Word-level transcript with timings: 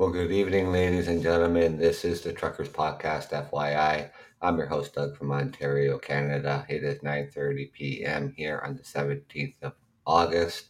Well, 0.00 0.08
good 0.08 0.32
evening, 0.32 0.72
ladies 0.72 1.08
and 1.08 1.22
gentlemen. 1.22 1.76
This 1.76 2.06
is 2.06 2.22
the 2.22 2.32
Truckers 2.32 2.70
Podcast, 2.70 3.32
FYI. 3.32 4.08
I'm 4.40 4.56
your 4.56 4.66
host, 4.66 4.94
Doug 4.94 5.14
from 5.14 5.30
Ontario, 5.30 5.98
Canada. 5.98 6.64
It 6.70 6.82
is 6.82 7.00
9.30 7.00 7.70
p.m. 7.70 8.32
here 8.34 8.62
on 8.64 8.76
the 8.76 8.82
17th 8.82 9.56
of 9.60 9.74
August. 10.06 10.68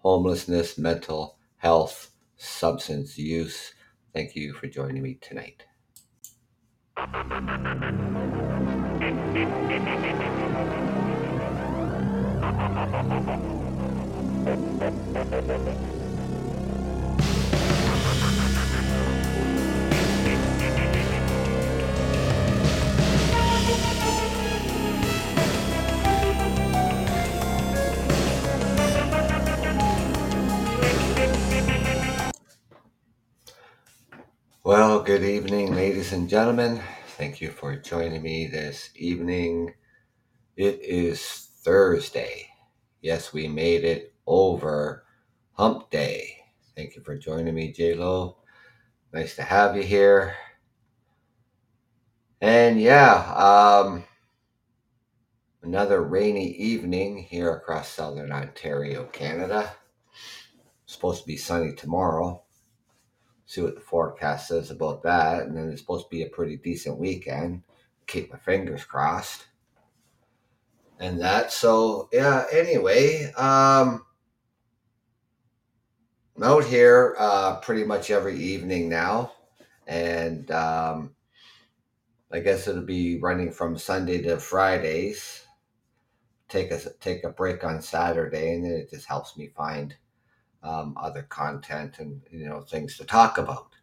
Homelessness, 0.00 0.76
mental 0.76 1.38
health, 1.56 2.10
substance 2.36 3.16
use. 3.16 3.72
Thank 4.12 4.36
you 4.36 4.52
for 4.52 4.66
joining 4.66 5.02
me 5.02 5.18
tonight. 5.22 5.64
Well, 34.68 35.00
good 35.02 35.22
evening, 35.22 35.74
ladies 35.74 36.12
and 36.12 36.28
gentlemen. 36.28 36.82
Thank 37.16 37.40
you 37.40 37.50
for 37.50 37.74
joining 37.74 38.20
me 38.20 38.48
this 38.48 38.90
evening. 38.94 39.72
It 40.58 40.82
is 40.82 41.48
Thursday. 41.62 42.48
Yes, 43.00 43.32
we 43.32 43.48
made 43.48 43.84
it 43.84 44.12
over 44.26 45.06
Hump 45.52 45.88
Day. 45.88 46.36
Thank 46.76 46.96
you 46.96 47.02
for 47.02 47.16
joining 47.16 47.54
me, 47.54 47.72
J 47.72 47.94
Lo. 47.94 48.42
Nice 49.10 49.36
to 49.36 49.42
have 49.42 49.74
you 49.74 49.84
here. 49.84 50.36
And 52.42 52.78
yeah, 52.78 53.32
um, 53.32 54.04
another 55.62 56.02
rainy 56.02 56.50
evening 56.50 57.16
here 57.16 57.54
across 57.54 57.88
southern 57.88 58.32
Ontario, 58.32 59.04
Canada. 59.04 59.72
supposed 60.84 61.22
to 61.22 61.26
be 61.26 61.38
sunny 61.38 61.74
tomorrow. 61.74 62.44
See 63.48 63.62
what 63.62 63.76
the 63.76 63.80
forecast 63.80 64.48
says 64.48 64.70
about 64.70 65.02
that. 65.04 65.46
And 65.46 65.56
then 65.56 65.70
it's 65.70 65.80
supposed 65.80 66.04
to 66.04 66.10
be 66.10 66.22
a 66.22 66.28
pretty 66.28 66.58
decent 66.58 66.98
weekend. 66.98 67.62
Keep 68.06 68.30
my 68.30 68.38
fingers 68.38 68.84
crossed. 68.84 69.46
And 71.00 71.18
that, 71.22 71.50
so 71.50 72.10
yeah, 72.12 72.44
anyway, 72.52 73.32
um, 73.32 74.04
I'm 76.36 76.42
out 76.42 76.64
here 76.64 77.16
uh, 77.18 77.56
pretty 77.60 77.84
much 77.84 78.10
every 78.10 78.36
evening 78.36 78.90
now. 78.90 79.32
And 79.86 80.50
um, 80.50 81.14
I 82.30 82.40
guess 82.40 82.68
it'll 82.68 82.82
be 82.82 83.18
running 83.18 83.50
from 83.50 83.78
Sunday 83.78 84.20
to 84.22 84.38
Fridays. 84.38 85.46
Take 86.50 86.70
a 86.70 86.80
take 87.00 87.24
a 87.24 87.30
break 87.30 87.64
on 87.64 87.80
Saturday, 87.80 88.54
and 88.54 88.64
then 88.64 88.72
it 88.72 88.90
just 88.90 89.06
helps 89.06 89.38
me 89.38 89.48
find 89.56 89.94
um, 90.62 90.96
other 91.00 91.22
content 91.22 91.98
and 91.98 92.20
you 92.30 92.48
know 92.48 92.60
things 92.60 92.96
to 92.96 93.04
talk 93.04 93.38
about. 93.38 93.74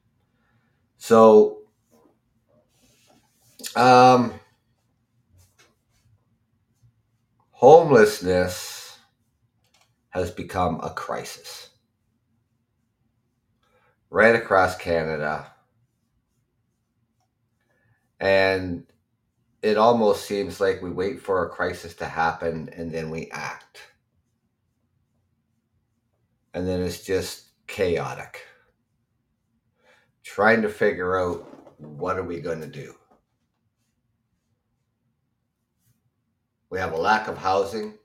So, 0.98 1.60
um, 3.76 4.34
homelessness 7.52 8.98
has 10.10 10.32
become 10.32 10.80
a 10.82 10.90
crisis 10.92 11.70
right 14.10 14.36
across 14.36 14.78
Canada. 14.78 15.52
And 18.20 18.86
it 19.62 19.78
almost 19.78 20.26
seems 20.26 20.62
like 20.62 20.82
we 20.82 20.90
wait 20.90 21.22
for 21.22 21.46
a 21.46 21.50
crisis 21.50 21.96
to 21.96 22.06
happen 22.06 22.70
and 22.74 22.90
then 22.92 23.10
we 23.10 23.30
act. 23.32 23.82
And 26.56 26.66
then 26.66 26.82
it's 26.82 27.04
just 27.04 27.50
chaotic. 27.68 28.46
Trying 30.24 30.62
to 30.62 30.70
figure 30.70 31.20
out 31.20 31.46
what 31.82 32.18
are 32.18 32.24
we 32.24 32.40
going 32.40 32.62
to 32.62 32.68
do? 32.68 32.96
We 36.70 36.80
have 36.80 36.94
a 36.94 36.98
lack 36.98 37.28
of 37.28 37.38
housing, 37.38 37.96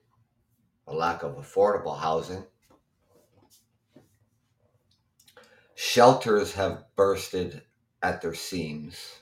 a 0.88 0.92
lack 0.92 1.22
of 1.22 1.36
affordable 1.36 1.96
housing. 1.96 2.44
Shelters 5.76 6.52
have 6.54 6.86
bursted 6.96 7.62
at 8.02 8.20
their 8.20 8.34
seams. 8.34 9.20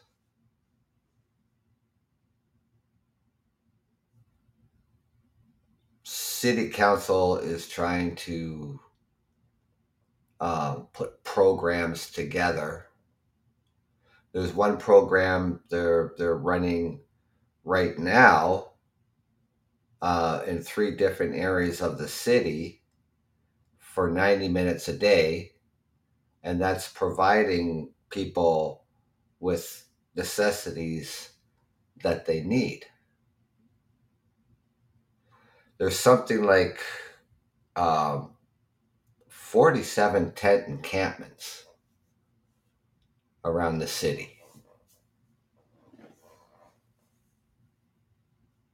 City 6.03 6.71
Council 6.71 7.37
is 7.37 7.69
trying 7.69 8.17
to 8.17 8.81
uh, 10.41 10.77
put 10.93 11.23
programs 11.25 12.11
together. 12.11 12.87
There's 14.33 14.53
one 14.53 14.77
program 14.77 15.61
they're 15.71 16.13
they're 16.19 16.37
running 16.37 17.01
right 17.65 17.99
now 17.99 18.73
uh, 20.01 20.43
in 20.47 20.63
three 20.63 20.97
different 20.97 21.35
areas 21.35 21.81
of 21.81 21.99
the 21.99 22.09
city 22.09 22.83
for 23.79 24.11
90 24.11 24.49
minutes 24.49 24.87
a 24.89 24.97
day, 24.97 25.53
and 26.43 26.61
that's 26.61 26.89
providing 26.89 27.91
people 28.11 28.85
with 29.41 29.85
necessities 30.15 31.31
that 32.03 32.27
they 32.27 32.43
need. 32.43 32.87
There's 35.79 35.99
something 35.99 36.45
like 36.45 36.81
um, 37.77 38.33
47 39.49 40.33
tent 40.33 40.69
encampments 40.69 41.65
around 43.47 43.79
the 43.79 43.87
city. 43.87 44.37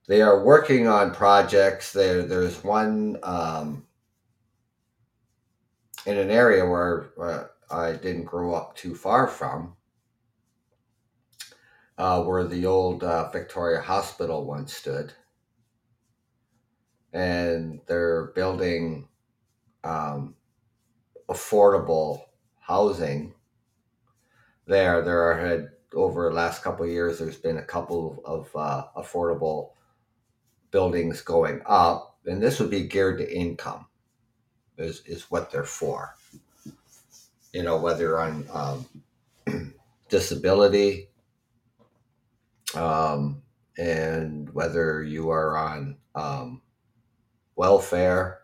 They 0.08 0.20
are 0.20 0.44
working 0.44 0.88
on 0.88 1.14
projects. 1.14 1.92
There, 1.92 2.22
there's 2.22 2.64
one 2.64 3.18
um, 3.22 3.86
in 6.06 6.18
an 6.18 6.32
area 6.32 6.66
where 6.66 7.10
uh, 7.22 7.44
I 7.70 7.92
didn't 7.92 8.24
grow 8.24 8.52
up 8.52 8.74
too 8.74 8.96
far 8.96 9.28
from, 9.28 9.76
uh, 11.98 12.24
where 12.24 12.42
the 12.42 12.66
old 12.66 13.04
uh, 13.04 13.30
Victoria 13.30 13.80
Hospital 13.80 14.44
once 14.44 14.74
stood. 14.74 15.12
And 17.12 17.80
they're 17.86 18.32
building 18.34 19.06
um, 19.84 20.34
affordable 21.28 22.22
housing 22.60 23.34
there. 24.66 25.02
There 25.02 25.36
had 25.36 25.68
over 25.94 26.28
the 26.28 26.34
last 26.34 26.62
couple 26.62 26.86
years, 26.86 27.18
there's 27.18 27.36
been 27.36 27.58
a 27.58 27.64
couple 27.64 28.20
of 28.24 28.50
uh, 28.54 28.84
affordable 28.96 29.70
buildings 30.70 31.20
going 31.20 31.60
up, 31.66 32.18
and 32.26 32.42
this 32.42 32.58
would 32.58 32.70
be 32.70 32.88
geared 32.88 33.18
to 33.18 33.32
income, 33.32 33.86
is, 34.76 35.02
is 35.06 35.30
what 35.30 35.50
they're 35.50 35.64
for. 35.64 36.16
You 37.52 37.62
know, 37.62 37.76
whether 37.76 38.18
on 38.18 38.46
um, 38.52 39.72
disability 40.08 41.08
um, 42.74 43.42
and 43.78 44.52
whether 44.52 45.02
you 45.02 45.30
are 45.30 45.56
on 45.56 45.96
um, 46.14 46.62
welfare. 47.56 48.40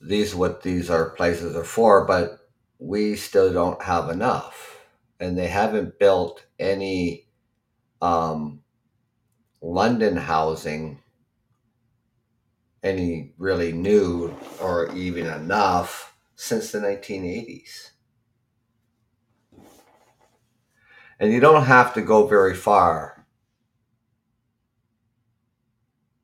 These 0.00 0.34
what 0.34 0.62
these 0.62 0.88
are 0.90 1.10
places 1.10 1.54
are 1.56 1.64
for, 1.64 2.06
but 2.06 2.38
we 2.78 3.16
still 3.16 3.52
don't 3.52 3.82
have 3.82 4.08
enough, 4.08 4.80
and 5.18 5.36
they 5.36 5.48
haven't 5.48 5.98
built 5.98 6.46
any 6.58 7.28
um, 8.00 8.62
London 9.60 10.16
housing, 10.16 11.00
any 12.82 13.34
really 13.36 13.72
new 13.72 14.34
or 14.60 14.90
even 14.94 15.26
enough 15.26 16.14
since 16.34 16.72
the 16.72 16.78
1980s. 16.78 17.90
And 21.18 21.30
you 21.30 21.40
don't 21.40 21.64
have 21.64 21.92
to 21.94 22.00
go 22.00 22.26
very 22.26 22.54
far 22.54 23.26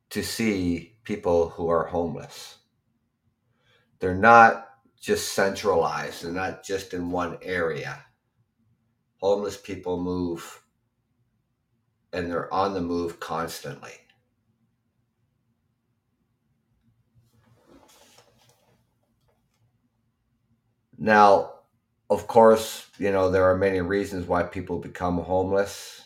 to 0.08 0.22
see 0.22 0.96
people 1.04 1.50
who 1.50 1.68
are 1.68 1.84
homeless. 1.84 2.56
They're 4.06 4.14
not 4.14 4.68
just 5.00 5.32
centralized, 5.34 6.22
they're 6.22 6.30
not 6.30 6.62
just 6.62 6.94
in 6.94 7.10
one 7.10 7.38
area. 7.42 8.04
Homeless 9.20 9.56
people 9.56 10.00
move 10.00 10.62
and 12.12 12.30
they're 12.30 12.52
on 12.54 12.72
the 12.72 12.80
move 12.80 13.18
constantly. 13.18 13.90
Now, 20.96 21.54
of 22.08 22.28
course, 22.28 22.86
you 22.96 23.10
know, 23.10 23.28
there 23.28 23.50
are 23.50 23.58
many 23.58 23.80
reasons 23.80 24.28
why 24.28 24.44
people 24.44 24.78
become 24.78 25.18
homeless. 25.18 26.02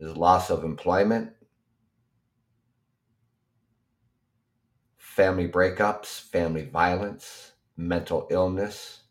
There's 0.00 0.16
loss 0.16 0.50
of 0.50 0.64
employment, 0.64 1.34
family 5.14 5.46
breakups, 5.46 6.22
family 6.30 6.64
violence, 6.64 7.52
mental 7.76 8.26
illness, 8.32 9.04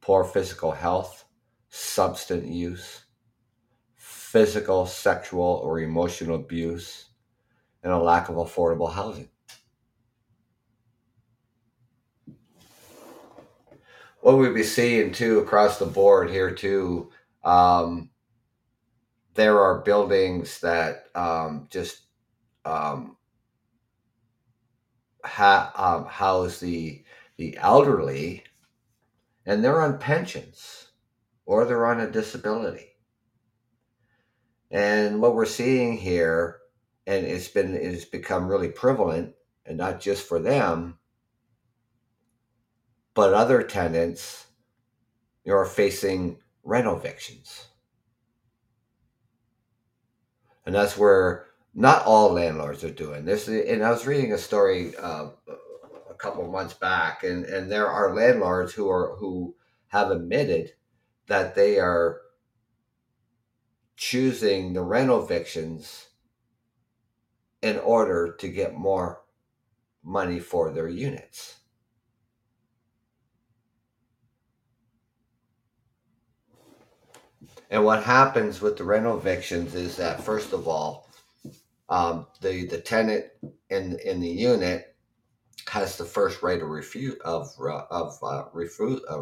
poor 0.00 0.24
physical 0.24 0.72
health, 0.72 1.26
substance 1.68 2.44
use, 2.44 3.04
physical, 3.94 4.84
sexual, 4.84 5.60
or 5.62 5.78
emotional 5.78 6.34
abuse, 6.34 7.10
and 7.84 7.92
a 7.92 7.96
lack 7.96 8.28
of 8.28 8.34
affordable 8.34 8.92
housing. 8.92 9.28
What 14.20 14.38
we 14.38 14.50
be 14.50 14.64
seeing 14.64 15.12
too 15.12 15.38
across 15.38 15.78
the 15.78 15.86
board 15.86 16.30
here 16.30 16.50
too, 16.50 17.12
um, 17.44 18.10
there 19.34 19.60
are 19.60 19.82
buildings 19.82 20.58
that 20.62 21.04
um, 21.14 21.68
just 21.70 22.00
um, 22.64 23.17
ha- 25.28 25.72
um, 25.76 26.06
house 26.06 26.60
the 26.60 27.04
the 27.36 27.56
elderly, 27.58 28.44
and 29.46 29.62
they're 29.62 29.80
on 29.80 29.98
pensions 29.98 30.88
or 31.46 31.64
they're 31.64 31.86
on 31.86 32.00
a 32.00 32.10
disability. 32.10 32.96
And 34.70 35.20
what 35.22 35.34
we're 35.34 35.46
seeing 35.46 35.96
here, 35.96 36.58
and 37.06 37.24
it's 37.24 37.48
been 37.48 37.74
it's 37.74 38.04
become 38.04 38.48
really 38.48 38.68
prevalent, 38.70 39.34
and 39.64 39.78
not 39.78 40.00
just 40.00 40.26
for 40.26 40.40
them, 40.40 40.98
but 43.14 43.34
other 43.34 43.62
tenants 43.62 44.46
are 45.48 45.64
facing 45.64 46.38
rent 46.62 46.86
evictions. 46.86 47.68
And 50.66 50.74
that's 50.74 50.98
where 50.98 51.47
not 51.78 52.04
all 52.06 52.32
landlords 52.32 52.82
are 52.82 52.90
doing 52.90 53.24
this. 53.24 53.46
And 53.46 53.84
I 53.84 53.90
was 53.90 54.04
reading 54.04 54.32
a 54.32 54.38
story 54.38 54.96
uh, 54.96 55.28
a 56.10 56.14
couple 56.14 56.44
of 56.44 56.50
months 56.50 56.74
back, 56.74 57.22
and, 57.22 57.44
and 57.44 57.70
there 57.70 57.86
are 57.86 58.16
landlords 58.16 58.72
who 58.72 58.90
are 58.90 59.14
who 59.16 59.54
have 59.86 60.10
admitted 60.10 60.72
that 61.28 61.54
they 61.54 61.78
are 61.78 62.20
choosing 63.96 64.72
the 64.72 64.82
rental 64.82 65.22
evictions 65.22 66.08
in 67.62 67.78
order 67.78 68.34
to 68.40 68.48
get 68.48 68.74
more 68.74 69.20
money 70.02 70.40
for 70.40 70.72
their 70.72 70.88
units. 70.88 71.58
And 77.70 77.84
what 77.84 78.02
happens 78.02 78.60
with 78.60 78.78
the 78.78 78.84
rental 78.84 79.16
evictions 79.16 79.76
is 79.76 79.96
that 79.98 80.22
first 80.22 80.52
of 80.52 80.66
all, 80.66 81.07
um, 81.88 82.26
the 82.40 82.66
the 82.66 82.80
tenant 82.80 83.26
in 83.70 83.98
in 84.04 84.20
the 84.20 84.28
unit 84.28 84.96
has 85.68 85.96
the 85.96 86.04
first 86.04 86.42
right 86.42 86.62
of 86.62 86.68
refuse 86.68 87.16
of 87.24 87.48
uh, 87.60 87.84
of 87.90 88.18
uh, 88.22 88.44
refu- 88.54 89.00
uh, 89.10 89.20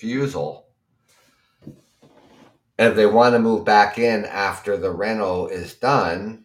refusal. 0.00 0.66
If 2.78 2.96
they 2.96 3.06
want 3.06 3.34
to 3.34 3.40
move 3.40 3.64
back 3.64 3.98
in 3.98 4.24
after 4.24 4.76
the 4.76 4.92
rental 4.92 5.48
is 5.48 5.74
done, 5.74 6.44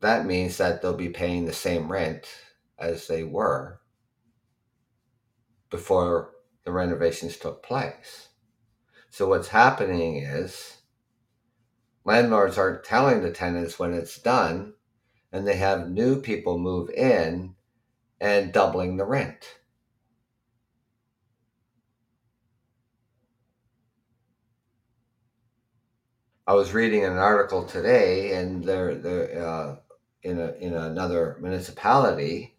that 0.00 0.26
means 0.26 0.58
that 0.58 0.82
they'll 0.82 0.94
be 0.94 1.08
paying 1.08 1.46
the 1.46 1.52
same 1.52 1.90
rent 1.90 2.26
as 2.78 3.06
they 3.08 3.24
were 3.24 3.80
before 5.70 6.32
the 6.64 6.72
renovations 6.72 7.36
took 7.36 7.62
place. 7.62 8.28
So 9.10 9.28
what's 9.28 9.48
happening 9.48 10.18
is 10.18 10.75
landlords 12.06 12.56
aren't 12.56 12.84
telling 12.84 13.20
the 13.20 13.32
tenants 13.32 13.80
when 13.80 13.92
it's 13.92 14.16
done, 14.18 14.72
and 15.32 15.46
they 15.46 15.56
have 15.56 15.90
new 15.90 16.20
people 16.20 16.56
move 16.56 16.88
in 16.90 17.56
and 18.20 18.52
doubling 18.52 18.96
the 18.96 19.04
rent. 19.04 19.58
I 26.46 26.54
was 26.54 26.72
reading 26.72 27.04
an 27.04 27.16
article 27.16 27.64
today, 27.64 28.34
and 28.34 28.62
they're 28.62 28.92
uh, 29.44 29.76
in 30.22 30.38
a, 30.38 30.52
in 30.52 30.74
another 30.74 31.36
municipality. 31.40 32.56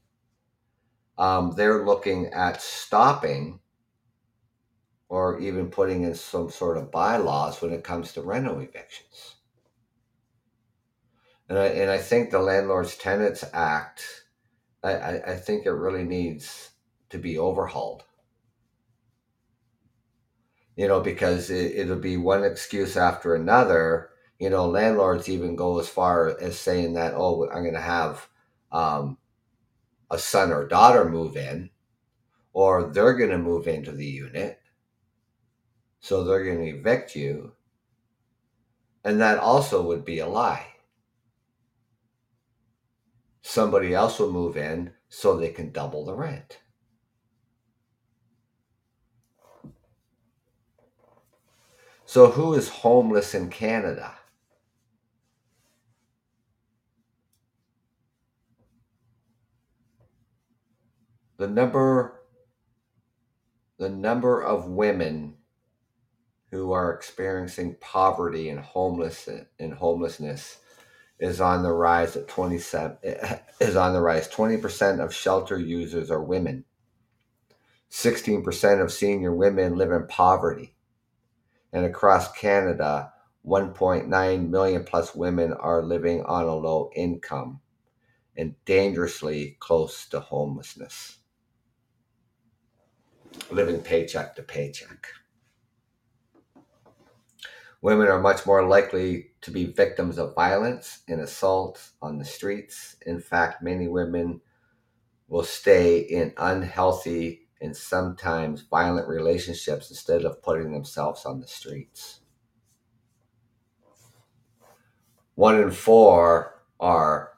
Um, 1.17 1.53
they're 1.55 1.85
looking 1.85 2.27
at 2.33 2.61
stopping 2.61 3.61
or 5.07 5.39
even 5.39 5.69
putting 5.69 6.03
in 6.03 6.15
some 6.15 6.49
sort 6.49 6.75
of 6.75 6.91
bylaws 6.91 7.61
when 7.61 7.71
it 7.71 7.85
comes 7.85 8.11
to 8.11 8.21
rental 8.21 8.59
evictions. 8.59 9.36
And 11.49 11.57
I, 11.57 11.65
and 11.67 11.89
I 11.89 11.97
think 11.97 12.29
the 12.29 12.39
Landlords 12.39 12.95
Tenants 12.95 13.43
Act, 13.53 14.23
I, 14.83 14.93
I, 14.93 15.31
I 15.31 15.35
think 15.35 15.65
it 15.65 15.71
really 15.71 16.03
needs 16.03 16.71
to 17.09 17.17
be 17.17 17.37
overhauled. 17.37 18.03
You 20.75 20.87
know, 20.87 20.99
because 20.99 21.49
it, 21.49 21.75
it'll 21.75 21.95
be 21.95 22.17
one 22.17 22.43
excuse 22.43 22.97
after 22.97 23.33
another. 23.33 24.09
You 24.39 24.49
know, 24.49 24.67
landlords 24.67 25.29
even 25.29 25.55
go 25.55 25.79
as 25.79 25.89
far 25.89 26.37
as 26.39 26.59
saying 26.59 26.93
that, 26.93 27.13
oh, 27.15 27.49
I'm 27.49 27.63
going 27.63 27.73
to 27.73 27.81
have 27.81 28.27
um, 28.71 29.17
a 30.11 30.19
son 30.19 30.51
or 30.51 30.67
daughter 30.67 31.09
move 31.09 31.35
in, 31.35 31.71
or 32.53 32.91
they're 32.91 33.15
going 33.15 33.31
to 33.31 33.37
move 33.37 33.67
into 33.67 33.91
the 33.91 34.05
unit 34.05 34.59
so 35.99 36.23
they're 36.23 36.45
going 36.45 36.59
to 36.59 36.79
evict 36.79 37.15
you. 37.15 37.53
And 39.03 39.19
that 39.21 39.39
also 39.39 39.81
would 39.83 40.05
be 40.05 40.19
a 40.19 40.27
lie. 40.27 40.65
Somebody 43.47 43.93
else 43.93 44.19
will 44.19 44.29
move 44.29 44.57
in 44.57 44.91
so 45.07 45.37
they 45.37 45.47
can 45.47 45.71
double 45.71 46.03
the 46.03 46.13
rent. 46.13 46.59
So, 52.05 52.29
who 52.31 52.53
is 52.55 52.67
homeless 52.67 53.33
in 53.33 53.49
Canada? 53.49 54.15
The 61.37 61.47
number 61.47 62.19
the 63.77 63.89
number 63.89 64.43
of 64.43 64.65
women 64.65 65.35
who 66.51 66.73
are 66.73 66.93
experiencing 66.93 67.77
poverty 67.79 68.49
and 68.49 68.59
homeless 68.59 69.29
and 69.57 69.73
homelessness 69.73 70.57
is 71.19 71.41
on 71.41 71.63
the 71.63 71.71
rise 71.71 72.15
at 72.15 72.27
27 72.27 72.97
is 73.59 73.75
on 73.75 73.93
the 73.93 74.01
rise. 74.01 74.27
20% 74.27 75.03
of 75.03 75.13
shelter 75.13 75.57
users 75.57 76.11
are 76.11 76.21
women. 76.21 76.65
16% 77.91 78.81
of 78.81 78.91
senior 78.91 79.33
women 79.33 79.75
live 79.75 79.91
in 79.91 80.07
poverty. 80.07 80.75
And 81.73 81.85
across 81.85 82.31
canada 82.33 83.13
1.9 83.45 84.49
million 84.49 84.83
plus 84.83 85.15
women 85.15 85.53
are 85.53 85.81
living 85.81 86.23
on 86.23 86.43
a 86.43 86.55
low 86.55 86.91
income 86.95 87.61
and 88.35 88.55
dangerously 88.65 89.57
close 89.59 90.05
to 90.09 90.19
homelessness. 90.19 91.17
Living 93.49 93.79
paycheck 93.79 94.35
to 94.35 94.43
paycheck 94.43 95.07
Women 97.81 98.07
are 98.07 98.19
much 98.19 98.45
more 98.45 98.67
likely 98.67 99.31
to 99.41 99.51
be 99.51 99.65
victims 99.65 100.17
of 100.17 100.33
violence 100.33 101.03
and 101.07 101.21
assault 101.21 101.91
on 102.01 102.17
the 102.17 102.25
streets. 102.25 102.95
In 103.05 103.19
fact, 103.19 103.61
many 103.61 103.87
women 103.87 104.41
will 105.27 105.43
stay 105.43 105.99
in 105.99 106.33
unhealthy 106.37 107.47
and 107.61 107.75
sometimes 107.75 108.61
violent 108.61 109.07
relationships 109.07 109.89
instead 109.89 110.25
of 110.25 110.41
putting 110.41 110.71
themselves 110.71 111.25
on 111.25 111.39
the 111.39 111.47
streets. 111.47 112.21
One 115.35 115.59
in 115.61 115.71
four 115.71 116.61
are 116.79 117.33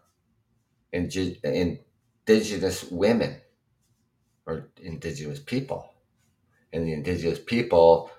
indigenous 0.93 2.83
women 2.89 3.41
or 4.45 4.69
indigenous 4.81 5.39
people. 5.39 5.93
And 6.71 6.85
the 6.85 6.93
indigenous 6.93 7.39
people 7.39 8.11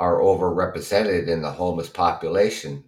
are 0.00 0.18
overrepresented 0.18 1.28
in 1.28 1.42
the 1.42 1.52
homeless 1.52 1.90
population. 1.90 2.82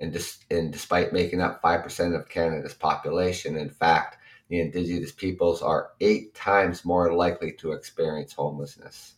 And, 0.00 0.12
dis- 0.12 0.44
and 0.50 0.72
despite 0.72 1.12
making 1.12 1.40
up 1.40 1.62
5% 1.62 2.18
of 2.18 2.28
Canada's 2.28 2.74
population, 2.74 3.56
in 3.56 3.70
fact, 3.70 4.18
the 4.48 4.60
Indigenous 4.60 5.12
peoples 5.12 5.62
are 5.62 5.90
eight 6.00 6.34
times 6.34 6.84
more 6.84 7.14
likely 7.14 7.52
to 7.52 7.72
experience 7.72 8.32
homelessness. 8.32 9.14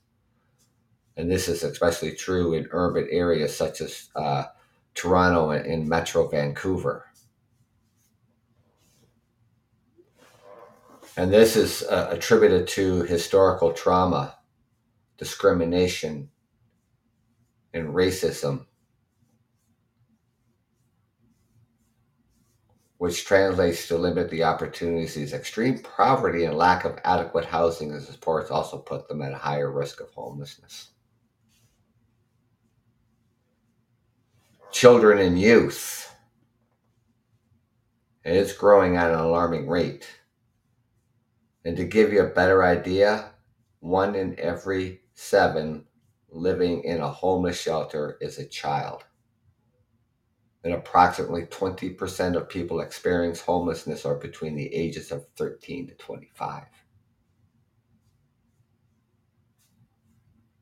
And 1.16 1.30
this 1.30 1.48
is 1.48 1.62
especially 1.62 2.14
true 2.14 2.54
in 2.54 2.68
urban 2.72 3.08
areas 3.10 3.56
such 3.56 3.80
as 3.80 4.10
uh, 4.14 4.44
Toronto 4.94 5.50
and, 5.50 5.88
Metro 5.88 6.28
Vancouver. 6.28 7.06
And 11.16 11.32
this 11.32 11.56
is 11.56 11.82
uh, 11.84 12.08
attributed 12.10 12.68
to 12.68 13.02
historical 13.02 13.72
trauma, 13.72 14.36
discrimination, 15.18 16.30
and 17.72 17.88
racism, 17.88 18.66
which 22.98 23.24
translates 23.24 23.88
to 23.88 23.96
limit 23.96 24.30
the 24.30 24.42
opportunities. 24.42 25.32
Extreme 25.32 25.78
poverty 25.80 26.44
and 26.44 26.56
lack 26.56 26.84
of 26.84 26.98
adequate 27.04 27.44
housing 27.44 27.92
and 27.92 28.02
supports 28.02 28.50
also 28.50 28.78
put 28.78 29.08
them 29.08 29.22
at 29.22 29.32
a 29.32 29.38
higher 29.38 29.70
risk 29.70 30.00
of 30.00 30.10
homelessness. 30.10 30.90
Children 34.72 35.18
and 35.18 35.40
youth. 35.40 36.14
And 38.24 38.36
it's 38.36 38.52
growing 38.52 38.96
at 38.96 39.10
an 39.10 39.18
alarming 39.18 39.68
rate. 39.68 40.06
And 41.64 41.76
to 41.76 41.84
give 41.84 42.12
you 42.12 42.22
a 42.22 42.28
better 42.28 42.62
idea, 42.62 43.30
one 43.80 44.14
in 44.14 44.38
every 44.38 45.00
seven 45.14 45.86
living 46.32 46.84
in 46.84 47.00
a 47.00 47.10
homeless 47.10 47.60
shelter 47.60 48.16
is 48.20 48.38
a 48.38 48.46
child. 48.46 49.04
And 50.62 50.74
approximately 50.74 51.46
20% 51.46 52.36
of 52.36 52.48
people 52.48 52.80
experience 52.80 53.40
homelessness 53.40 54.04
are 54.04 54.16
between 54.16 54.56
the 54.56 54.74
ages 54.74 55.10
of 55.10 55.26
13 55.36 55.88
to 55.88 55.94
25. 55.94 56.64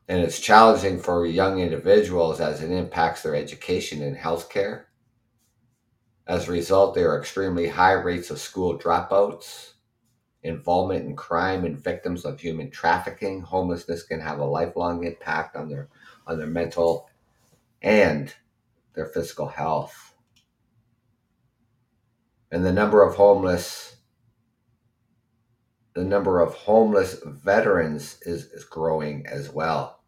And 0.08 0.22
it's 0.22 0.40
challenging 0.40 1.00
for 1.00 1.26
young 1.26 1.58
individuals 1.58 2.40
as 2.40 2.62
it 2.62 2.70
impacts 2.70 3.22
their 3.22 3.34
education 3.34 4.02
and 4.02 4.16
healthcare. 4.16 4.84
As 6.26 6.48
a 6.48 6.52
result, 6.52 6.94
there 6.94 7.10
are 7.10 7.18
extremely 7.18 7.68
high 7.68 7.92
rates 7.92 8.30
of 8.30 8.38
school 8.38 8.78
dropouts, 8.78 9.72
involvement 10.42 11.04
in 11.04 11.16
crime 11.16 11.64
and 11.64 11.82
victims 11.82 12.24
of 12.24 12.40
human 12.40 12.70
trafficking. 12.70 13.40
Homelessness 13.40 14.02
can 14.02 14.20
have 14.20 14.38
a 14.38 14.44
lifelong 14.44 15.04
impact 15.04 15.56
on 15.56 15.68
their 15.68 15.88
on 16.26 16.38
their 16.38 16.46
mental 16.46 17.08
and 17.82 18.34
their 18.94 19.06
physical 19.06 19.48
health. 19.48 20.14
And 22.50 22.64
the 22.64 22.72
number 22.72 23.02
of 23.02 23.14
homeless 23.16 23.98
the 25.98 26.04
number 26.04 26.40
of 26.40 26.54
homeless 26.54 27.20
veterans 27.26 28.18
is, 28.22 28.52
is 28.52 28.62
growing 28.62 29.26
as 29.26 29.50
well. 29.50 30.04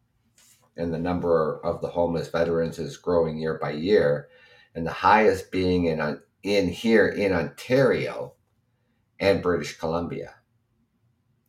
And 0.76 0.94
the 0.94 1.00
number 1.00 1.58
of 1.64 1.80
the 1.80 1.88
homeless 1.88 2.28
veterans 2.28 2.78
is 2.78 2.96
growing 2.96 3.38
year 3.38 3.58
by 3.60 3.72
year. 3.72 4.28
And 4.76 4.86
the 4.86 4.92
highest 4.92 5.50
being 5.50 5.86
in, 5.86 6.20
in 6.44 6.68
here 6.68 7.08
in 7.08 7.32
Ontario, 7.32 8.34
and 9.20 9.42
British 9.42 9.78
Columbia. 9.78 10.34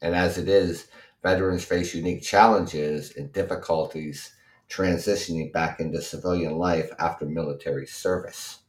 And 0.01 0.13
as 0.13 0.37
it 0.37 0.49
is, 0.49 0.87
veterans 1.23 1.63
face 1.63 1.95
unique 1.95 2.21
challenges 2.21 3.15
and 3.15 3.31
difficulties 3.31 4.35
transitioning 4.69 5.51
back 5.51 5.79
into 5.79 6.01
civilian 6.01 6.57
life 6.57 6.91
after 6.99 7.25
military 7.25 7.87
service. 7.87 8.59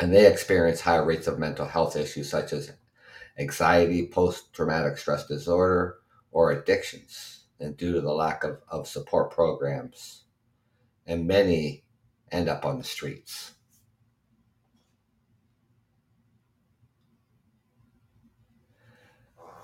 And 0.00 0.14
they 0.14 0.26
experience 0.26 0.80
higher 0.80 1.04
rates 1.04 1.26
of 1.26 1.38
mental 1.38 1.66
health 1.66 1.96
issues 1.96 2.30
such 2.30 2.52
as 2.52 2.72
anxiety, 3.38 4.06
post 4.06 4.52
traumatic 4.52 4.96
stress 4.98 5.26
disorder, 5.26 5.98
or 6.32 6.52
addictions, 6.52 7.44
and 7.58 7.76
due 7.76 7.92
to 7.92 8.00
the 8.00 8.12
lack 8.12 8.44
of, 8.44 8.60
of 8.68 8.88
support 8.88 9.30
programs. 9.30 10.24
And 11.06 11.26
many 11.26 11.84
end 12.30 12.48
up 12.48 12.64
on 12.64 12.78
the 12.78 12.84
streets. 12.84 13.52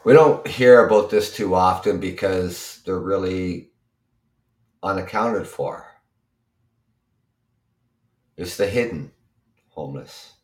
We 0.06 0.12
don't 0.12 0.46
hear 0.46 0.86
about 0.86 1.10
this 1.10 1.34
too 1.34 1.56
often 1.56 1.98
because 1.98 2.80
they're 2.86 2.96
really 2.96 3.70
unaccounted 4.80 5.48
for. 5.48 5.84
It's 8.36 8.56
the 8.56 8.68
hidden 8.68 9.10
homeless. 9.70 10.34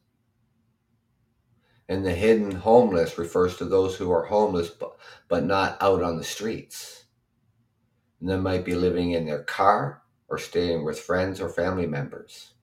And 1.88 2.04
the 2.04 2.10
hidden 2.10 2.50
homeless 2.50 3.18
refers 3.18 3.56
to 3.58 3.64
those 3.64 3.94
who 3.94 4.10
are 4.10 4.24
homeless 4.24 4.68
but, 4.68 4.96
but 5.28 5.44
not 5.44 5.80
out 5.80 6.02
on 6.02 6.16
the 6.16 6.24
streets. 6.24 7.04
And 8.20 8.28
they 8.28 8.38
might 8.38 8.64
be 8.64 8.74
living 8.74 9.12
in 9.12 9.26
their 9.26 9.44
car 9.44 10.02
or 10.26 10.38
staying 10.38 10.84
with 10.84 10.98
friends 10.98 11.40
or 11.40 11.48
family 11.48 11.86
members. 11.86 12.54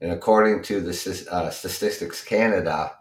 And 0.00 0.12
according 0.12 0.62
to 0.62 0.80
the 0.80 1.26
uh, 1.30 1.50
Statistics 1.50 2.24
Canada, 2.24 2.92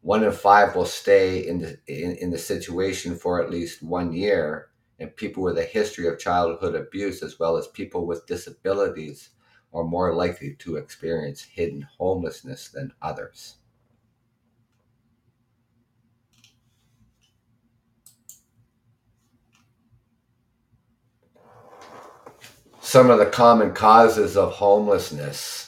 one 0.00 0.24
in 0.24 0.32
five 0.32 0.74
will 0.76 0.84
stay 0.86 1.46
in 1.46 1.58
the 1.58 1.78
in, 1.86 2.16
in 2.16 2.30
the 2.30 2.38
situation 2.38 3.16
for 3.16 3.42
at 3.42 3.50
least 3.50 3.82
one 3.82 4.12
year. 4.12 4.70
And 5.00 5.14
people 5.14 5.44
with 5.44 5.58
a 5.58 5.64
history 5.64 6.08
of 6.08 6.18
childhood 6.18 6.74
abuse 6.74 7.22
as 7.22 7.38
well 7.38 7.56
as 7.56 7.68
people 7.68 8.04
with 8.06 8.26
disabilities 8.26 9.30
are 9.72 9.84
more 9.84 10.14
likely 10.14 10.54
to 10.56 10.76
experience 10.76 11.42
hidden 11.42 11.86
homelessness 11.98 12.68
than 12.68 12.92
others. 13.00 13.56
Some 22.80 23.10
of 23.10 23.18
the 23.18 23.26
common 23.26 23.74
causes 23.74 24.36
of 24.36 24.52
homelessness 24.52 25.67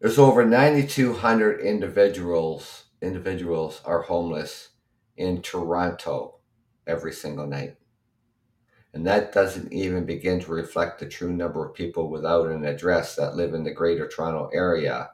There's 0.00 0.18
over 0.18 0.46
9,200 0.46 1.60
individuals 1.60 2.84
individuals 3.02 3.80
are 3.84 4.02
homeless 4.02 4.70
in 5.16 5.42
Toronto 5.42 6.38
every 6.86 7.12
single 7.12 7.46
night. 7.46 7.76
And 8.92 9.06
that 9.06 9.32
doesn't 9.32 9.72
even 9.72 10.04
begin 10.04 10.40
to 10.40 10.52
reflect 10.52 10.98
the 10.98 11.06
true 11.06 11.32
number 11.32 11.64
of 11.64 11.74
people 11.74 12.10
without 12.10 12.48
an 12.48 12.64
address 12.64 13.14
that 13.16 13.36
live 13.36 13.54
in 13.54 13.64
the 13.64 13.72
Greater 13.72 14.08
Toronto 14.08 14.50
Area 14.52 15.10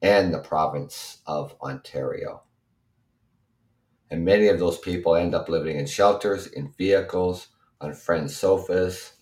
and 0.00 0.32
the 0.32 0.38
province 0.38 1.18
of 1.26 1.54
Ontario. 1.60 2.42
And 4.10 4.24
many 4.24 4.48
of 4.48 4.58
those 4.58 4.78
people 4.78 5.14
end 5.14 5.34
up 5.34 5.48
living 5.48 5.76
in 5.76 5.86
shelters, 5.86 6.46
in 6.46 6.72
vehicles, 6.78 7.48
on 7.80 7.94
friends' 7.94 8.36
sofas, 8.36 9.12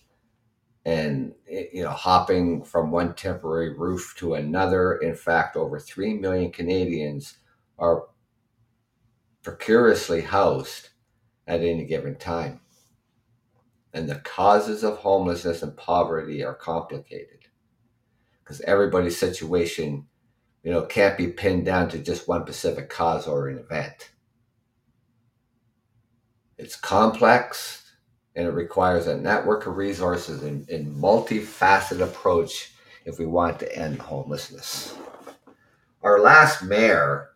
and 0.89 1.33
eh, 1.47 1.65
you 1.71 1.83
know 1.83 1.91
hopping 1.91 2.63
from 2.63 2.89
one 2.89 3.13
temporary 3.13 3.77
roof 3.77 4.15
to 4.17 4.33
another. 4.33 4.95
In 4.95 5.15
fact 5.15 5.55
over 5.55 5.79
3 5.79 6.15
million 6.15 6.51
canadians 6.51 7.37
are 7.77 8.07
precariously 9.43 10.21
housed 10.21 10.89
at 11.47 11.61
any 11.61 11.85
given 11.85 12.15
time. 12.15 12.61
And 13.93 14.09
the 14.09 14.15
causes 14.15 14.83
of 14.83 14.97
homelessness 14.97 15.61
and 15.61 15.77
poverty 15.77 16.43
are 16.43 16.55
complicated. 16.55 17.39
Because 18.43 18.61
everybody's 18.61 19.17
situation 19.17 20.07
you 20.63 20.71
know 20.71 20.87
can't 20.87 21.17
be 21.17 21.27
pinned 21.27 21.65
down 21.65 21.89
to 21.89 21.99
just 21.99 22.27
one 22.27 22.41
specific 22.41 22.89
cause 22.89 23.27
or 23.27 23.47
an 23.47 23.59
event. 23.59 24.09
It's 26.57 26.75
complex 26.75 27.88
and 28.35 28.47
it 28.47 28.51
requires 28.51 29.07
a 29.07 29.17
network 29.17 29.65
of 29.65 29.77
resources 29.77 30.43
and, 30.43 30.69
and 30.69 30.95
multifaceted 30.95 32.01
approach 32.01 32.73
if 33.05 33.19
we 33.19 33.25
want 33.25 33.59
to 33.59 33.75
end 33.75 33.99
homelessness. 33.99 34.95
Our 36.03 36.19
last 36.19 36.63
mayor 36.63 37.31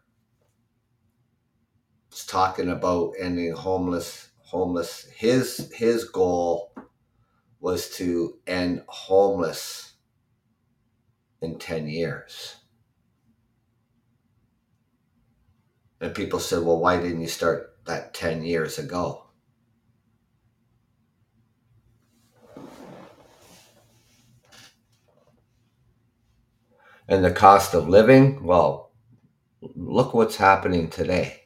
was 2.10 2.26
talking 2.26 2.70
about 2.70 3.14
ending 3.20 3.54
homeless 3.54 4.30
homeless 4.44 5.06
his 5.16 5.72
his 5.74 6.04
goal 6.06 6.74
was 7.60 7.90
to 7.90 8.38
end 8.46 8.84
homeless 8.88 9.94
in 11.42 11.58
10 11.58 11.88
years. 11.88 12.58
And 16.02 16.14
people 16.14 16.40
said, 16.40 16.64
well, 16.64 16.80
why 16.80 16.98
didn't 16.98 17.22
you 17.22 17.28
start 17.28 17.78
that 17.86 18.14
10 18.14 18.44
years 18.44 18.80
ago? 18.80 19.23
And 27.08 27.24
the 27.24 27.32
cost 27.32 27.74
of 27.74 27.90
living, 27.90 28.44
well, 28.44 28.92
look 29.62 30.14
what's 30.14 30.38
happening 30.38 30.90
today. 30.90 31.42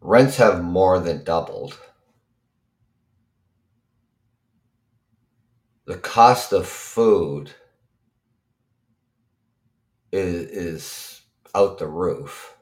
Rents 0.00 0.36
have 0.38 0.64
more 0.64 0.98
than 0.98 1.24
doubled. 1.24 1.78
The 5.84 5.96
cost 5.96 6.52
of 6.52 6.66
food 6.66 7.52
is, 10.10 10.50
is 10.50 11.20
out 11.54 11.78
the 11.78 11.86
roof. 11.86 12.56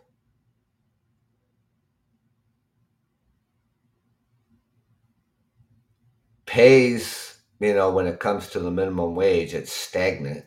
Pays 6.51 7.31
you 7.61 7.75
know, 7.75 7.91
when 7.93 8.07
it 8.07 8.19
comes 8.19 8.49
to 8.49 8.59
the 8.59 8.71
minimum 8.71 9.15
wage, 9.15 9.53
it's 9.53 9.73
stagnant. 9.73 10.47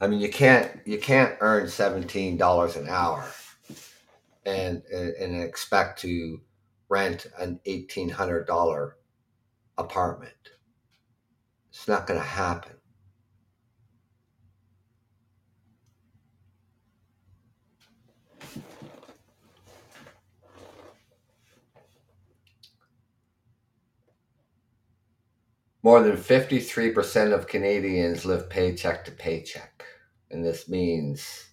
I 0.00 0.08
mean, 0.08 0.20
you 0.20 0.28
can't 0.28 0.80
you 0.84 0.98
can't 0.98 1.36
earn 1.40 1.68
seventeen 1.68 2.36
dollars 2.36 2.76
an 2.76 2.88
hour 2.88 3.24
and 4.44 4.82
and 4.84 5.42
expect 5.42 6.00
to 6.00 6.40
rent 6.88 7.26
an 7.38 7.60
eighteen 7.66 8.08
hundred 8.08 8.46
dollar 8.46 8.96
apartment. 9.76 10.32
It's 11.70 11.86
not 11.86 12.06
going 12.06 12.18
to 12.18 12.26
happen. 12.26 12.77
More 25.84 26.02
than 26.02 26.16
53% 26.16 27.32
of 27.32 27.46
Canadians 27.46 28.24
live 28.24 28.50
paycheck 28.50 29.04
to 29.04 29.12
paycheck. 29.12 29.84
And 30.28 30.44
this 30.44 30.68
means 30.68 31.50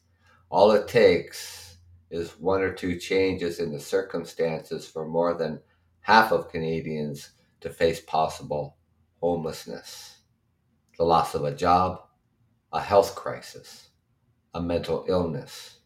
all 0.49 0.71
it 0.71 0.87
takes 0.87 1.77
is 2.09 2.31
one 2.39 2.61
or 2.61 2.73
two 2.73 2.97
changes 2.97 3.59
in 3.59 3.71
the 3.71 3.79
circumstances 3.79 4.87
for 4.87 5.07
more 5.07 5.35
than 5.35 5.61
half 6.01 6.31
of 6.31 6.49
Canadians 6.49 7.31
to 7.61 7.69
face 7.69 7.99
possible 7.99 8.77
homelessness, 9.21 10.21
the 10.97 11.03
loss 11.03 11.35
of 11.35 11.43
a 11.43 11.55
job, 11.55 12.01
a 12.73 12.81
health 12.81 13.13
crisis, 13.13 13.89
a 14.55 14.61
mental 14.61 15.05
illness, 15.07 15.77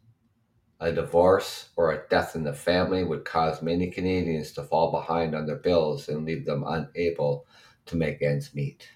a 0.79 0.93
divorce, 0.93 1.69
or 1.75 1.91
a 1.91 2.07
death 2.09 2.37
in 2.37 2.45
the 2.45 2.53
family 2.53 3.03
would 3.03 3.25
cause 3.25 3.61
many 3.61 3.91
Canadians 3.91 4.53
to 4.53 4.63
fall 4.63 4.91
behind 4.91 5.35
on 5.35 5.45
their 5.45 5.57
bills 5.57 6.07
and 6.07 6.25
leave 6.25 6.45
them 6.45 6.63
unable 6.65 7.45
to 7.89 7.97
make 7.97 8.21
ends 8.21 8.55
meet. 8.55 8.87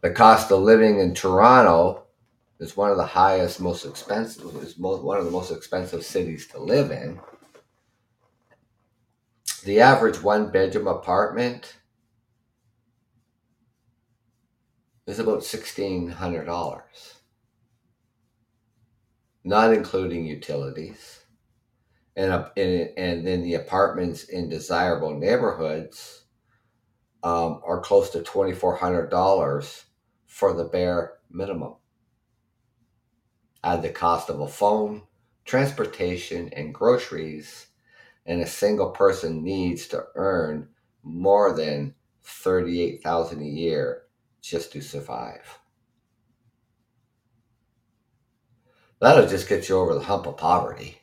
The 0.00 0.10
cost 0.10 0.50
of 0.50 0.60
living 0.60 0.98
in 0.98 1.14
Toronto 1.14 2.04
is 2.58 2.76
one 2.76 2.90
of 2.90 2.96
the 2.96 3.06
highest, 3.06 3.60
most 3.60 3.84
expensive, 3.84 4.54
is 4.62 4.78
most, 4.78 5.02
one 5.02 5.18
of 5.18 5.24
the 5.24 5.30
most 5.30 5.50
expensive 5.50 6.04
cities 6.04 6.46
to 6.48 6.58
live 6.58 6.90
in. 6.90 7.20
The 9.64 9.80
average 9.80 10.22
one 10.22 10.50
bedroom 10.50 10.86
apartment 10.86 11.76
is 15.06 15.18
about 15.18 15.40
$1,600, 15.40 16.82
not 19.44 19.74
including 19.74 20.24
utilities. 20.24 21.18
And, 22.16 22.32
and, 22.56 22.90
and 22.96 23.26
then 23.26 23.42
the 23.42 23.54
apartments 23.54 24.24
in 24.24 24.48
desirable 24.48 25.14
neighborhoods 25.14 26.24
um, 27.22 27.60
are 27.64 27.80
close 27.80 28.10
to 28.10 28.20
$2,400 28.20 29.84
for 30.26 30.52
the 30.52 30.64
bare 30.64 31.14
minimum. 31.30 31.74
Add 33.62 33.82
the 33.82 33.90
cost 33.90 34.30
of 34.30 34.40
a 34.40 34.48
phone, 34.48 35.02
transportation, 35.44 36.48
and 36.54 36.74
groceries, 36.74 37.66
and 38.24 38.40
a 38.40 38.46
single 38.46 38.90
person 38.90 39.42
needs 39.42 39.86
to 39.88 40.06
earn 40.14 40.68
more 41.02 41.54
than 41.54 41.94
38000 42.22 43.40
a 43.40 43.44
year 43.44 44.02
just 44.40 44.72
to 44.72 44.80
survive. 44.80 45.58
That'll 49.00 49.26
just 49.26 49.48
get 49.48 49.68
you 49.68 49.78
over 49.78 49.94
the 49.94 50.00
hump 50.00 50.26
of 50.26 50.36
poverty. 50.36 50.99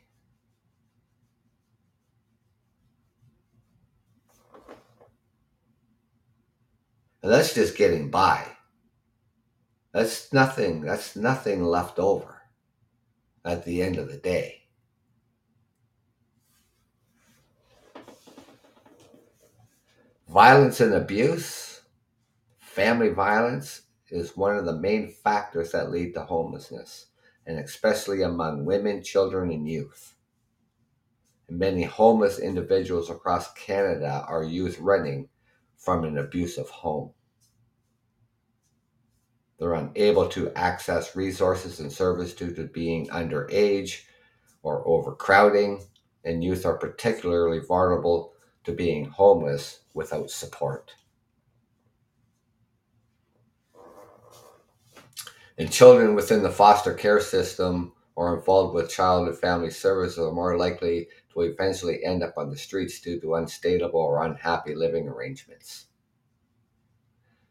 And 7.27 7.35
that's 7.35 7.53
just 7.53 7.75
getting 7.75 8.09
by. 8.09 8.47
That's 9.91 10.31
nothing, 10.31 10.79
that's 10.79 11.17
nothing 11.17 11.61
left 11.61 11.99
over 11.99 12.41
at 13.43 13.65
the 13.65 13.81
end 13.81 13.97
of 13.97 14.09
the 14.09 14.15
day. 14.15 14.61
Violence 20.29 20.79
and 20.79 20.93
abuse, 20.93 21.81
family 22.59 23.09
violence 23.09 23.81
is 24.09 24.37
one 24.37 24.55
of 24.55 24.63
the 24.63 24.79
main 24.79 25.09
factors 25.09 25.73
that 25.73 25.91
lead 25.91 26.13
to 26.13 26.21
homelessness, 26.21 27.07
and 27.45 27.59
especially 27.59 28.21
among 28.21 28.63
women, 28.63 29.03
children, 29.03 29.51
and 29.51 29.67
youth. 29.67 30.15
And 31.49 31.59
many 31.59 31.83
homeless 31.83 32.39
individuals 32.39 33.09
across 33.09 33.51
Canada 33.51 34.23
are 34.29 34.45
youth 34.45 34.79
running 34.79 35.27
from 35.75 36.05
an 36.05 36.17
abusive 36.17 36.69
home. 36.69 37.11
They're 39.59 39.73
unable 39.73 40.29
to 40.29 40.51
access 40.53 41.15
resources 41.15 41.79
and 41.79 41.91
service 41.91 42.33
due 42.33 42.53
to 42.53 42.65
being 42.65 43.07
underage 43.07 44.03
or 44.61 44.87
overcrowding, 44.87 45.83
and 46.23 46.43
youth 46.43 46.65
are 46.65 46.77
particularly 46.77 47.59
vulnerable 47.59 48.33
to 48.65 48.71
being 48.71 49.05
homeless 49.05 49.79
without 49.93 50.29
support. 50.29 50.93
And 55.57 55.71
children 55.71 56.13
within 56.13 56.43
the 56.43 56.51
foster 56.51 56.93
care 56.93 57.19
system 57.19 57.93
or 58.15 58.37
involved 58.37 58.75
with 58.75 58.91
child 58.91 59.27
and 59.27 59.37
family 59.37 59.71
services 59.71 60.19
are 60.19 60.31
more 60.31 60.57
likely 60.57 61.07
to 61.33 61.41
eventually 61.41 62.03
end 62.03 62.21
up 62.21 62.33
on 62.37 62.51
the 62.51 62.57
streets 62.57 62.99
due 62.99 63.19
to 63.21 63.35
unstable 63.35 63.99
or 63.99 64.23
unhappy 64.23 64.75
living 64.75 65.07
arrangements. 65.07 65.87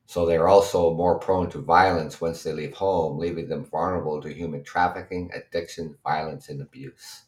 So 0.06 0.24
they're 0.24 0.48
also 0.48 0.94
more 0.94 1.18
prone 1.18 1.50
to 1.50 1.58
violence 1.58 2.20
once 2.20 2.42
they 2.42 2.52
leave 2.52 2.74
home, 2.74 3.18
leaving 3.18 3.48
them 3.48 3.64
vulnerable 3.64 4.22
to 4.22 4.32
human 4.32 4.62
trafficking, 4.62 5.30
addiction, 5.34 5.96
violence, 6.04 6.48
and 6.48 6.62
abuse. 6.62 7.22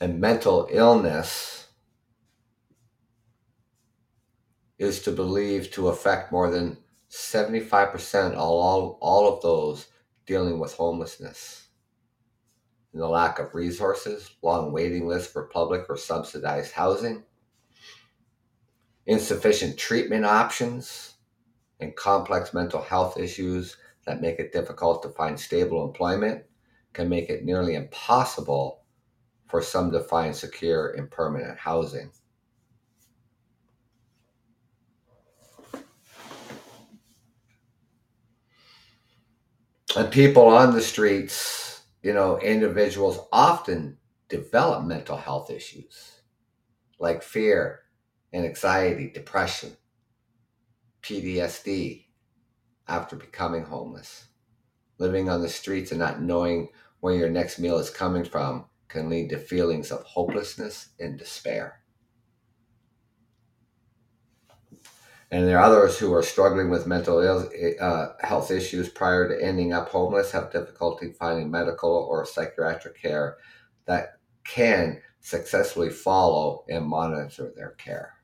And 0.00 0.20
mental 0.20 0.68
illness 0.70 1.68
is 4.78 5.00
to 5.02 5.12
believe 5.12 5.70
to 5.70 5.88
affect 5.88 6.30
more 6.30 6.50
than 6.50 6.76
75% 7.10 8.32
of 8.32 8.38
all, 8.38 8.98
all 9.00 9.32
of 9.32 9.40
those 9.40 9.86
dealing 10.26 10.58
with 10.58 10.74
homelessness 10.74 11.63
and 12.94 13.02
the 13.02 13.08
lack 13.08 13.40
of 13.40 13.54
resources, 13.56 14.30
long 14.40 14.72
waiting 14.72 15.08
lists 15.08 15.32
for 15.32 15.48
public 15.48 15.84
or 15.90 15.96
subsidized 15.96 16.72
housing, 16.72 17.24
insufficient 19.06 19.76
treatment 19.76 20.24
options, 20.24 21.14
and 21.80 21.96
complex 21.96 22.54
mental 22.54 22.80
health 22.80 23.18
issues 23.18 23.76
that 24.06 24.20
make 24.20 24.38
it 24.38 24.52
difficult 24.52 25.02
to 25.02 25.08
find 25.08 25.38
stable 25.38 25.84
employment 25.84 26.44
can 26.92 27.08
make 27.08 27.28
it 27.28 27.44
nearly 27.44 27.74
impossible 27.74 28.84
for 29.48 29.60
some 29.60 29.90
to 29.90 29.98
find 29.98 30.34
secure 30.34 30.92
and 30.92 31.10
permanent 31.10 31.58
housing. 31.58 32.12
And 39.96 40.10
people 40.12 40.46
on 40.46 40.72
the 40.72 40.80
streets 40.80 41.63
you 42.04 42.12
know, 42.12 42.38
individuals 42.38 43.18
often 43.32 43.96
develop 44.28 44.84
mental 44.84 45.16
health 45.16 45.50
issues 45.50 46.20
like 46.98 47.22
fear 47.22 47.80
and 48.30 48.44
anxiety, 48.44 49.10
depression, 49.10 49.74
PTSD 51.00 52.04
after 52.86 53.16
becoming 53.16 53.64
homeless. 53.64 54.26
Living 54.98 55.30
on 55.30 55.40
the 55.40 55.48
streets 55.48 55.92
and 55.92 55.98
not 55.98 56.20
knowing 56.20 56.68
where 57.00 57.14
your 57.14 57.30
next 57.30 57.58
meal 57.58 57.78
is 57.78 57.88
coming 57.88 58.24
from 58.24 58.66
can 58.88 59.08
lead 59.08 59.30
to 59.30 59.38
feelings 59.38 59.90
of 59.90 60.02
hopelessness 60.02 60.90
and 61.00 61.18
despair. 61.18 61.83
And 65.34 65.48
there 65.48 65.58
are 65.58 65.64
others 65.64 65.98
who 65.98 66.14
are 66.14 66.22
struggling 66.22 66.70
with 66.70 66.86
mental 66.86 67.18
Ill, 67.18 67.50
uh, 67.80 68.12
health 68.20 68.52
issues 68.52 68.88
prior 68.88 69.28
to 69.28 69.44
ending 69.44 69.72
up 69.72 69.88
homeless, 69.88 70.30
have 70.30 70.52
difficulty 70.52 71.10
finding 71.10 71.50
medical 71.50 71.90
or 71.90 72.24
psychiatric 72.24 73.02
care 73.02 73.38
that 73.86 74.20
can 74.44 75.02
successfully 75.18 75.90
follow 75.90 76.64
and 76.68 76.86
monitor 76.86 77.52
their 77.56 77.70
care. 77.70 78.14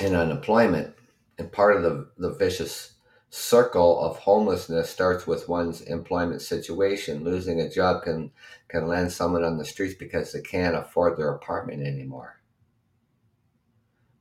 And 0.00 0.16
unemployment, 0.16 0.92
and 1.38 1.52
part 1.52 1.76
of 1.76 1.84
the, 1.84 2.08
the 2.18 2.34
vicious 2.34 2.91
circle 3.34 3.98
of 3.98 4.18
homelessness 4.18 4.90
starts 4.90 5.26
with 5.26 5.48
one's 5.48 5.80
employment 5.80 6.42
situation. 6.42 7.24
Losing 7.24 7.60
a 7.62 7.70
job 7.70 8.02
can 8.02 8.30
can 8.68 8.86
land 8.86 9.10
someone 9.10 9.42
on 9.42 9.56
the 9.56 9.64
streets 9.64 9.94
because 9.94 10.32
they 10.32 10.42
can't 10.42 10.76
afford 10.76 11.16
their 11.16 11.30
apartment 11.30 11.82
anymore. 11.86 12.40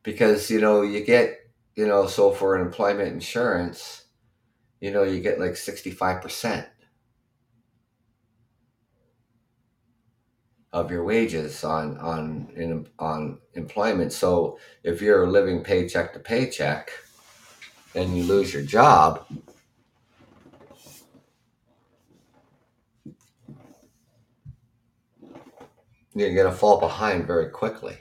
Because 0.02 0.50
you 0.50 0.62
know 0.62 0.82
you 0.82 1.04
get 1.04 1.38
you 1.76 1.86
know 1.86 2.08
so 2.08 2.32
for 2.32 2.58
employment 2.58 3.10
insurance, 3.10 4.06
you 4.80 4.92
know, 4.92 5.04
you 5.04 5.20
get 5.20 5.40
like 5.40 5.52
65% 5.52 6.68
of 10.72 10.90
your 10.90 11.04
wages 11.04 11.66
on 11.66 11.98
on 11.98 12.48
in, 12.56 12.88
on 12.98 13.40
employment. 13.56 14.14
So 14.14 14.58
if 14.84 15.02
you're 15.02 15.28
living 15.28 15.66
paycheck 15.66 16.14
to 16.14 16.20
paycheck 16.20 16.92
and 17.96 18.16
you 18.16 18.24
lose 18.24 18.54
your 18.54 18.64
job, 18.64 19.26
you're 26.14 26.34
going 26.34 26.50
to 26.50 26.52
fall 26.52 26.80
behind 26.80 27.26
very 27.26 27.50
quickly. 27.50 27.98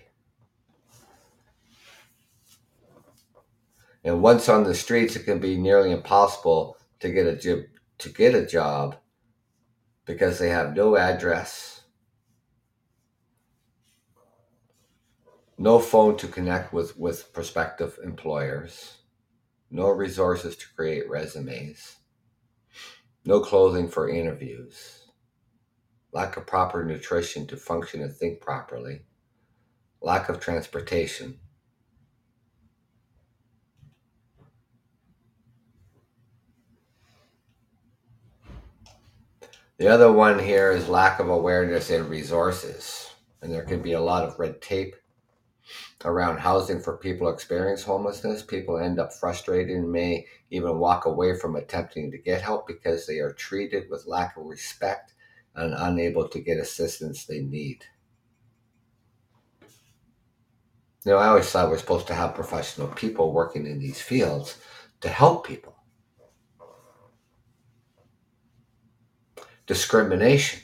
And 4.05 4.23
once 4.23 4.49
on 4.49 4.65
the 4.65 4.75
streets, 4.75 5.17
it 5.17 5.25
can 5.25 5.39
be 5.39 5.57
nearly 5.57 5.93
impossible 5.93 6.77
to 7.01 7.11
get 7.11 7.27
a 7.27 7.37
job 7.37 7.61
to 7.99 8.09
get 8.09 8.35
a 8.35 8.47
job 8.47 8.97
because 10.07 10.39
they 10.39 10.49
have 10.49 10.75
no 10.75 10.97
address, 10.97 11.83
no 15.59 15.79
phone 15.79 16.17
to 16.17 16.27
connect 16.27 16.73
with, 16.73 16.99
with 16.99 17.31
prospective 17.35 17.99
employers, 18.03 19.00
no 19.71 19.89
resources 19.89 20.57
to 20.57 20.67
create 20.75 21.09
resumes, 21.09 21.97
no 23.25 23.41
clothing 23.41 23.89
for 23.89 24.09
interviews, 24.09 25.07
lack 26.13 26.37
of 26.37 26.47
proper 26.47 26.85
nutrition 26.85 27.47
to 27.47 27.57
function 27.57 28.03
and 28.03 28.13
think 28.13 28.41
properly, 28.41 29.03
lack 30.01 30.29
of 30.29 30.41
transportation. 30.41 31.39
The 39.79 39.89
other 39.89 40.13
one 40.13 40.39
here 40.39 40.73
is 40.73 40.91
lack 40.91 41.21
of 41.21 41.31
awareness 41.31 41.89
and 41.89 42.11
resources. 42.11 43.09
And 43.41 43.51
there 43.51 43.65
can 43.65 43.81
be 43.81 43.93
a 43.93 44.01
lot 44.01 44.25
of 44.25 44.39
red 44.39 44.61
tape 44.61 44.95
around 46.05 46.39
housing 46.39 46.81
for 46.81 46.97
people 46.97 47.29
experiencing 47.29 47.87
homelessness. 47.87 48.43
People 48.43 48.79
end 48.79 48.99
up 48.99 49.13
frustrated 49.13 49.77
and 49.77 49.91
may 49.91 50.27
even 50.51 50.79
walk 50.79 51.07
away 51.07 51.39
from 51.39 51.57
attempting 51.57 52.11
to 52.11 52.19
get 52.19 52.43
help 52.43 52.67
because 52.67 53.07
they 53.07 53.19
are 53.19 53.33
treated 53.33 53.89
with 53.91 54.07
lack 54.07 54.37
of 54.37 54.47
respect 54.47 55.15
and 55.55 55.75
unable 55.75 56.29
to 56.29 56.41
get 56.41 56.59
assistance 56.59 57.25
they 57.25 57.41
need. 57.41 57.85
You 61.05 61.13
know, 61.13 61.19
I 61.19 61.29
always 61.29 61.51
thought 61.51 61.71
we're 61.71 61.79
supposed 61.79 62.07
to 62.09 62.15
have 62.15 62.35
professional 62.35 62.89
people 62.89 63.33
working 63.33 63.67
in 63.67 63.79
these 63.79 64.01
fields 64.01 64.59
to 65.01 65.09
help 65.09 65.47
people. 65.47 65.77
discrimination. 69.71 70.61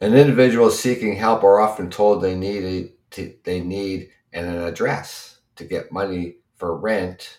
An 0.00 0.14
individual 0.14 0.70
seeking 0.70 1.16
help 1.16 1.44
are 1.44 1.60
often 1.60 1.88
told 1.88 2.20
they 2.20 2.34
need 2.34 2.64
a, 2.64 2.92
to, 3.14 3.34
they 3.44 3.60
need 3.60 4.10
an 4.32 4.46
address 4.46 5.38
to 5.56 5.64
get 5.64 5.92
money 5.92 6.38
for 6.56 6.76
rent, 6.76 7.38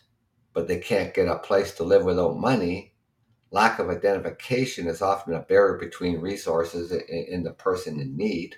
but 0.54 0.68
they 0.68 0.80
can't 0.80 1.14
get 1.14 1.28
a 1.28 1.38
place 1.38 1.74
to 1.76 1.84
live 1.84 2.06
without 2.06 2.38
money. 2.38 2.94
Lack 3.52 3.80
of 3.80 3.90
identification 3.90 4.88
is 4.88 5.02
often 5.02 5.34
a 5.34 5.42
barrier 5.42 5.78
between 5.78 6.22
resources 6.22 6.92
and 6.92 7.46
the 7.46 7.52
person 7.52 8.00
in 8.00 8.16
need. 8.16 8.56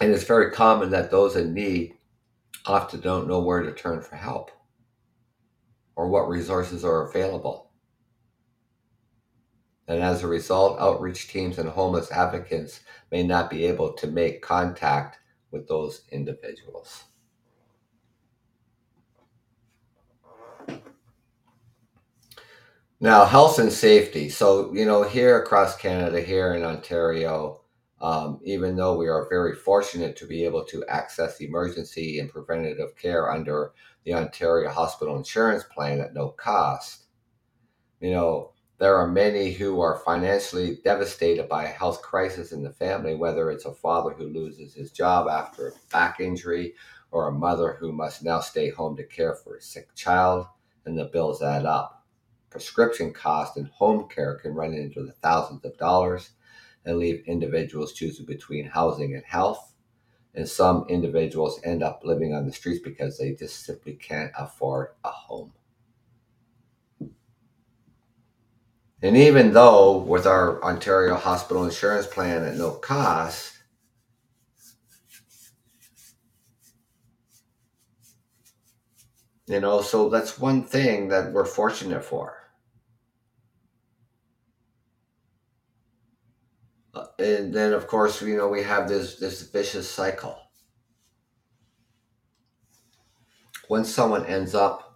And 0.00 0.12
it's 0.12 0.24
very 0.24 0.50
common 0.50 0.90
that 0.90 1.10
those 1.10 1.36
in 1.36 1.52
need 1.52 1.94
often 2.66 3.00
don't 3.00 3.28
know 3.28 3.40
where 3.40 3.62
to 3.62 3.72
turn 3.72 4.02
for 4.02 4.16
help 4.16 4.50
or 5.96 6.08
what 6.08 6.28
resources 6.28 6.84
are 6.84 7.08
available. 7.08 7.69
And 9.90 10.04
as 10.04 10.22
a 10.22 10.28
result, 10.28 10.78
outreach 10.78 11.26
teams 11.26 11.58
and 11.58 11.68
homeless 11.68 12.12
advocates 12.12 12.78
may 13.10 13.24
not 13.24 13.50
be 13.50 13.66
able 13.66 13.92
to 13.94 14.06
make 14.06 14.40
contact 14.40 15.18
with 15.50 15.66
those 15.66 16.02
individuals. 16.12 17.06
Now, 23.00 23.24
health 23.24 23.58
and 23.58 23.72
safety. 23.72 24.28
So, 24.28 24.72
you 24.72 24.84
know, 24.84 25.02
here 25.02 25.42
across 25.42 25.76
Canada, 25.76 26.20
here 26.20 26.54
in 26.54 26.62
Ontario, 26.62 27.62
um, 28.00 28.38
even 28.44 28.76
though 28.76 28.96
we 28.96 29.08
are 29.08 29.28
very 29.28 29.56
fortunate 29.56 30.14
to 30.18 30.26
be 30.28 30.44
able 30.44 30.64
to 30.66 30.84
access 30.86 31.40
emergency 31.40 32.20
and 32.20 32.30
preventative 32.30 32.94
care 32.94 33.28
under 33.28 33.72
the 34.04 34.14
Ontario 34.14 34.70
Hospital 34.70 35.16
Insurance 35.16 35.64
Plan 35.64 35.98
at 35.98 36.14
no 36.14 36.28
cost, 36.28 37.06
you 37.98 38.12
know, 38.12 38.52
there 38.80 38.96
are 38.96 39.06
many 39.06 39.52
who 39.52 39.82
are 39.82 40.00
financially 40.06 40.78
devastated 40.82 41.46
by 41.50 41.64
a 41.64 41.68
health 41.68 42.00
crisis 42.00 42.50
in 42.50 42.62
the 42.62 42.72
family, 42.72 43.14
whether 43.14 43.50
it's 43.50 43.66
a 43.66 43.74
father 43.74 44.14
who 44.14 44.24
loses 44.24 44.72
his 44.72 44.90
job 44.90 45.28
after 45.28 45.68
a 45.68 45.72
back 45.92 46.18
injury 46.18 46.74
or 47.10 47.28
a 47.28 47.32
mother 47.32 47.76
who 47.78 47.92
must 47.92 48.24
now 48.24 48.40
stay 48.40 48.70
home 48.70 48.96
to 48.96 49.04
care 49.04 49.34
for 49.34 49.56
a 49.56 49.60
sick 49.60 49.94
child, 49.94 50.46
and 50.86 50.96
the 50.96 51.04
bills 51.04 51.42
add 51.42 51.66
up. 51.66 52.06
Prescription 52.48 53.12
costs 53.12 53.58
and 53.58 53.66
home 53.66 54.08
care 54.08 54.36
can 54.36 54.54
run 54.54 54.72
into 54.72 55.04
the 55.04 55.12
thousands 55.12 55.62
of 55.66 55.76
dollars 55.76 56.30
and 56.86 56.96
leave 56.96 57.22
individuals 57.26 57.92
choosing 57.92 58.24
between 58.24 58.64
housing 58.64 59.14
and 59.14 59.24
health. 59.26 59.74
And 60.34 60.48
some 60.48 60.86
individuals 60.88 61.60
end 61.64 61.82
up 61.82 62.00
living 62.02 62.32
on 62.32 62.46
the 62.46 62.52
streets 62.52 62.80
because 62.82 63.18
they 63.18 63.34
just 63.34 63.62
simply 63.62 63.92
can't 63.92 64.32
afford 64.38 64.92
a 65.04 65.10
home. 65.10 65.52
And 69.02 69.16
even 69.16 69.52
though 69.52 69.98
with 69.98 70.26
our 70.26 70.62
Ontario 70.62 71.14
hospital 71.16 71.64
insurance 71.64 72.06
plan 72.06 72.44
at 72.44 72.56
no 72.56 72.72
cost, 72.72 73.56
you 79.46 79.60
know, 79.60 79.80
so 79.80 80.08
that's 80.10 80.38
one 80.38 80.62
thing 80.62 81.08
that 81.08 81.32
we're 81.32 81.46
fortunate 81.46 82.04
for. 82.04 82.36
Uh, 86.92 87.06
and 87.20 87.54
then 87.54 87.72
of 87.72 87.86
course 87.86 88.20
you 88.20 88.36
know 88.36 88.48
we 88.48 88.62
have 88.62 88.88
this 88.88 89.16
this 89.16 89.42
vicious 89.42 89.88
cycle 89.88 90.36
when 93.68 93.84
someone 93.84 94.26
ends 94.26 94.56
up 94.56 94.89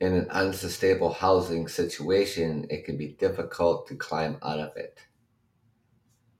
in 0.00 0.12
an 0.12 0.28
unsustainable 0.30 1.12
housing 1.12 1.68
situation 1.68 2.66
it 2.70 2.84
can 2.84 2.96
be 2.96 3.08
difficult 3.08 3.86
to 3.86 3.94
climb 3.94 4.38
out 4.42 4.58
of 4.58 4.76
it 4.76 5.00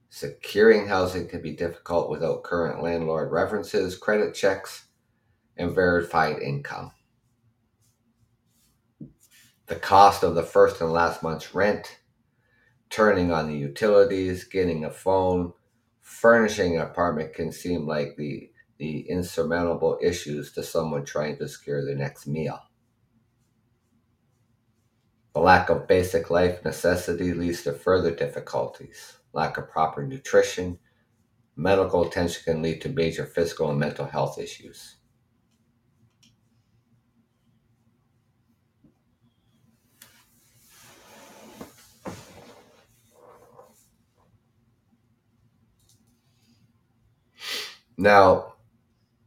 securing 0.08 0.86
housing 0.86 1.26
can 1.28 1.42
be 1.42 1.52
difficult 1.52 2.10
without 2.10 2.42
current 2.42 2.82
landlord 2.82 3.32
references 3.32 3.96
credit 3.96 4.34
checks 4.34 4.86
and 5.56 5.74
verified 5.74 6.38
income 6.38 6.92
the 9.66 9.76
cost 9.76 10.22
of 10.22 10.34
the 10.34 10.42
first 10.42 10.80
and 10.80 10.92
last 10.92 11.22
month's 11.22 11.54
rent 11.54 11.98
turning 12.90 13.32
on 13.32 13.48
the 13.48 13.56
utilities, 13.56 14.44
getting 14.44 14.84
a 14.84 14.90
phone, 14.90 15.52
furnishing 16.00 16.76
an 16.76 16.82
apartment 16.82 17.34
can 17.34 17.52
seem 17.52 17.86
like 17.86 18.16
the 18.16 18.50
the 18.78 19.00
insurmountable 19.08 19.98
issues 20.02 20.52
to 20.52 20.62
someone 20.62 21.02
trying 21.02 21.34
to 21.38 21.48
secure 21.48 21.82
their 21.82 21.94
next 21.94 22.26
meal. 22.26 22.60
The 25.36 25.42
lack 25.42 25.68
of 25.68 25.86
basic 25.86 26.30
life 26.30 26.64
necessity 26.64 27.34
leads 27.34 27.62
to 27.64 27.74
further 27.74 28.10
difficulties. 28.10 29.18
Lack 29.34 29.58
of 29.58 29.68
proper 29.68 30.02
nutrition, 30.02 30.78
medical 31.56 32.06
attention 32.06 32.42
can 32.42 32.62
lead 32.62 32.80
to 32.80 32.88
major 32.88 33.26
physical 33.26 33.68
and 33.68 33.78
mental 33.78 34.06
health 34.06 34.38
issues. 34.38 34.96
Now, 47.98 48.54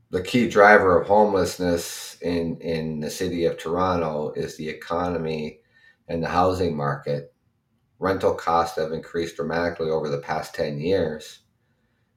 the 0.10 0.24
key 0.24 0.50
driver 0.50 1.00
of 1.00 1.08
homelessness 1.08 2.18
in, 2.24 2.60
in 2.62 3.00
the 3.00 3.12
city 3.12 3.46
of 3.46 3.60
Toronto 3.60 4.32
is 4.32 4.58
the 4.58 4.70
economy 4.70 5.59
and 6.10 6.22
the 6.22 6.28
housing 6.28 6.76
market. 6.76 7.34
Rental 8.00 8.34
costs 8.34 8.78
have 8.78 8.92
increased 8.92 9.38
dramatically 9.38 9.90
over 9.90 10.10
the 10.10 10.18
past 10.18 10.54
10 10.56 10.80
years, 10.80 11.40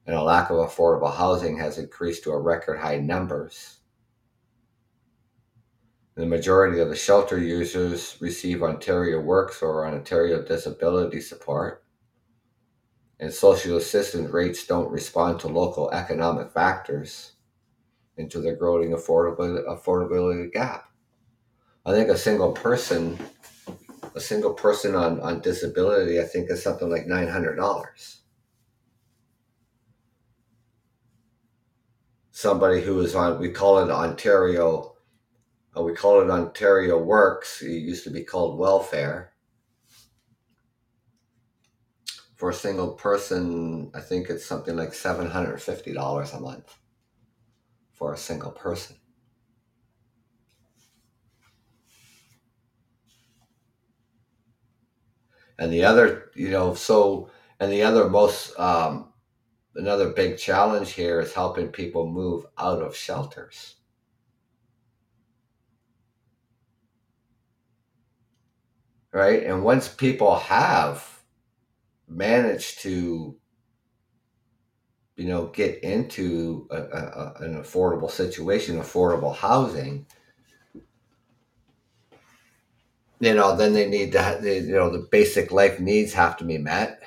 and 0.05 0.15
a 0.15 0.21
lack 0.21 0.49
of 0.49 0.57
affordable 0.57 1.15
housing 1.15 1.57
has 1.57 1.77
increased 1.77 2.23
to 2.23 2.31
a 2.31 2.39
record 2.39 2.79
high 2.79 2.97
numbers. 2.97 3.77
The 6.15 6.25
majority 6.25 6.79
of 6.79 6.89
the 6.89 6.95
shelter 6.95 7.37
users 7.37 8.17
receive 8.19 8.61
Ontario 8.61 9.21
Works 9.21 9.61
or 9.61 9.87
Ontario 9.87 10.41
Disability 10.41 11.21
Support 11.21 11.83
and 13.23 13.33
social 13.33 13.77
assistance 13.77 14.29
rates 14.31 14.67
don't 14.67 14.91
respond 14.91 15.39
to 15.39 15.47
local 15.47 15.89
economic 15.91 16.51
factors 16.51 17.31
into 18.17 18.41
the 18.41 18.51
growing 18.51 18.91
affordability, 18.91 19.65
affordability 19.65 20.51
gap. 20.51 20.89
I 21.85 21.91
think 21.91 22.09
a 22.09 22.17
single 22.17 22.51
person, 22.51 23.17
a 24.15 24.19
single 24.19 24.53
person 24.53 24.95
on, 24.95 25.19
on 25.21 25.41
disability, 25.41 26.19
I 26.19 26.23
think 26.23 26.49
is 26.49 26.61
something 26.61 26.89
like 26.89 27.07
nine 27.07 27.27
hundred 27.27 27.55
dollars. 27.55 28.21
Somebody 32.31 32.81
who 32.81 32.99
is 33.01 33.15
on, 33.15 33.39
we 33.39 33.49
call 33.49 33.79
it 33.79 33.91
Ontario, 33.91 34.95
uh, 35.77 35.81
we 35.81 35.93
call 35.93 36.21
it 36.21 36.29
Ontario 36.29 36.97
Works. 36.97 37.61
It 37.61 37.71
used 37.71 38.03
to 38.03 38.09
be 38.09 38.23
called 38.23 38.59
welfare. 38.59 39.33
For 42.35 42.49
a 42.49 42.53
single 42.53 42.93
person, 42.93 43.89
I 43.95 44.01
think 44.01 44.29
it's 44.29 44.45
something 44.45 44.75
like 44.75 44.93
seven 44.93 45.29
hundred 45.29 45.61
fifty 45.61 45.93
dollars 45.93 46.33
a 46.33 46.39
month 46.39 46.75
for 47.93 48.13
a 48.13 48.17
single 48.17 48.51
person. 48.51 48.97
And 55.59 55.71
the 55.71 55.83
other, 55.85 56.31
you 56.35 56.49
know, 56.49 56.73
so, 56.73 57.29
and 57.59 57.71
the 57.71 57.83
other 57.83 58.09
most, 58.09 58.57
um, 58.59 59.13
another 59.75 60.09
big 60.09 60.37
challenge 60.37 60.91
here 60.91 61.19
is 61.21 61.33
helping 61.33 61.67
people 61.67 62.09
move 62.09 62.45
out 62.57 62.81
of 62.81 62.95
shelters. 62.95 63.75
Right? 69.11 69.43
And 69.43 69.63
once 69.63 69.87
people 69.87 70.35
have 70.35 71.07
managed 72.07 72.81
to, 72.81 73.37
you 75.15 75.27
know, 75.27 75.45
get 75.47 75.83
into 75.83 76.67
a, 76.71 76.77
a, 76.77 77.33
an 77.41 77.61
affordable 77.61 78.09
situation, 78.09 78.79
affordable 78.79 79.35
housing, 79.35 80.07
you 83.25 83.33
know, 83.33 83.55
then 83.55 83.73
they 83.73 83.87
need 83.87 84.11
to, 84.13 84.39
you 84.43 84.73
know, 84.73 84.89
the 84.89 85.07
basic 85.11 85.51
life 85.51 85.79
needs 85.79 86.13
have 86.13 86.37
to 86.37 86.43
be 86.43 86.57
met. 86.57 87.01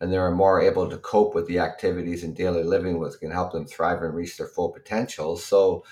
And 0.00 0.12
they're 0.12 0.30
more 0.30 0.60
able 0.60 0.90
to 0.90 0.98
cope 0.98 1.34
with 1.34 1.46
the 1.46 1.58
activities 1.58 2.22
and 2.22 2.36
daily 2.36 2.62
living, 2.62 2.98
which 2.98 3.18
can 3.18 3.30
help 3.30 3.52
them 3.52 3.66
thrive 3.66 4.02
and 4.02 4.14
reach 4.14 4.36
their 4.36 4.48
full 4.48 4.70
potential. 4.70 5.36
So, 5.36 5.84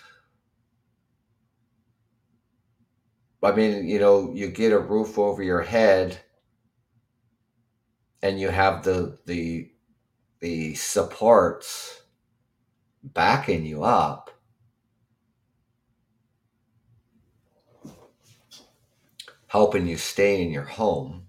I 3.43 3.53
mean, 3.53 3.89
you 3.89 3.99
know, 3.99 4.33
you 4.35 4.49
get 4.49 4.73
a 4.73 4.79
roof 4.79 5.19
over 5.19 5.43
your 5.43 5.63
head 5.63 6.19
and 8.23 8.39
you 8.39 8.49
have 8.51 8.85
the, 8.85 9.19
the, 9.27 9.71
the 10.41 10.75
supports 10.75 12.03
backing 13.03 13.65
you 13.65 13.85
up 13.85 14.31
helping 19.55 19.87
you 19.87 19.97
stay 19.97 20.43
in 20.43 20.51
your 20.51 20.65
home. 20.65 21.29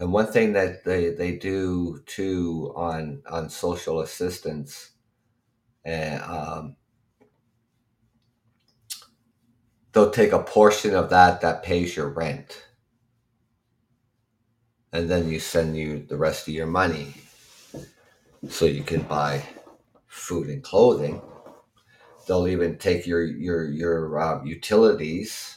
And 0.00 0.12
one 0.12 0.26
thing 0.26 0.54
that 0.54 0.82
they, 0.82 1.10
they 1.10 1.36
do 1.36 2.02
too 2.04 2.72
on 2.74 3.22
on 3.30 3.48
social 3.48 4.00
assistance, 4.00 4.90
and 5.84 6.20
um, 6.22 6.76
they'll 9.92 10.10
take 10.10 10.32
a 10.32 10.42
portion 10.42 10.96
of 10.96 11.10
that 11.10 11.40
that 11.42 11.62
pays 11.62 11.96
your 11.96 12.08
rent, 12.08 12.66
and 14.92 15.08
then 15.08 15.28
you 15.28 15.38
send 15.38 15.76
you 15.76 16.04
the 16.08 16.16
rest 16.16 16.48
of 16.48 16.54
your 16.54 16.66
money, 16.66 17.14
so 18.48 18.64
you 18.64 18.82
can 18.82 19.02
buy 19.02 19.44
food 20.08 20.48
and 20.48 20.64
clothing. 20.64 21.22
They'll 22.26 22.48
even 22.48 22.78
take 22.78 23.06
your 23.06 23.22
your 23.24 23.64
your 23.68 24.18
uh, 24.18 24.42
utilities 24.42 25.55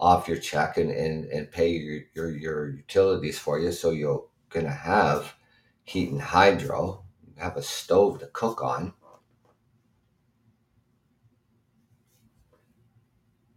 off 0.00 0.28
your 0.28 0.36
check 0.38 0.76
and, 0.76 0.90
and, 0.90 1.24
and 1.26 1.50
pay 1.50 1.70
your, 1.70 2.00
your, 2.14 2.30
your 2.30 2.68
utilities 2.70 3.38
for 3.38 3.58
you. 3.58 3.72
So 3.72 3.90
you're 3.90 4.24
going 4.50 4.66
to 4.66 4.72
have 4.72 5.34
heat 5.82 6.10
and 6.10 6.20
hydro, 6.20 7.04
have 7.36 7.56
a 7.56 7.62
stove 7.62 8.20
to 8.20 8.26
cook 8.26 8.62
on. 8.62 8.92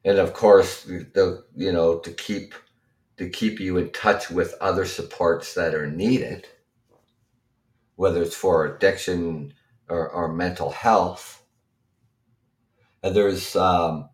And 0.03 0.17
of 0.17 0.33
course, 0.33 0.83
the, 0.83 1.43
you 1.55 1.71
know, 1.71 1.99
to 1.99 2.11
keep, 2.11 2.55
to 3.17 3.29
keep 3.29 3.59
you 3.59 3.77
in 3.77 3.91
touch 3.91 4.31
with 4.31 4.55
other 4.59 4.85
supports 4.85 5.53
that 5.53 5.75
are 5.75 5.91
needed, 5.91 6.47
whether 7.97 8.23
it's 8.23 8.35
for 8.35 8.65
addiction 8.65 9.53
or, 9.87 10.09
or 10.09 10.33
mental 10.33 10.71
health. 10.71 11.43
And 13.03 13.15
there's, 13.15 13.55
um, 13.55 14.09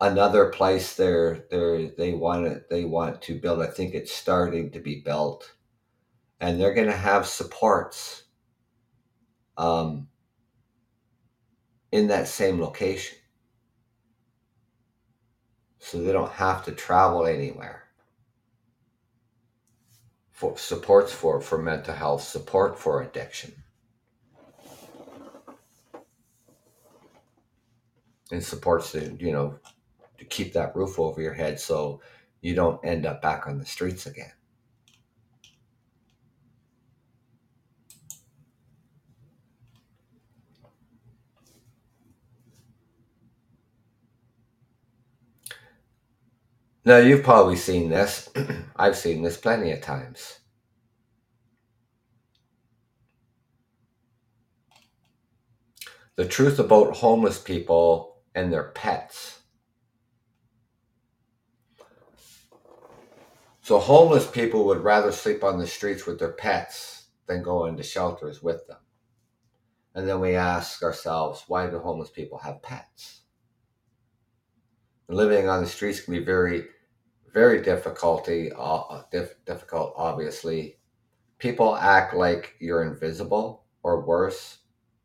another 0.00 0.50
place 0.50 0.94
there 0.96 1.44
there 1.50 1.88
they 1.88 2.12
want 2.12 2.44
to 2.44 2.62
they 2.68 2.84
want 2.84 3.22
to 3.22 3.40
build 3.40 3.62
i 3.62 3.66
think 3.66 3.94
it's 3.94 4.12
starting 4.12 4.70
to 4.70 4.80
be 4.80 5.00
built. 5.00 5.52
And 6.40 6.60
they're 6.60 6.74
going 6.74 6.88
to 6.88 6.96
have 6.96 7.26
supports 7.26 8.24
um, 9.56 10.08
in 11.90 12.08
that 12.08 12.28
same 12.28 12.60
location. 12.60 13.18
So 15.78 16.02
they 16.02 16.12
don't 16.12 16.32
have 16.32 16.64
to 16.64 16.72
travel 16.72 17.26
anywhere. 17.26 17.84
For 20.32 20.58
supports 20.58 21.12
for 21.12 21.40
for 21.40 21.56
mental 21.56 21.94
health 21.94 22.22
support 22.22 22.78
for 22.78 23.00
addiction. 23.00 23.54
And 28.30 28.44
supports 28.44 28.92
the 28.92 29.16
you 29.18 29.32
know 29.32 29.58
to 30.18 30.24
keep 30.24 30.52
that 30.52 30.74
roof 30.74 30.98
over 30.98 31.20
your 31.20 31.34
head 31.34 31.60
so 31.60 32.00
you 32.40 32.54
don't 32.54 32.84
end 32.84 33.06
up 33.06 33.22
back 33.22 33.46
on 33.46 33.58
the 33.58 33.66
streets 33.66 34.06
again. 34.06 34.32
Now, 46.84 46.98
you've 46.98 47.24
probably 47.24 47.56
seen 47.56 47.90
this. 47.90 48.30
I've 48.76 48.96
seen 48.96 49.22
this 49.22 49.36
plenty 49.36 49.72
of 49.72 49.80
times. 49.80 50.38
The 56.14 56.24
truth 56.24 56.60
about 56.60 56.96
homeless 56.96 57.40
people 57.40 58.22
and 58.36 58.52
their 58.52 58.70
pets 58.70 59.40
So 63.66 63.80
homeless 63.80 64.30
people 64.30 64.64
would 64.66 64.84
rather 64.84 65.10
sleep 65.10 65.42
on 65.42 65.58
the 65.58 65.66
streets 65.66 66.06
with 66.06 66.20
their 66.20 66.34
pets 66.34 67.06
than 67.26 67.42
go 67.42 67.64
into 67.64 67.82
shelters 67.82 68.40
with 68.40 68.64
them. 68.68 68.76
And 69.92 70.08
then 70.08 70.20
we 70.20 70.36
ask 70.36 70.84
ourselves, 70.84 71.42
why 71.48 71.68
do 71.68 71.80
homeless 71.80 72.10
people 72.10 72.38
have 72.38 72.62
pets? 72.62 73.22
living 75.08 75.48
on 75.48 75.64
the 75.64 75.68
streets 75.68 76.00
can 76.00 76.14
be 76.14 76.24
very, 76.24 76.66
very 77.34 77.60
difficulty, 77.60 78.52
uh, 78.56 79.02
difficult, 79.44 79.94
obviously. 79.96 80.78
People 81.38 81.74
act 81.74 82.14
like 82.14 82.54
you're 82.60 82.84
invisible, 82.84 83.64
or 83.82 84.06
worse, 84.06 84.58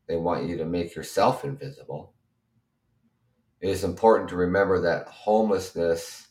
they 0.06 0.14
want 0.14 0.48
you 0.48 0.56
to 0.56 0.64
make 0.64 0.94
yourself 0.94 1.44
invisible. 1.44 2.14
It 3.60 3.70
is 3.70 3.82
important 3.82 4.28
to 4.28 4.36
remember 4.36 4.80
that 4.82 5.08
homelessness 5.08 6.28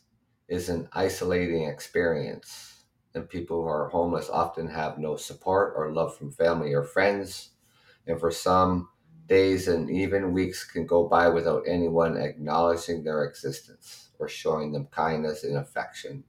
is 0.52 0.68
an 0.68 0.86
isolating 0.92 1.64
experience, 1.64 2.84
and 3.14 3.26
people 3.26 3.62
who 3.62 3.68
are 3.68 3.88
homeless 3.88 4.28
often 4.28 4.68
have 4.68 4.98
no 4.98 5.16
support 5.16 5.72
or 5.74 5.90
love 5.90 6.14
from 6.14 6.30
family 6.30 6.74
or 6.74 6.82
friends. 6.82 7.52
And 8.06 8.20
for 8.20 8.30
some, 8.30 8.90
days 9.26 9.66
and 9.66 9.88
even 9.88 10.34
weeks 10.34 10.62
can 10.62 10.84
go 10.84 11.08
by 11.08 11.26
without 11.28 11.62
anyone 11.66 12.18
acknowledging 12.18 13.02
their 13.02 13.24
existence 13.24 14.10
or 14.18 14.28
showing 14.28 14.72
them 14.72 14.88
kindness 14.90 15.42
and 15.42 15.56
affection. 15.56 16.22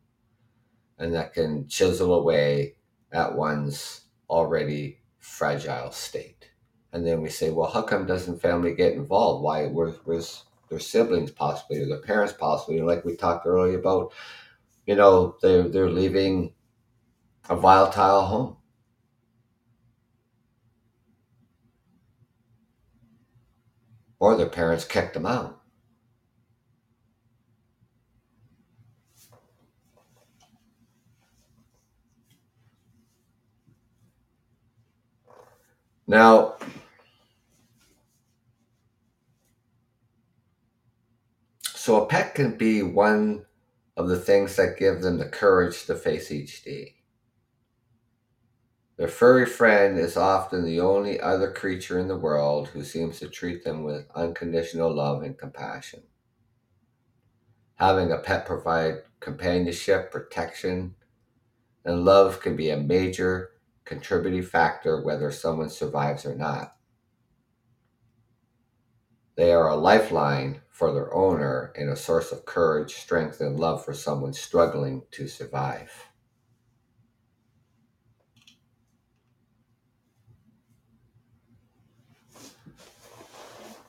And 0.97 1.13
that 1.13 1.33
can 1.33 1.67
chisel 1.67 2.13
away 2.13 2.75
at 3.11 3.35
one's 3.35 4.05
already 4.29 4.99
fragile 5.19 5.91
state. 5.91 6.49
And 6.93 7.05
then 7.05 7.21
we 7.21 7.29
say, 7.29 7.49
well, 7.49 7.69
how 7.69 7.81
come 7.81 8.05
doesn't 8.05 8.41
family 8.41 8.73
get 8.73 8.93
involved? 8.93 9.43
Why? 9.43 9.65
Where's 9.65 10.45
their 10.73 10.79
siblings 10.79 11.31
possibly 11.31 11.79
or 11.81 11.87
their 11.87 12.01
parents 12.01 12.33
possibly 12.33 12.81
like 12.81 13.05
we 13.05 13.15
talked 13.15 13.45
earlier 13.45 13.79
about 13.79 14.11
you 14.87 14.95
know 14.95 15.37
they're 15.41 15.69
they're 15.69 15.89
leaving 15.89 16.53
a 17.49 17.55
volatile 17.55 18.25
home. 18.25 18.57
Or 24.19 24.35
their 24.35 24.49
parents 24.49 24.85
kicked 24.85 25.13
them 25.13 25.25
out. 25.25 25.59
Now 36.07 36.55
so 41.83 42.01
a 42.01 42.05
pet 42.05 42.33
can 42.33 42.55
be 42.55 42.81
one 42.81 43.45
of 43.97 44.07
the 44.07 44.17
things 44.17 44.55
that 44.55 44.77
give 44.79 45.01
them 45.01 45.17
the 45.17 45.27
courage 45.27 45.85
to 45.85 45.93
face 45.93 46.31
each 46.31 46.63
day. 46.63 46.95
Their 48.95 49.09
furry 49.09 49.45
friend 49.45 49.99
is 49.99 50.15
often 50.15 50.63
the 50.63 50.79
only 50.79 51.19
other 51.19 51.51
creature 51.51 51.99
in 51.99 52.07
the 52.07 52.17
world 52.17 52.69
who 52.69 52.85
seems 52.85 53.19
to 53.19 53.27
treat 53.27 53.65
them 53.65 53.83
with 53.83 54.05
unconditional 54.15 54.95
love 54.95 55.23
and 55.23 55.37
compassion. 55.37 56.03
Having 57.75 58.13
a 58.13 58.19
pet 58.19 58.45
provide 58.45 58.99
companionship, 59.19 60.09
protection, 60.09 60.95
and 61.83 62.05
love 62.05 62.39
can 62.39 62.55
be 62.55 62.69
a 62.69 62.77
major 62.77 63.49
contributing 63.83 64.43
factor 64.43 65.01
whether 65.01 65.29
someone 65.31 65.69
survives 65.69 66.25
or 66.25 66.33
not. 66.33 66.77
They 69.35 69.51
are 69.51 69.67
a 69.67 69.75
lifeline 69.75 70.61
for 70.73 70.91
their 70.91 71.13
owner 71.13 71.71
and 71.75 71.91
a 71.91 71.95
source 71.95 72.31
of 72.31 72.45
courage, 72.45 72.95
strength, 72.95 73.39
and 73.39 73.59
love 73.59 73.85
for 73.85 73.93
someone 73.93 74.33
struggling 74.33 75.03
to 75.11 75.27
survive. 75.27 75.91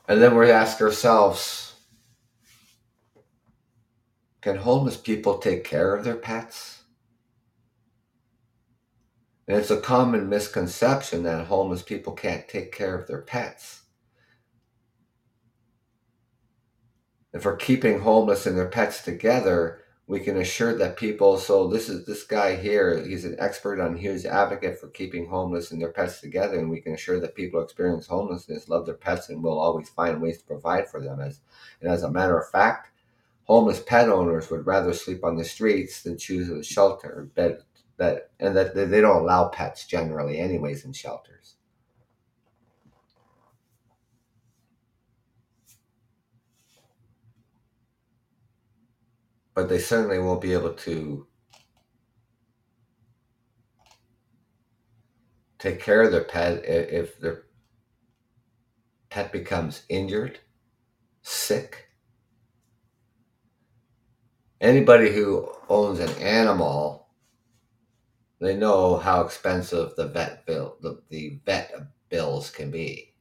And 0.07 0.21
then 0.21 0.37
we 0.37 0.51
ask 0.51 0.79
ourselves 0.79 1.73
can 4.41 4.57
homeless 4.57 4.95
people 4.95 5.39
take 5.39 5.63
care 5.63 5.95
of 5.95 6.05
their 6.05 6.15
pets? 6.15 6.83
And 9.47 9.57
it's 9.57 9.71
a 9.71 9.81
common 9.81 10.29
misconception 10.29 11.23
that 11.23 11.47
homeless 11.47 11.81
people 11.81 12.13
can't 12.13 12.47
take 12.47 12.71
care 12.71 12.95
of 12.95 13.07
their 13.07 13.23
pets. 13.23 13.84
If 17.35 17.43
we're 17.43 17.57
keeping 17.57 17.99
homeless 17.99 18.45
and 18.45 18.57
their 18.57 18.69
pets 18.69 19.03
together, 19.03 19.81
we 20.07 20.21
can 20.21 20.37
assure 20.37 20.73
that 20.77 20.95
people 20.95 21.37
so 21.37 21.67
this 21.67 21.89
is 21.89 22.05
this 22.05 22.23
guy 22.23 22.55
here 22.55 23.03
he's 23.03 23.25
an 23.25 23.35
expert 23.39 23.81
on 23.81 23.97
huge 23.97 24.23
advocate 24.23 24.79
for 24.79 24.87
keeping 24.87 25.25
homeless 25.25 25.71
and 25.71 25.81
their 25.81 25.91
pets 25.91 26.21
together 26.21 26.59
and 26.59 26.69
we 26.69 26.79
can 26.79 26.93
assure 26.93 27.19
that 27.19 27.35
people 27.35 27.59
who 27.59 27.65
experience 27.65 28.07
homelessness 28.07 28.69
love 28.69 28.85
their 28.85 28.95
pets 28.95 29.27
and 29.27 29.43
will 29.43 29.59
always 29.59 29.89
find 29.89 30.21
ways 30.21 30.37
to 30.37 30.45
provide 30.45 30.87
for 30.87 31.01
them. 31.01 31.19
As 31.19 31.41
and 31.81 31.91
as 31.91 32.03
a 32.03 32.11
matter 32.11 32.39
of 32.39 32.49
fact 32.51 32.91
homeless 33.43 33.81
pet 33.81 34.07
owners 34.07 34.49
would 34.49 34.65
rather 34.65 34.93
sleep 34.93 35.25
on 35.25 35.35
the 35.35 35.43
streets 35.43 36.03
than 36.03 36.17
choose 36.17 36.49
a 36.49 36.63
shelter 36.63 37.27
bed 37.35 37.63
that 37.97 38.29
and 38.39 38.55
that 38.55 38.75
they 38.75 39.01
don't 39.01 39.23
allow 39.23 39.49
pets 39.49 39.85
generally 39.85 40.39
anyways 40.39 40.85
in 40.85 40.93
shelters 40.93 41.54
but 49.55 49.69
they 49.69 49.79
certainly 49.79 50.19
won't 50.19 50.41
be 50.41 50.53
able 50.53 50.73
to 50.73 51.25
take 55.57 55.81
care 55.81 56.03
of 56.03 56.11
their 56.11 56.25
pet 56.25 56.63
if 56.65 57.17
their 57.19 57.45
pet 59.09 59.31
becomes 59.31 59.83
injured, 59.87 60.39
sick. 61.21 61.87
Anybody 64.59 65.11
who 65.13 65.49
owns 65.69 65.99
an 65.99 66.11
animal, 66.21 67.07
they 68.39 68.55
know 68.55 68.97
how 68.97 69.21
expensive 69.21 69.95
the 69.95 70.07
vet 70.07 70.45
bill 70.45 70.75
the, 70.81 71.01
the 71.09 71.39
vet 71.45 71.73
bills 72.09 72.49
can 72.49 72.71
be. 72.71 73.14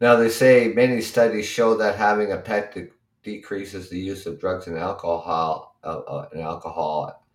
Now, 0.00 0.16
they 0.16 0.28
say 0.28 0.72
many 0.74 1.00
studies 1.00 1.46
show 1.46 1.74
that 1.76 1.96
having 1.96 2.32
a 2.32 2.36
pet 2.36 2.74
de- 2.74 2.90
decreases 3.22 3.88
the 3.88 3.98
use 3.98 4.26
of 4.26 4.38
drugs 4.38 4.66
and 4.66 4.76
alcohol, 4.76 5.78
uh, 5.82 6.00
uh, 6.00 6.28
and 6.32 6.42
alcohol, 6.42 7.26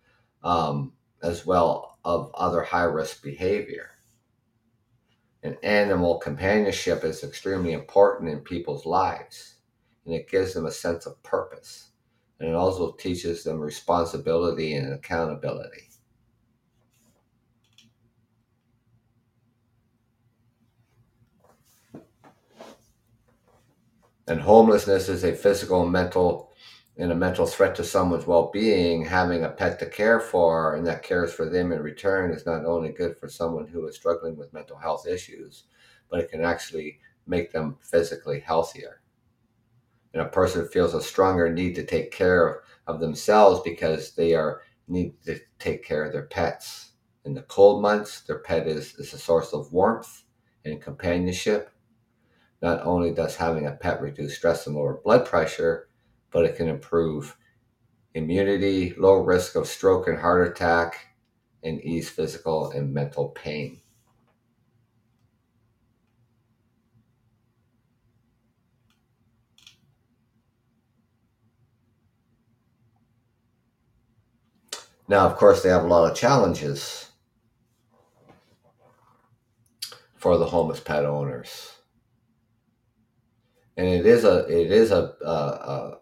um, 0.44 0.92
as 1.22 1.44
well 1.44 1.98
of 2.04 2.30
other 2.34 2.62
high 2.62 2.84
risk 2.84 3.22
behavior. 3.22 3.90
And 5.42 5.56
animal 5.64 6.18
companionship 6.18 7.02
is 7.02 7.24
extremely 7.24 7.72
important 7.72 8.30
in 8.30 8.40
people's 8.40 8.86
lives, 8.86 9.56
and 10.06 10.14
it 10.14 10.30
gives 10.30 10.54
them 10.54 10.66
a 10.66 10.70
sense 10.70 11.04
of 11.04 11.20
purpose, 11.24 11.90
and 12.38 12.48
it 12.48 12.54
also 12.54 12.92
teaches 12.92 13.42
them 13.42 13.58
responsibility 13.58 14.74
and 14.76 14.92
accountability. 14.92 15.91
And 24.28 24.40
homelessness 24.40 25.08
is 25.08 25.24
a 25.24 25.34
physical 25.34 25.82
and 25.82 25.92
mental 25.92 26.52
and 26.98 27.10
a 27.10 27.14
mental 27.14 27.46
threat 27.46 27.74
to 27.74 27.84
someone's 27.84 28.26
well-being. 28.26 29.04
Having 29.04 29.44
a 29.44 29.48
pet 29.48 29.78
to 29.78 29.86
care 29.86 30.20
for 30.20 30.76
and 30.76 30.86
that 30.86 31.02
cares 31.02 31.32
for 31.32 31.48
them 31.48 31.72
in 31.72 31.80
return 31.80 32.30
is 32.30 32.44
not 32.44 32.66
only 32.66 32.90
good 32.90 33.16
for 33.16 33.28
someone 33.28 33.66
who 33.66 33.86
is 33.86 33.96
struggling 33.96 34.36
with 34.36 34.52
mental 34.52 34.76
health 34.76 35.06
issues 35.06 35.64
but 36.10 36.20
it 36.20 36.30
can 36.30 36.44
actually 36.44 37.00
make 37.26 37.50
them 37.50 37.78
physically 37.80 38.38
healthier. 38.40 39.00
And 40.12 40.20
a 40.20 40.26
person 40.26 40.68
feels 40.68 40.92
a 40.92 41.00
stronger 41.00 41.50
need 41.50 41.74
to 41.76 41.86
take 41.86 42.12
care 42.12 42.46
of, 42.46 42.56
of 42.86 43.00
themselves 43.00 43.62
because 43.64 44.12
they 44.12 44.34
are 44.34 44.60
need 44.86 45.14
to 45.24 45.40
take 45.58 45.82
care 45.82 46.04
of 46.04 46.12
their 46.12 46.26
pets. 46.26 46.92
In 47.24 47.32
the 47.32 47.42
cold 47.42 47.80
months 47.80 48.20
their 48.20 48.40
pet 48.40 48.66
is, 48.66 48.94
is 48.96 49.14
a 49.14 49.18
source 49.18 49.54
of 49.54 49.72
warmth 49.72 50.24
and 50.66 50.82
companionship 50.82 51.70
not 52.62 52.80
only 52.86 53.12
does 53.12 53.36
having 53.36 53.66
a 53.66 53.72
pet 53.72 54.00
reduce 54.00 54.36
stress 54.36 54.66
and 54.66 54.76
lower 54.76 55.00
blood 55.02 55.26
pressure, 55.26 55.88
but 56.30 56.44
it 56.44 56.56
can 56.56 56.68
improve 56.68 57.36
immunity, 58.14 58.94
low 58.96 59.16
risk 59.16 59.56
of 59.56 59.66
stroke 59.66 60.06
and 60.06 60.18
heart 60.18 60.46
attack, 60.46 61.08
and 61.64 61.80
ease 61.82 62.08
physical 62.08 62.70
and 62.70 62.94
mental 62.94 63.30
pain. 63.30 63.80
Now, 75.08 75.26
of 75.26 75.36
course, 75.36 75.62
they 75.62 75.68
have 75.68 75.84
a 75.84 75.88
lot 75.88 76.10
of 76.10 76.16
challenges 76.16 77.10
for 80.16 80.38
the 80.38 80.46
homeless 80.46 80.80
pet 80.80 81.04
owners 81.04 81.71
and 83.76 83.86
it 83.86 84.06
is 84.06 84.24
a 84.24 84.46
it 84.48 84.70
is 84.70 84.90
a, 84.90 85.14
a, 85.24 85.30
a 85.30 85.98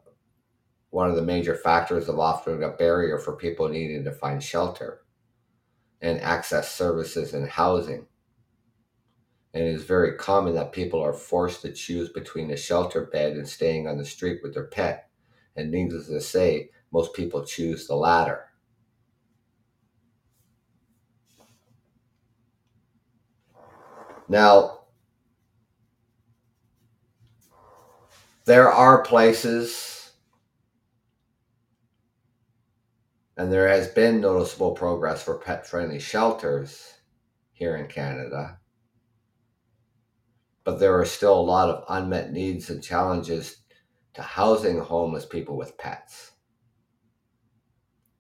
one 0.91 1.09
of 1.09 1.17
the 1.17 1.23
major 1.23 1.55
factors 1.55 2.09
of 2.09 2.19
often 2.19 2.63
a 2.63 2.71
barrier 2.71 3.19
for 3.19 3.37
people 3.37 3.69
needing 3.69 4.05
to 4.05 4.13
find 4.13 4.43
shelter 4.43 5.03
and 6.03 6.21
access 6.21 6.75
services 6.75 7.35
and 7.35 7.49
housing. 7.49 8.07
And 9.53 9.65
it 9.65 9.75
is 9.75 9.85
very 9.85 10.17
common 10.17 10.55
that 10.55 10.73
people 10.73 11.01
are 11.01 11.13
forced 11.13 11.63
to 11.63 11.73
choose 11.73 12.09
between 12.09 12.51
a 12.51 12.57
shelter 12.57 13.05
bed 13.05 13.37
and 13.37 13.49
staying 13.49 13.87
on 13.87 13.99
the 13.99 14.05
street 14.05 14.41
with 14.43 14.55
their 14.55 14.67
pet. 14.67 15.09
And 15.57 15.71
needless 15.71 16.07
to 16.07 16.21
say, 16.21 16.71
most 16.93 17.15
people 17.15 17.45
choose 17.45 17.87
the 17.87 17.97
latter. 17.97 18.47
Now, 24.29 24.80
there 28.45 28.71
are 28.71 29.03
places, 29.03 30.13
and 33.37 33.53
there 33.53 33.69
has 33.69 33.89
been 33.89 34.21
noticeable 34.21 34.73
progress 34.73 35.23
for 35.23 35.39
pet 35.39 35.67
friendly 35.67 35.99
shelters 35.99 36.95
here 37.53 37.77
in 37.77 37.87
Canada. 37.87 38.59
But 40.65 40.79
there 40.79 40.99
are 40.99 41.07
still 41.07 41.39
a 41.39 41.41
lot 41.41 41.69
of 41.69 41.85
unmet 41.89 42.33
needs 42.33 42.71
and 42.71 42.83
challenges 42.83 43.57
to 44.15 44.23
housing 44.23 44.79
homeless 44.79 45.25
people 45.25 45.57
with 45.57 45.79
pets. 45.79 46.33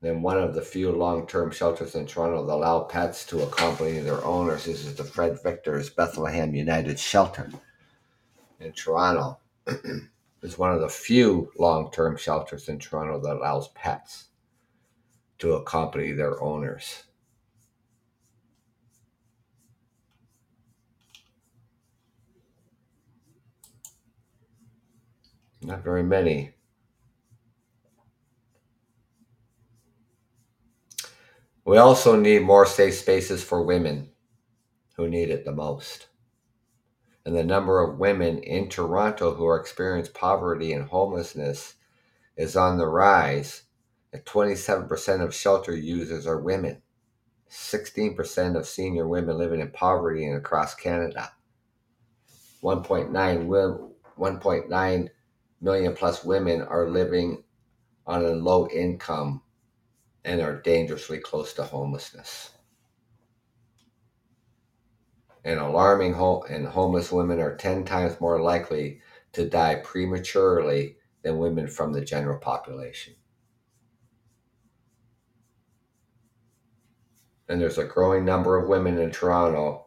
Then 0.00 0.22
one 0.22 0.38
of 0.38 0.54
the 0.54 0.62
few 0.62 0.92
long-term 0.92 1.50
shelters 1.50 1.94
in 1.94 2.06
Toronto 2.06 2.46
that 2.46 2.54
allow 2.54 2.80
pets 2.84 3.26
to 3.26 3.42
accompany 3.42 3.98
their 3.98 4.24
owners 4.24 4.64
This 4.64 4.86
is 4.86 4.94
the 4.94 5.04
Fred 5.04 5.42
Victor's 5.42 5.90
Bethlehem 5.90 6.54
United 6.54 6.98
Shelter 6.98 7.50
in 8.60 8.72
Toronto. 8.72 9.38
is 10.42 10.58
one 10.58 10.72
of 10.72 10.80
the 10.80 10.88
few 10.88 11.50
long 11.58 11.90
term 11.90 12.16
shelters 12.16 12.68
in 12.68 12.78
Toronto 12.78 13.20
that 13.20 13.36
allows 13.36 13.68
pets 13.68 14.26
to 15.38 15.54
accompany 15.54 16.12
their 16.12 16.42
owners. 16.42 17.04
Not 25.62 25.84
very 25.84 26.02
many. 26.02 26.54
We 31.64 31.76
also 31.76 32.16
need 32.16 32.42
more 32.42 32.66
safe 32.66 32.94
spaces 32.94 33.44
for 33.44 33.62
women 33.62 34.10
who 34.96 35.08
need 35.08 35.30
it 35.30 35.44
the 35.44 35.52
most. 35.52 36.09
And 37.24 37.36
the 37.36 37.44
number 37.44 37.80
of 37.80 37.98
women 37.98 38.38
in 38.38 38.68
Toronto 38.68 39.34
who 39.34 39.46
are 39.46 39.60
experiencing 39.60 40.14
poverty 40.14 40.72
and 40.72 40.88
homelessness 40.88 41.74
is 42.36 42.56
on 42.56 42.78
the 42.78 42.86
rise. 42.88 43.64
And 44.12 44.24
27% 44.24 45.22
of 45.22 45.34
shelter 45.34 45.76
users 45.76 46.26
are 46.26 46.40
women. 46.40 46.82
16% 47.50 48.56
of 48.56 48.66
senior 48.66 49.06
women 49.06 49.36
living 49.36 49.60
in 49.60 49.70
poverty 49.70 50.26
and 50.26 50.36
across 50.36 50.74
Canada. 50.74 51.32
1.9 52.62 53.90
1.9 54.18 55.08
million 55.60 55.94
plus 55.94 56.24
women 56.24 56.62
are 56.62 56.88
living 56.88 57.42
on 58.06 58.24
a 58.24 58.30
low 58.30 58.68
income 58.68 59.42
and 60.24 60.40
are 60.40 60.60
dangerously 60.60 61.18
close 61.18 61.54
to 61.54 61.64
homelessness. 61.64 62.50
And 65.45 65.59
alarming 65.59 66.14
ho- 66.14 66.45
and 66.49 66.66
homeless 66.66 67.11
women 67.11 67.41
are 67.41 67.57
10 67.57 67.84
times 67.84 68.20
more 68.20 68.41
likely 68.41 69.01
to 69.32 69.49
die 69.49 69.76
prematurely 69.76 70.97
than 71.22 71.38
women 71.38 71.66
from 71.66 71.93
the 71.93 72.05
general 72.05 72.38
population. 72.38 73.14
And 77.49 77.61
there's 77.61 77.78
a 77.78 77.84
growing 77.84 78.24
number 78.24 78.57
of 78.57 78.68
women 78.68 78.99
in 78.99 79.11
Toronto 79.11 79.86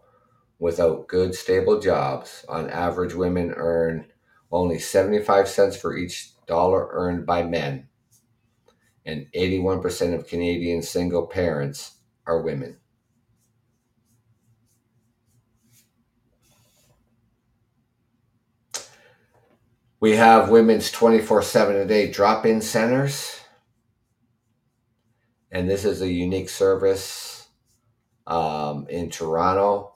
without 0.59 1.07
good, 1.07 1.35
stable 1.35 1.79
jobs. 1.79 2.45
On 2.49 2.69
average, 2.69 3.13
women 3.13 3.53
earn 3.55 4.07
only 4.51 4.79
75 4.79 5.47
cents 5.47 5.77
for 5.77 5.95
each 5.95 6.31
dollar 6.45 6.89
earned 6.91 7.25
by 7.25 7.43
men 7.43 7.87
and 9.05 9.27
81% 9.35 10.13
of 10.13 10.27
Canadian 10.27 10.81
single 10.81 11.27
parents 11.27 11.97
are 12.25 12.41
women. 12.41 12.77
We 20.03 20.17
have 20.17 20.49
women's 20.49 20.91
24 20.91 21.43
7 21.43 21.77
a 21.77 21.85
day 21.85 22.11
drop 22.11 22.45
in 22.45 22.59
centers. 22.59 23.39
And 25.49 25.69
this 25.69 25.85
is 25.85 26.01
a 26.01 26.11
unique 26.11 26.49
service 26.49 27.47
um, 28.27 28.85
in 28.89 29.09
Toronto 29.09 29.95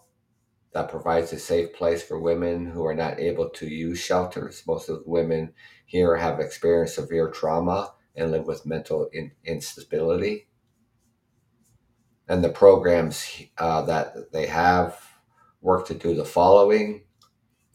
that 0.72 0.88
provides 0.88 1.34
a 1.34 1.40
safe 1.40 1.74
place 1.74 2.02
for 2.02 2.22
women 2.22 2.68
who 2.68 2.86
are 2.86 2.96
not 2.96 3.20
able 3.20 3.50
to 3.50 3.68
use 3.68 4.00
shelters. 4.00 4.64
Most 4.66 4.88
of 4.88 5.04
the 5.04 5.10
women 5.10 5.52
here 5.86 6.16
have 6.16 6.40
experienced 6.40 6.96
severe 6.96 7.30
trauma 7.30 7.94
and 8.16 8.32
live 8.32 8.48
with 8.48 8.66
mental 8.66 9.10
in, 9.12 9.34
instability. 9.44 10.48
And 12.30 12.42
the 12.42 12.48
programs 12.48 13.30
uh, 13.58 13.82
that 13.82 14.32
they 14.32 14.48
have 14.48 15.02
work 15.60 15.86
to 15.88 15.94
do 15.94 16.16
the 16.16 16.24
following 16.24 17.04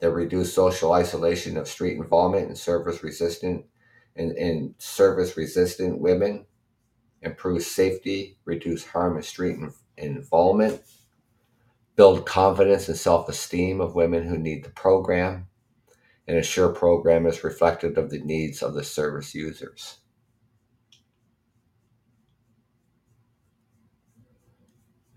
they 0.02 0.08
reduce 0.08 0.52
social 0.52 0.94
isolation 0.94 1.56
of 1.56 1.68
street 1.68 1.96
involvement 1.96 2.48
in 2.48 2.56
service 2.56 3.04
resistant 3.04 3.64
and 4.16 4.32
in 4.32 4.74
service 4.78 5.36
resistant 5.36 6.00
women, 6.00 6.44
improve 7.22 7.62
safety, 7.62 8.36
reduce 8.44 8.84
harm 8.84 9.16
in 9.16 9.22
street 9.22 9.58
involvement, 9.96 10.82
build 11.94 12.26
confidence 12.26 12.88
and 12.88 12.98
self 12.98 13.28
esteem 13.28 13.80
of 13.80 13.94
women 13.94 14.24
who 14.24 14.36
need 14.36 14.64
the 14.64 14.70
program, 14.70 15.46
and 16.26 16.36
ensure 16.36 16.70
program 16.70 17.24
is 17.24 17.44
reflective 17.44 17.96
of 17.96 18.10
the 18.10 18.18
needs 18.18 18.60
of 18.60 18.74
the 18.74 18.82
service 18.82 19.36
users. 19.36 19.98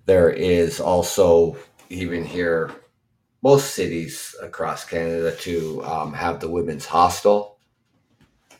There 0.05 0.29
is 0.29 0.79
also, 0.79 1.57
even 1.89 2.23
here, 2.23 2.69
most 3.45 3.75
cities 3.75 4.33
across 4.41 4.85
Canada 4.85 5.31
to 5.35 5.79
um, 5.85 6.13
have 6.13 6.39
the 6.39 6.49
women's 6.49 6.87
hostel. 6.87 7.59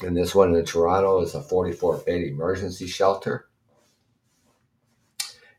And 0.02 0.16
this 0.16 0.36
one 0.36 0.54
in 0.54 0.64
Toronto 0.64 1.22
is 1.22 1.34
a 1.34 1.42
44 1.42 1.98
bed 2.06 2.22
emergency 2.22 2.86
shelter. 2.86 3.48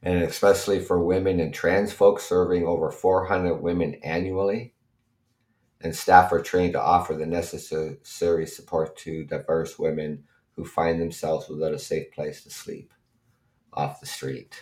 And 0.00 0.22
especially 0.22 0.78
for 0.78 1.02
women 1.02 1.40
and 1.40 1.52
trans 1.52 1.92
folks, 1.92 2.22
serving 2.22 2.68
over 2.68 2.92
400 2.92 3.56
women 3.56 3.96
annually. 4.04 4.74
And 5.80 5.92
staff 5.92 6.30
are 6.30 6.40
trained 6.40 6.74
to 6.74 6.80
offer 6.80 7.14
the 7.14 7.26
necessary 7.26 8.46
support 8.46 8.96
to 8.98 9.24
diverse 9.24 9.76
women 9.76 10.22
who 10.54 10.64
find 10.64 11.00
themselves 11.00 11.48
without 11.48 11.74
a 11.74 11.80
safe 11.80 12.12
place 12.12 12.44
to 12.44 12.50
sleep 12.50 12.94
off 13.72 13.98
the 13.98 14.06
street. 14.06 14.54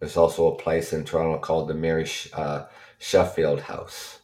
There's 0.00 0.16
also 0.16 0.52
a 0.52 0.56
place 0.56 0.94
in 0.94 1.04
Toronto 1.04 1.38
called 1.38 1.68
the 1.68 1.74
Mary 1.74 2.08
uh, 2.32 2.64
Sheffield 2.98 3.60
House. 3.60 4.20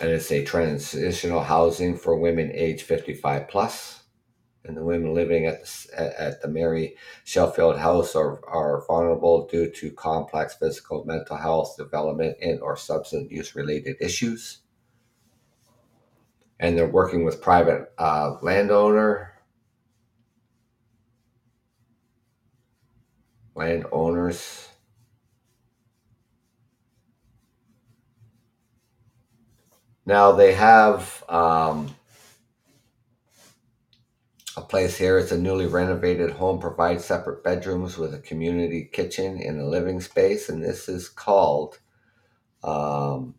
And 0.00 0.10
it's 0.10 0.30
a 0.30 0.44
transitional 0.44 1.42
housing 1.42 1.96
for 1.96 2.16
women 2.16 2.52
age 2.54 2.84
55 2.84 3.48
plus. 3.48 4.04
And 4.64 4.76
the 4.76 4.84
women 4.84 5.12
living 5.12 5.46
at 5.46 5.64
the, 5.64 6.20
at 6.20 6.40
the 6.40 6.46
Mary 6.46 6.94
Sheffield 7.24 7.78
House 7.78 8.14
are, 8.14 8.46
are 8.46 8.84
vulnerable 8.86 9.48
due 9.48 9.68
to 9.70 9.90
complex 9.90 10.54
physical, 10.54 11.04
mental 11.04 11.36
health, 11.36 11.76
development, 11.76 12.36
and 12.40 12.60
or 12.60 12.76
substance 12.76 13.32
use 13.32 13.56
related 13.56 13.96
issues. 14.00 14.58
And 16.60 16.78
they're 16.78 16.86
working 16.86 17.24
with 17.24 17.42
private 17.42 17.92
uh, 17.98 18.36
landowner 18.40 19.27
landowners. 23.58 24.68
Now 30.06 30.32
they 30.32 30.54
have 30.54 31.22
um, 31.28 31.94
a 34.56 34.62
place 34.62 34.96
here. 34.96 35.18
It's 35.18 35.32
a 35.32 35.38
newly 35.38 35.66
renovated 35.66 36.30
home 36.30 36.60
provides 36.60 37.04
separate 37.04 37.44
bedrooms 37.44 37.98
with 37.98 38.14
a 38.14 38.20
community 38.20 38.88
kitchen 38.90 39.42
and 39.42 39.60
a 39.60 39.66
living 39.66 40.00
space 40.00 40.48
and 40.48 40.64
this 40.64 40.88
is 40.88 41.08
called 41.08 41.80
um, 42.62 43.34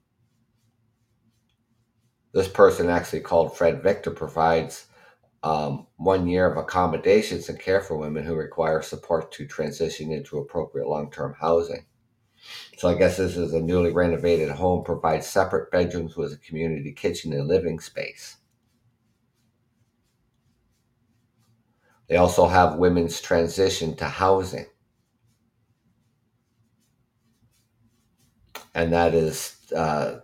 this 2.33 2.47
person 2.47 2.89
actually 2.89 3.21
called 3.21 3.57
fred 3.57 3.81
victor 3.81 4.11
provides 4.11 4.85
um, 5.43 5.87
one 5.97 6.27
year 6.27 6.51
of 6.51 6.57
accommodations 6.57 7.47
and 7.49 7.59
care 7.59 7.81
for 7.81 7.97
women 7.97 8.25
who 8.25 8.35
require 8.35 8.81
support 8.81 9.31
to 9.33 9.47
transition 9.47 10.11
into 10.11 10.37
appropriate 10.37 10.87
long 10.87 11.11
term 11.11 11.35
housing. 11.39 11.85
So 12.77 12.87
I 12.87 12.95
guess 12.95 13.17
this 13.17 13.37
is 13.37 13.53
a 13.53 13.61
newly 13.61 13.91
renovated 13.91 14.49
home, 14.49 14.83
provides 14.83 15.27
separate 15.27 15.71
bedrooms 15.71 16.15
with 16.15 16.33
a 16.33 16.37
community 16.37 16.91
kitchen 16.93 17.33
and 17.33 17.47
living 17.47 17.79
space. 17.79 18.37
They 22.07 22.17
also 22.17 22.47
have 22.47 22.77
women's 22.77 23.21
transition 23.21 23.95
to 23.97 24.05
housing. 24.05 24.65
And 28.73 28.93
that 28.93 29.13
is 29.13 29.57
uh, 29.75 30.19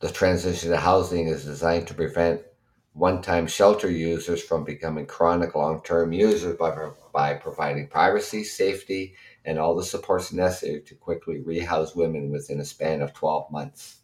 the 0.00 0.10
transition 0.10 0.70
to 0.70 0.76
housing 0.76 1.28
is 1.28 1.44
designed 1.44 1.86
to 1.88 1.94
prevent 1.94 2.42
one-time 2.96 3.46
shelter 3.46 3.90
users 3.90 4.42
from 4.42 4.64
becoming 4.64 5.04
chronic 5.04 5.54
long-term 5.54 6.12
users 6.14 6.56
by, 6.56 6.74
by 7.12 7.34
providing 7.34 7.86
privacy, 7.86 8.42
safety, 8.42 9.14
and 9.44 9.58
all 9.58 9.76
the 9.76 9.84
supports 9.84 10.32
necessary 10.32 10.80
to 10.80 10.94
quickly 10.94 11.42
rehouse 11.42 11.94
women 11.94 12.30
within 12.30 12.58
a 12.58 12.64
span 12.64 13.02
of 13.02 13.12
12 13.12 13.50
months. 13.52 13.98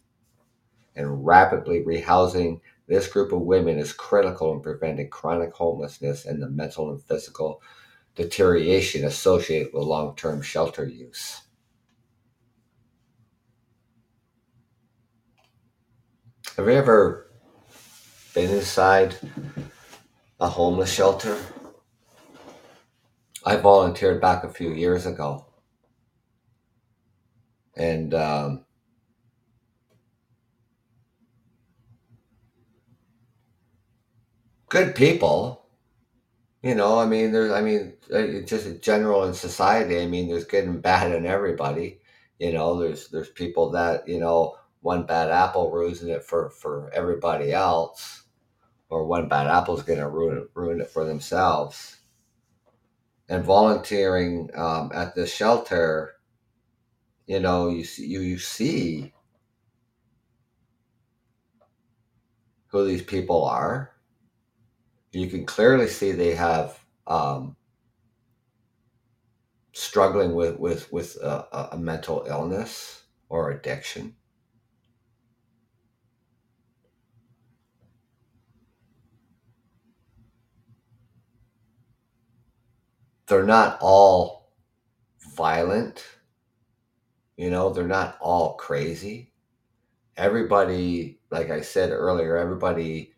And 0.95 1.25
rapidly 1.25 1.81
rehousing 1.81 2.61
this 2.85 3.07
group 3.07 3.31
of 3.31 3.41
women 3.41 3.79
is 3.79 3.93
critical 3.93 4.53
in 4.53 4.61
preventing 4.61 5.09
chronic 5.09 5.53
homelessness 5.53 6.25
and 6.25 6.39
the 6.39 6.49
mental 6.49 6.91
and 6.91 7.01
physical 7.01 7.63
deterioration 8.13 9.05
associated 9.05 9.73
with 9.73 9.85
long-term 9.85 10.43
shelter 10.43 10.87
use. 10.87 11.41
Have 16.57 16.67
you 16.67 16.73
ever 16.73 17.32
been 18.33 18.49
inside 18.49 19.15
a 20.39 20.49
homeless 20.49 20.91
shelter. 20.91 21.37
I 23.45 23.57
volunteered 23.57 24.21
back 24.21 24.43
a 24.43 24.49
few 24.49 24.71
years 24.71 25.05
ago. 25.05 25.45
And 27.75 28.13
um, 28.13 28.65
good 34.69 34.95
people, 34.95 35.65
you 36.63 36.75
know, 36.75 36.97
I 36.99 37.05
mean, 37.05 37.31
there's, 37.31 37.51
I 37.51 37.61
mean, 37.61 37.93
uh, 38.13 38.41
just 38.45 38.81
general 38.81 39.25
in 39.25 39.33
society, 39.33 39.99
I 39.99 40.07
mean, 40.07 40.27
there's 40.27 40.45
good 40.45 40.65
and 40.65 40.81
bad 40.81 41.11
in 41.11 41.25
everybody. 41.25 41.99
You 42.39 42.53
know, 42.53 42.79
there's, 42.79 43.09
there's 43.09 43.29
people 43.29 43.69
that, 43.71 44.07
you 44.07 44.19
know, 44.19 44.55
one 44.81 45.05
bad 45.05 45.29
apple 45.29 45.71
ruins 45.71 46.03
it 46.03 46.23
for, 46.23 46.49
for 46.49 46.91
everybody 46.93 47.51
else 47.51 48.22
or 48.93 49.05
one 49.05 49.27
bad 49.27 49.47
apple 49.47 49.75
is 49.75 49.83
going 49.83 49.97
to 49.97 50.07
ruin 50.07 50.37
it, 50.37 50.49
ruin 50.53 50.79
it 50.79 50.89
for 50.89 51.03
themselves. 51.03 51.97
And 53.27 53.43
volunteering 53.43 54.51
um, 54.53 54.91
at 54.93 55.15
the 55.15 55.25
shelter, 55.25 56.13
you 57.25 57.39
know, 57.39 57.69
you 57.69 57.83
see, 57.83 58.05
you, 58.05 58.19
you 58.19 58.37
see 58.37 59.11
who 62.67 62.85
these 62.85 63.01
people 63.01 63.43
are. 63.45 63.95
You 65.11 65.27
can 65.27 65.45
clearly 65.45 65.87
see 65.87 66.11
they 66.11 66.35
have 66.35 66.77
um, 67.07 67.55
struggling 69.71 70.35
with 70.35 70.59
with 70.59 70.91
with 70.91 71.15
a, 71.17 71.69
a 71.71 71.77
mental 71.77 72.25
illness 72.27 73.03
or 73.29 73.51
addiction. 73.51 74.15
They're 83.27 83.45
not 83.45 83.77
all 83.81 84.51
violent. 85.35 86.03
You 87.37 87.49
know, 87.49 87.71
they're 87.71 87.87
not 87.87 88.17
all 88.19 88.55
crazy. 88.55 89.31
Everybody, 90.17 91.19
like 91.31 91.49
I 91.49 91.61
said 91.61 91.91
earlier, 91.91 92.37
everybody 92.37 93.13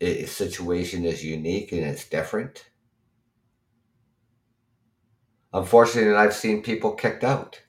situation 0.00 1.04
is 1.04 1.24
unique 1.24 1.72
and 1.72 1.82
it's 1.82 2.08
different. 2.08 2.70
Unfortunately, 5.52 6.14
I've 6.14 6.34
seen 6.34 6.62
people 6.62 6.92
kicked 6.92 7.24
out. 7.24 7.60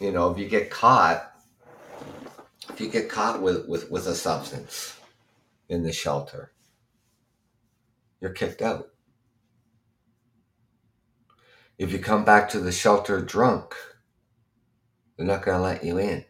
You 0.00 0.12
know, 0.12 0.30
if 0.30 0.38
you 0.38 0.48
get 0.48 0.70
caught, 0.70 1.33
if 2.74 2.80
you 2.80 2.88
get 2.88 3.08
caught 3.08 3.40
with, 3.40 3.68
with, 3.68 3.88
with 3.88 4.08
a 4.08 4.16
substance 4.16 4.98
in 5.68 5.84
the 5.84 5.92
shelter, 5.92 6.50
you're 8.20 8.32
kicked 8.32 8.62
out. 8.62 8.88
If 11.78 11.92
you 11.92 12.00
come 12.00 12.24
back 12.24 12.48
to 12.48 12.58
the 12.58 12.72
shelter 12.72 13.20
drunk, 13.20 13.76
they're 15.16 15.24
not 15.24 15.44
going 15.44 15.56
to 15.56 15.62
let 15.62 15.84
you 15.84 15.98
in. 15.98 16.24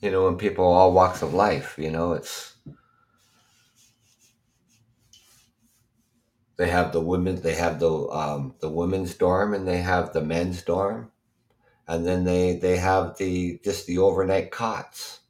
You 0.00 0.10
know, 0.10 0.28
and 0.28 0.38
people 0.38 0.64
all 0.64 0.92
walks 0.92 1.20
of 1.20 1.34
life, 1.34 1.74
you 1.76 1.90
know, 1.90 2.14
it's 2.14 2.53
they 6.56 6.68
have 6.70 6.92
the 6.92 7.00
women 7.00 7.40
they 7.42 7.54
have 7.54 7.80
the 7.80 7.90
um, 7.90 8.54
the 8.60 8.68
women's 8.70 9.14
dorm 9.14 9.54
and 9.54 9.66
they 9.66 9.78
have 9.78 10.12
the 10.12 10.22
men's 10.22 10.62
dorm. 10.62 11.10
And 11.88 12.06
then 12.06 12.24
they 12.24 12.56
they 12.56 12.76
have 12.78 13.18
the 13.18 13.60
just 13.64 13.86
the 13.86 13.98
overnight 13.98 14.50
cots. 14.50 15.20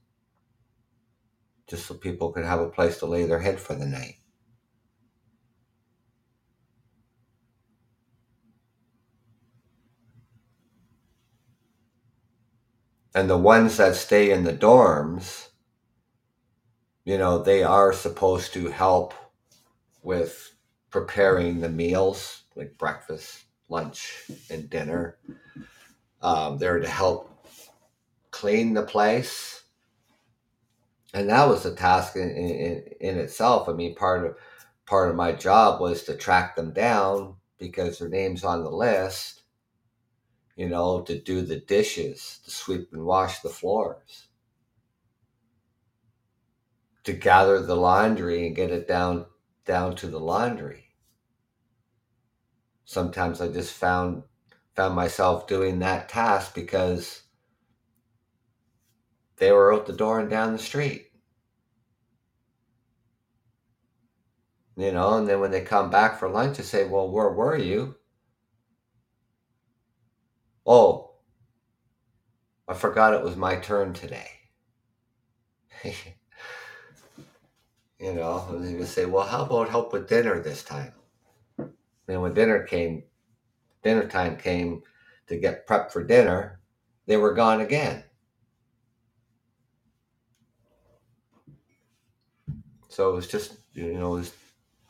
Just 1.67 1.87
so 1.87 1.95
people 1.95 2.33
could 2.33 2.45
have 2.45 2.61
a 2.61 2.69
place 2.69 2.99
to 2.99 3.07
lay 3.07 3.25
their 3.25 3.41
head 3.41 3.61
for 3.61 3.75
the 3.75 3.87
night. 3.87 4.17
And 13.15 13.31
the 13.31 13.39
ones 13.39 13.77
that 13.79 13.95
stay 13.97 14.31
in 14.31 14.45
the 14.45 14.53
dorms 14.53 15.49
you 17.05 17.19
know 17.19 17.39
they 17.39 17.63
are 17.63 17.93
supposed 17.93 18.53
to 18.55 18.69
help 18.69 19.15
with 20.03 20.54
preparing 20.95 21.59
the 21.59 21.69
meals 21.69 22.45
like 22.55 22.79
breakfast 22.79 23.47
lunch 23.69 24.31
and 24.49 24.71
dinner. 24.71 25.19
Um, 26.23 26.57
to 26.81 26.89
help 26.89 27.49
clean 28.31 28.75
the 28.75 28.85
place. 28.85 29.65
And 31.13 31.29
that 31.29 31.49
was 31.49 31.67
a 31.67 31.75
task 31.75 32.15
in, 32.15 32.31
in, 32.31 32.85
in 33.01 33.19
itself. 33.19 33.69
I 33.69 33.73
mean 33.73 33.97
part 33.97 34.25
of 34.25 34.37
part 34.87 35.11
of 35.11 35.17
my 35.17 35.33
job 35.33 35.81
was 35.81 36.05
to 36.05 36.17
track 36.17 36.55
them 36.55 36.73
down 36.73 37.35
because 37.59 37.99
their 37.99 38.09
name's 38.09 38.45
on 38.45 38.63
the 38.63 38.71
list 38.71 39.43
you 40.55 40.69
know, 40.69 41.01
to 41.01 41.21
do 41.21 41.43
the 41.43 41.59
dishes, 41.59 42.39
to 42.45 42.51
sweep 42.53 42.93
and 42.93 43.05
wash 43.05 43.41
the 43.41 43.49
floors, 43.49 44.29
to 47.03 47.13
gather 47.13 47.61
the 47.61 47.75
laundry 47.75 48.47
and 48.47 48.55
get 48.55 48.71
it 48.71 48.87
down 48.87 49.27
down 49.65 49.97
to 49.97 50.07
the 50.07 50.21
laundry. 50.21 50.84
Sometimes 52.85 53.41
I 53.41 53.49
just 53.49 53.73
found 53.73 54.23
found 54.75 54.95
myself 54.95 55.47
doing 55.47 55.79
that 55.79 56.09
task 56.09 56.55
because 56.55 57.23
they 59.37 59.53
were 59.53 59.73
out 59.73 59.87
the 59.87 59.93
door 59.93 60.21
and 60.21 60.29
down 60.31 60.53
the 60.53 60.59
street. 60.59 61.11
You 64.77 64.93
know, 64.93 65.19
and 65.19 65.29
then 65.29 65.41
when 65.41 65.51
they 65.53 65.61
come 65.61 65.91
back 65.91 66.19
for 66.19 66.29
lunch, 66.29 66.59
I 66.59 66.63
say, 66.63 66.85
Well, 66.87 67.11
where 67.11 67.31
were 67.31 67.57
you? 67.57 67.97
Oh, 70.67 71.15
I 72.67 72.75
forgot 72.75 73.13
it 73.15 73.23
was 73.23 73.37
my 73.37 73.57
turn 73.57 73.93
today. 73.93 74.31
you 75.85 75.95
know, 78.15 78.47
and 78.49 78.65
they 78.65 78.75
would 78.75 78.89
say, 78.89 79.05
well, 79.05 79.27
how 79.27 79.45
about 79.45 79.69
help 79.69 79.93
with 79.93 80.09
dinner 80.09 80.41
this 80.41 80.63
time? 80.63 80.93
And 82.09 82.21
when 82.21 82.35
dinner 82.35 82.63
came, 82.63 83.05
dinner 83.83 84.07
time 84.07 84.37
came 84.37 84.83
to 85.29 85.37
get 85.37 85.67
prepped 85.67 85.91
for 85.91 86.05
dinner, 86.05 86.61
they 87.07 87.17
were 87.17 87.35
gone 87.35 87.61
again. 87.61 88.05
So 92.89 93.11
it 93.11 93.15
was 93.15 93.27
just, 93.27 93.57
you 93.73 93.93
know, 93.95 94.15
it 94.15 94.19
was, 94.19 94.35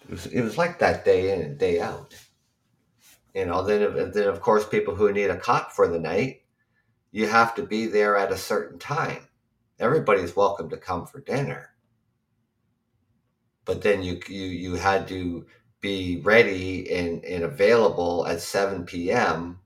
it 0.02 0.10
was, 0.10 0.26
it 0.26 0.42
was 0.42 0.58
like 0.58 0.78
that 0.80 1.04
day 1.04 1.32
in 1.32 1.40
and 1.40 1.58
day 1.58 1.80
out. 1.80 2.14
You 3.34 3.46
know, 3.46 3.62
then 3.62 4.12
then 4.12 4.28
of 4.28 4.40
course 4.40 4.66
people 4.66 4.94
who 4.94 5.12
need 5.12 5.30
a 5.30 5.36
cot 5.36 5.74
for 5.74 5.88
the 5.88 5.98
night, 5.98 6.42
you 7.10 7.26
have 7.26 7.54
to 7.56 7.64
be 7.64 7.86
there 7.86 8.16
at 8.16 8.30
a 8.30 8.36
certain 8.36 8.78
time. 8.78 9.26
Everybody's 9.80 10.36
welcome 10.36 10.70
to 10.70 10.76
come 10.76 11.06
for 11.06 11.20
dinner. 11.20 11.70
But 13.64 13.82
then 13.82 14.02
you 14.02 14.20
you 14.28 14.46
you 14.46 14.74
had 14.74 15.08
to 15.08 15.46
be 15.84 16.18
ready 16.24 16.90
and, 16.90 17.22
and 17.26 17.44
available 17.44 18.26
at 18.26 18.40
7 18.40 18.86
p.m. 18.86 19.58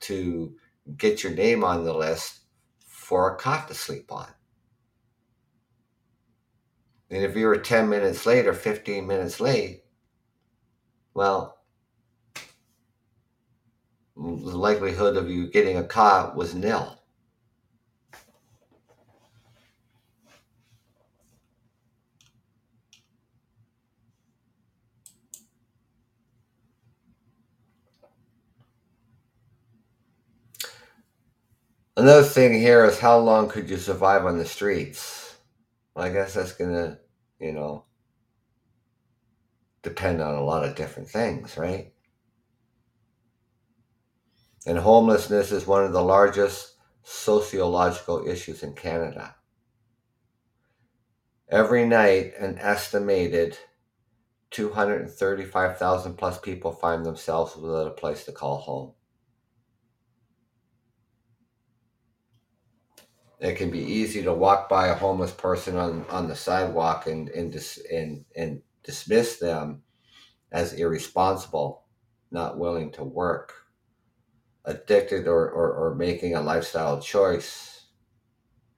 to 0.00 0.54
get 0.98 1.22
your 1.22 1.32
name 1.32 1.64
on 1.64 1.82
the 1.82 1.94
list 1.94 2.40
for 2.86 3.32
a 3.32 3.36
cot 3.38 3.66
to 3.68 3.74
sleep 3.74 4.12
on. 4.12 4.28
And 7.08 7.24
if 7.24 7.34
you 7.34 7.46
were 7.46 7.56
10 7.56 7.88
minutes 7.88 8.26
late 8.26 8.46
or 8.46 8.52
15 8.52 9.06
minutes 9.06 9.40
late, 9.40 9.84
well, 11.14 11.56
the 14.14 14.22
likelihood 14.22 15.16
of 15.16 15.30
you 15.30 15.50
getting 15.50 15.78
a 15.78 15.84
cot 15.84 16.36
was 16.36 16.54
nil. 16.54 17.00
Another 31.96 32.24
thing 32.24 32.54
here 32.54 32.84
is 32.84 32.98
how 32.98 33.18
long 33.18 33.48
could 33.48 33.70
you 33.70 33.76
survive 33.76 34.26
on 34.26 34.36
the 34.36 34.44
streets? 34.44 35.36
Well, 35.94 36.04
I 36.04 36.12
guess 36.12 36.34
that's 36.34 36.52
to, 36.72 36.98
you 37.38 37.52
know, 37.52 37.84
depend 39.82 40.20
on 40.20 40.34
a 40.34 40.42
lot 40.44 40.64
of 40.64 40.74
different 40.74 41.08
things, 41.08 41.56
right? 41.56 41.92
And 44.66 44.78
homelessness 44.78 45.52
is 45.52 45.68
one 45.68 45.84
of 45.84 45.92
the 45.92 46.02
largest 46.02 46.74
sociological 47.04 48.26
issues 48.26 48.64
in 48.64 48.72
Canada. 48.72 49.36
Every 51.48 51.86
night, 51.86 52.32
an 52.40 52.58
estimated 52.58 53.56
235,000 54.50 56.16
plus 56.16 56.40
people 56.40 56.72
find 56.72 57.06
themselves 57.06 57.54
without 57.54 57.86
a 57.86 57.90
place 57.90 58.24
to 58.24 58.32
call 58.32 58.56
home. 58.56 58.94
It 63.44 63.56
can 63.58 63.70
be 63.70 63.80
easy 63.80 64.24
to 64.24 64.34
walk 64.34 64.68
by 64.70 64.88
a 64.88 64.96
homeless 64.96 65.32
person 65.32 65.76
on, 65.76 66.06
on 66.10 66.28
the 66.28 66.36
sidewalk 66.36 67.06
and, 67.08 67.28
and, 67.30 67.52
dis, 67.52 67.80
and, 67.92 68.24
and 68.36 68.62
dismiss 68.84 69.38
them 69.38 69.82
as 70.52 70.74
irresponsible, 70.74 71.84
not 72.32 72.58
willing 72.58 72.92
to 72.92 73.04
work 73.04 73.54
addicted 74.66 75.28
or, 75.28 75.50
or, 75.50 75.72
or 75.74 75.96
making 75.96 76.36
a 76.36 76.42
lifestyle 76.42 77.00
choice 77.00 77.82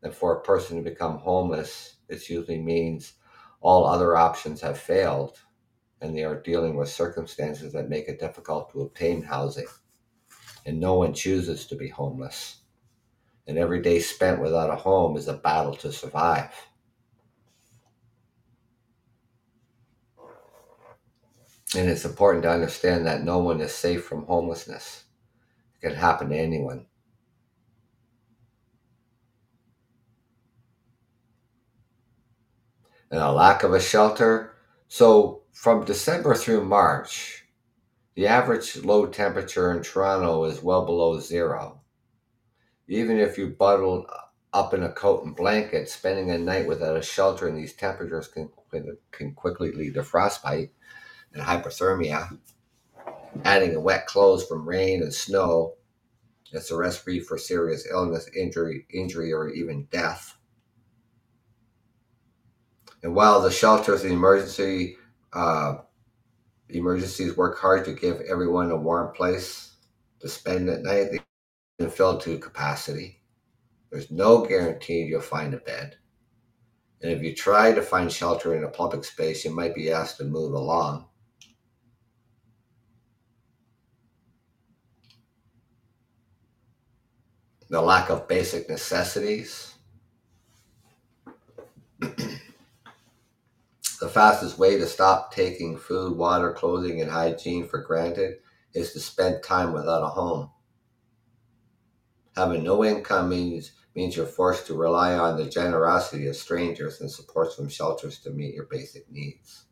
And 0.02 0.14
for 0.14 0.36
a 0.36 0.42
person 0.42 0.78
to 0.78 0.90
become 0.90 1.18
homeless, 1.18 1.96
it 2.08 2.28
usually 2.30 2.60
means 2.60 3.14
all 3.60 3.86
other 3.86 4.16
options 4.16 4.60
have 4.62 4.78
failed 4.78 5.38
and 6.00 6.16
they 6.16 6.24
are 6.24 6.42
dealing 6.42 6.76
with 6.76 6.88
circumstances 6.90 7.72
that 7.74 7.90
make 7.90 8.08
it 8.08 8.20
difficult 8.20 8.72
to 8.72 8.82
obtain 8.82 9.22
housing. 9.22 9.66
And 10.66 10.80
no 10.80 10.94
one 10.94 11.14
chooses 11.14 11.66
to 11.68 11.76
be 11.76 11.88
homeless. 11.88 12.62
And 13.46 13.58
every 13.58 13.80
day 13.80 14.00
spent 14.00 14.40
without 14.40 14.70
a 14.70 14.76
home 14.76 15.16
is 15.16 15.28
a 15.28 15.34
battle 15.34 15.74
to 15.76 15.92
survive. 15.92 16.52
And 21.76 21.90
it's 21.90 22.04
important 22.04 22.44
to 22.44 22.50
understand 22.50 23.06
that 23.06 23.22
no 23.22 23.38
one 23.38 23.60
is 23.60 23.74
safe 23.74 24.04
from 24.04 24.26
homelessness. 24.26 25.04
It 25.74 25.88
can 25.88 25.96
happen 25.96 26.30
to 26.30 26.36
anyone. 26.36 26.86
And 33.10 33.20
a 33.20 33.30
lack 33.30 33.62
of 33.62 33.72
a 33.74 33.80
shelter. 33.80 34.54
So, 34.88 35.42
from 35.52 35.84
December 35.84 36.34
through 36.34 36.64
March, 36.64 37.44
the 38.14 38.26
average 38.26 38.76
low 38.76 39.06
temperature 39.06 39.72
in 39.72 39.82
Toronto 39.82 40.44
is 40.44 40.62
well 40.62 40.84
below 40.84 41.20
zero. 41.20 41.82
Even 42.88 43.18
if 43.18 43.36
you 43.36 43.48
bundled 43.48 44.06
up 44.52 44.72
in 44.72 44.82
a 44.82 44.92
coat 44.92 45.24
and 45.24 45.34
blanket, 45.34 45.88
spending 45.88 46.30
a 46.30 46.38
night 46.38 46.66
without 46.66 46.96
a 46.96 47.02
shelter 47.02 47.48
in 47.48 47.56
these 47.56 47.74
temperatures 47.74 48.28
can, 48.28 48.48
can 49.10 49.34
quickly 49.34 49.72
lead 49.72 49.94
to 49.94 50.02
frostbite 50.02 50.70
and 51.34 51.42
hypothermia. 51.42 52.38
Adding 53.44 53.82
wet 53.82 54.06
clothes 54.06 54.46
from 54.46 54.68
rain 54.68 55.02
and 55.02 55.12
snow 55.12 55.74
is 56.52 56.70
a 56.70 56.76
recipe 56.76 57.20
for 57.20 57.36
serious 57.36 57.86
illness, 57.90 58.28
injury, 58.34 58.86
injury, 58.90 59.32
or 59.32 59.48
even 59.50 59.88
death. 59.90 60.38
And 63.02 63.14
while 63.14 63.40
the 63.40 63.50
shelters 63.50 64.04
and 64.04 64.12
emergency 64.12 64.96
uh, 65.32 65.76
emergencies 66.68 67.36
work 67.36 67.58
hard 67.58 67.84
to 67.84 67.92
give 67.92 68.20
everyone 68.22 68.70
a 68.70 68.76
warm 68.76 69.12
place 69.12 69.74
to 70.20 70.28
spend 70.28 70.68
at 70.68 70.82
night, 70.82 71.20
they 71.78 71.88
fill 71.88 72.18
to 72.18 72.38
capacity. 72.38 73.22
There's 73.90 74.10
no 74.10 74.44
guarantee 74.44 75.02
you'll 75.02 75.20
find 75.20 75.54
a 75.54 75.58
bed. 75.58 75.96
And 77.02 77.12
if 77.12 77.22
you 77.22 77.34
try 77.34 77.72
to 77.72 77.82
find 77.82 78.10
shelter 78.10 78.54
in 78.56 78.64
a 78.64 78.68
public 78.68 79.04
space, 79.04 79.44
you 79.44 79.50
might 79.50 79.74
be 79.74 79.90
asked 79.90 80.16
to 80.18 80.24
move 80.24 80.54
along. 80.54 81.06
the 87.68 87.80
lack 87.80 88.10
of 88.10 88.28
basic 88.28 88.68
necessities. 88.68 89.74
the 92.00 92.38
fastest 94.08 94.58
way 94.58 94.78
to 94.78 94.86
stop 94.86 95.34
taking 95.34 95.76
food, 95.76 96.16
water, 96.16 96.52
clothing, 96.52 97.00
and 97.00 97.10
hygiene 97.10 97.66
for 97.66 97.82
granted 97.82 98.36
is 98.74 98.92
to 98.92 99.00
spend 99.00 99.42
time 99.42 99.72
without 99.72 100.04
a 100.04 100.08
home. 100.08 100.50
Having 102.36 102.64
no 102.64 102.84
income 102.84 103.30
means, 103.30 103.72
means 103.94 104.14
you're 104.14 104.26
forced 104.26 104.66
to 104.66 104.74
rely 104.74 105.14
on 105.14 105.38
the 105.38 105.46
generosity 105.46 106.26
of 106.26 106.36
strangers 106.36 107.00
and 107.00 107.10
supports 107.10 107.54
from 107.54 107.68
shelters 107.68 108.18
to 108.20 108.30
meet 108.30 108.54
your 108.54 108.66
basic 108.66 109.10
needs. 109.10 109.64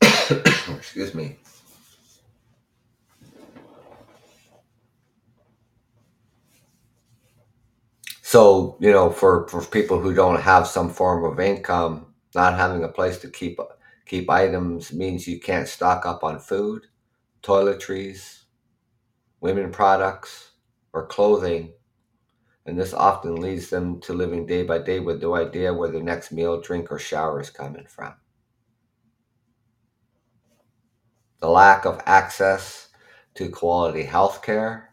Excuse 0.30 1.14
me. 1.14 1.36
So, 8.22 8.78
you 8.80 8.90
know, 8.90 9.10
for, 9.10 9.46
for 9.48 9.62
people 9.62 10.00
who 10.00 10.14
don't 10.14 10.40
have 10.40 10.66
some 10.66 10.88
form 10.88 11.30
of 11.30 11.38
income, 11.38 12.06
not 12.34 12.54
having 12.54 12.82
a 12.82 12.88
place 12.88 13.18
to 13.18 13.28
keep 13.28 13.60
keep 14.06 14.30
items 14.30 14.90
means 14.90 15.28
you 15.28 15.38
can't 15.38 15.68
stock 15.68 16.06
up 16.06 16.24
on 16.24 16.38
food, 16.38 16.86
toiletries, 17.42 18.41
women 19.42 19.70
products, 19.70 20.52
or 20.94 21.06
clothing. 21.06 21.74
And 22.64 22.78
this 22.78 22.94
often 22.94 23.36
leads 23.36 23.70
them 23.70 24.00
to 24.02 24.14
living 24.14 24.46
day 24.46 24.62
by 24.62 24.78
day 24.78 25.00
with 25.00 25.22
no 25.22 25.34
idea 25.34 25.74
where 25.74 25.90
their 25.90 26.02
next 26.02 26.32
meal, 26.32 26.60
drink, 26.60 26.90
or 26.90 26.98
shower 26.98 27.40
is 27.40 27.50
coming 27.50 27.86
from. 27.86 28.14
The 31.40 31.50
lack 31.50 31.84
of 31.84 32.00
access 32.06 32.88
to 33.34 33.50
quality 33.50 34.04
health 34.04 34.42
care 34.42 34.92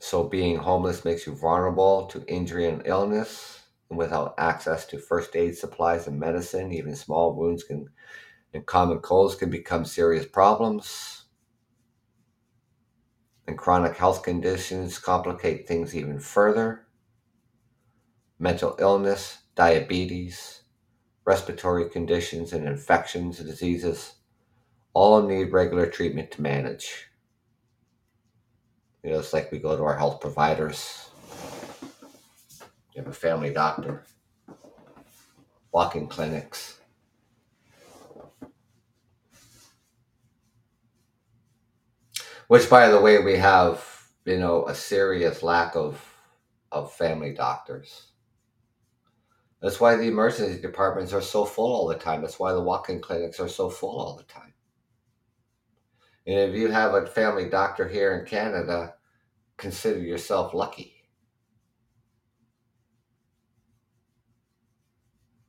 So 0.00 0.24
being 0.24 0.56
homeless 0.56 1.04
makes 1.04 1.26
you 1.26 1.34
vulnerable 1.36 2.06
to 2.06 2.24
injury 2.26 2.66
and 2.66 2.82
illness. 2.86 3.60
And 3.90 3.98
without 3.98 4.34
access 4.38 4.86
to 4.86 4.98
first 4.98 5.36
aid 5.36 5.56
supplies 5.56 6.06
and 6.06 6.18
medicine, 6.18 6.72
even 6.72 6.96
small 6.96 7.34
wounds 7.34 7.64
can 7.64 7.88
and 8.52 8.66
common 8.66 8.98
colds 8.98 9.34
can 9.34 9.50
become 9.50 9.84
serious 9.84 10.26
problems. 10.26 11.24
And 13.46 13.56
chronic 13.58 13.96
health 13.96 14.22
conditions 14.22 14.98
complicate 14.98 15.66
things 15.66 15.94
even 15.94 16.18
further. 16.18 16.86
Mental 18.38 18.76
illness, 18.78 19.38
diabetes, 19.54 20.62
respiratory 21.24 21.88
conditions, 21.90 22.52
and 22.52 22.66
infections, 22.66 23.38
and 23.38 23.48
diseases 23.48 24.14
all 24.92 25.22
need 25.22 25.52
regular 25.52 25.86
treatment 25.86 26.30
to 26.32 26.42
manage. 26.42 27.06
You 29.02 29.10
know, 29.10 29.18
it's 29.18 29.32
like 29.32 29.52
we 29.52 29.58
go 29.58 29.76
to 29.76 29.84
our 29.84 29.96
health 29.96 30.20
providers. 30.20 31.10
You 32.94 33.02
have 33.02 33.06
a 33.06 33.12
family 33.12 33.52
doctor, 33.52 34.04
walk-in 35.72 36.08
clinics. 36.08 36.79
Which, 42.50 42.68
by 42.68 42.88
the 42.88 43.00
way, 43.00 43.20
we 43.20 43.36
have, 43.36 44.08
you 44.24 44.36
know, 44.36 44.66
a 44.66 44.74
serious 44.74 45.40
lack 45.44 45.76
of 45.76 46.04
of 46.72 46.92
family 46.92 47.32
doctors. 47.32 48.08
That's 49.62 49.78
why 49.78 49.94
the 49.94 50.08
emergency 50.08 50.60
departments 50.60 51.12
are 51.12 51.22
so 51.22 51.44
full 51.44 51.72
all 51.72 51.86
the 51.86 51.94
time. 51.94 52.22
That's 52.22 52.40
why 52.40 52.52
the 52.52 52.60
walk-in 52.60 53.00
clinics 53.00 53.38
are 53.38 53.48
so 53.48 53.70
full 53.70 54.00
all 54.00 54.16
the 54.16 54.24
time. 54.24 54.52
And 56.26 56.50
if 56.50 56.56
you 56.56 56.66
have 56.72 56.92
a 56.94 57.06
family 57.06 57.48
doctor 57.48 57.86
here 57.86 58.18
in 58.18 58.26
Canada, 58.26 58.94
consider 59.56 60.00
yourself 60.00 60.52
lucky. 60.52 61.04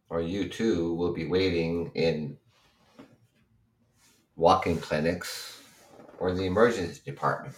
Or 0.08 0.22
you 0.22 0.50
too 0.50 0.94
will 0.94 1.14
be 1.14 1.26
waiting 1.26 1.90
in 1.96 2.38
walk 4.36 4.68
in 4.68 4.78
clinics 4.78 5.61
or 6.22 6.32
the 6.34 6.46
emergency 6.46 7.02
department. 7.04 7.56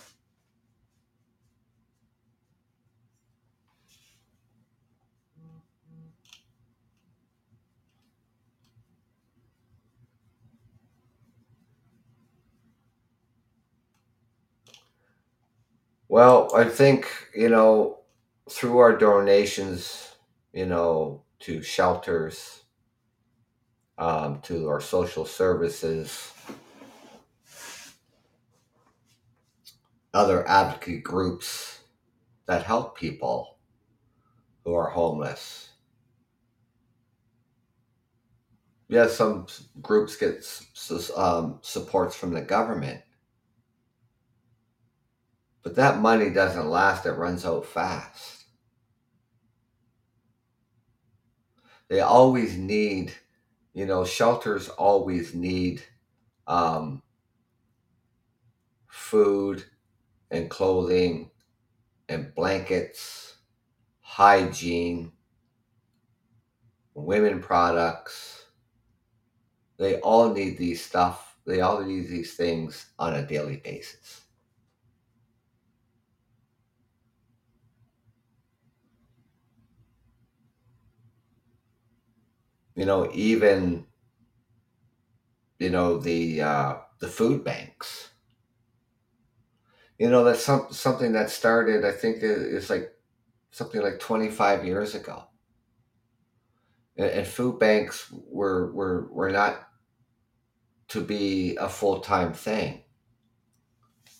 Well, 16.07 16.49
I 16.55 16.65
think, 16.65 17.07
you 17.35 17.49
know, 17.49 17.99
through 18.49 18.77
our 18.77 18.95
donations, 18.97 20.15
you 20.53 20.65
know, 20.65 21.23
to 21.39 21.61
shelters, 21.61 22.63
um, 23.97 24.41
to 24.41 24.67
our 24.69 24.81
social 24.81 25.25
services, 25.25 26.32
other 30.13 30.47
advocate 30.47 31.03
groups 31.03 31.79
that 32.45 32.63
help 32.63 32.97
people 32.97 33.57
who 34.63 34.73
are 34.73 34.89
homeless. 34.89 35.69
Yes, 38.89 39.15
some 39.15 39.47
groups 39.81 40.15
get 40.15 40.45
um, 41.15 41.59
supports 41.61 42.15
from 42.15 42.31
the 42.31 42.41
government, 42.41 43.01
but 45.63 45.75
that 45.75 45.99
money 45.99 46.29
doesn't 46.29 46.69
last, 46.69 47.05
it 47.05 47.13
runs 47.13 47.45
out 47.45 47.65
fast. 47.65 48.43
They 51.87 52.01
always 52.01 52.57
need, 52.57 53.13
you 53.73 53.85
know, 53.85 54.05
shelters 54.05 54.69
always 54.69 55.33
need 55.33 55.83
um, 56.45 57.01
food 58.87 59.63
and 60.33 60.49
clothing 60.49 61.29
and 62.09 62.33
blankets, 62.33 63.35
hygiene, 64.01 65.11
women 66.95 67.39
products. 67.39 68.45
They 69.77 69.99
all 69.99 70.33
need 70.33 70.57
these 70.57 70.83
stuff. 70.83 71.37
They 71.45 71.61
all 71.61 71.81
need 71.83 72.07
these 72.07 72.33
things 72.35 72.87
on 72.97 73.13
a 73.13 73.25
daily 73.25 73.57
basis. 73.57 74.21
You 82.75 82.85
know, 82.85 83.11
even 83.13 83.85
you 85.59 85.69
know 85.69 85.99
the 85.99 86.41
uh, 86.41 86.75
the 86.99 87.07
food 87.07 87.43
banks 87.43 88.12
you 90.03 90.09
know, 90.09 90.25
that's 90.25 90.43
some, 90.43 90.67
something 90.69 91.13
that 91.13 91.29
started. 91.29 91.85
I 91.85 91.93
think 91.93 92.17
is 92.21 92.69
like 92.69 92.93
something 93.51 93.81
like 93.81 93.99
twenty 93.99 94.29
five 94.29 94.65
years 94.65 94.95
ago. 94.95 95.23
And, 96.97 97.09
and 97.09 97.25
food 97.25 97.57
banks 97.57 98.11
were 98.29 98.73
were 98.73 99.07
were 99.13 99.31
not 99.31 99.65
to 100.89 100.99
be 100.99 101.55
a 101.55 101.69
full 101.69 102.01
time 102.01 102.33
thing. 102.33 102.83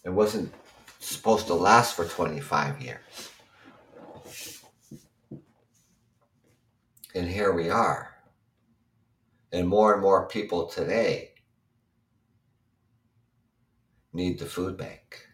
It 0.06 0.12
wasn't 0.12 0.54
supposed 1.02 1.48
to 1.48 1.54
last 1.54 1.98
for 1.98 2.06
twenty 2.06 2.40
five 2.40 2.82
years. 2.82 3.30
And 7.14 7.28
here 7.28 7.52
we 7.52 7.70
are. 7.70 8.16
And 9.52 9.68
more 9.68 9.92
and 9.92 10.02
more 10.02 10.30
people 10.30 10.68
today 10.68 11.34
need 14.14 14.40
the 14.40 14.46
food 14.46 14.78
bank. 14.78 15.28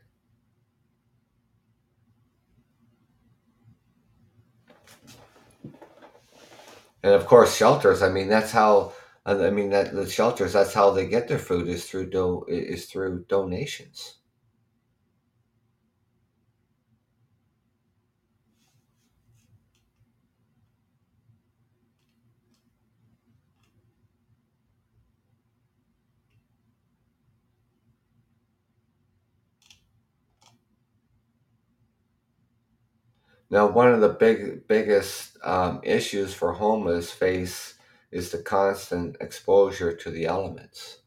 And 7.03 7.13
of 7.13 7.25
course, 7.25 7.57
shelters. 7.57 8.01
I 8.01 8.07
mean, 8.09 8.29
that's 8.29 8.51
how. 8.51 8.93
I 9.25 9.49
mean, 9.49 9.69
that 9.71 9.93
the 9.93 10.09
shelters. 10.09 10.53
That's 10.53 10.73
how 10.73 10.91
they 10.91 11.07
get 11.07 11.27
their 11.27 11.39
food 11.39 11.67
is 11.67 11.85
through 11.89 12.09
do 12.09 12.45
is 12.47 12.85
through 12.85 13.25
donations. 13.27 14.18
Now, 33.51 33.65
one 33.67 33.91
of 33.91 34.01
the 34.01 34.09
big 34.09 34.67
biggest 34.67 35.37
um, 35.43 35.81
issues 35.83 36.33
for 36.33 36.53
homeless 36.53 37.11
face 37.11 37.75
is 38.11 38.31
the 38.31 38.39
constant 38.39 39.17
exposure 39.19 39.95
to 39.95 40.11
the 40.11 40.25
elements. 40.25 40.99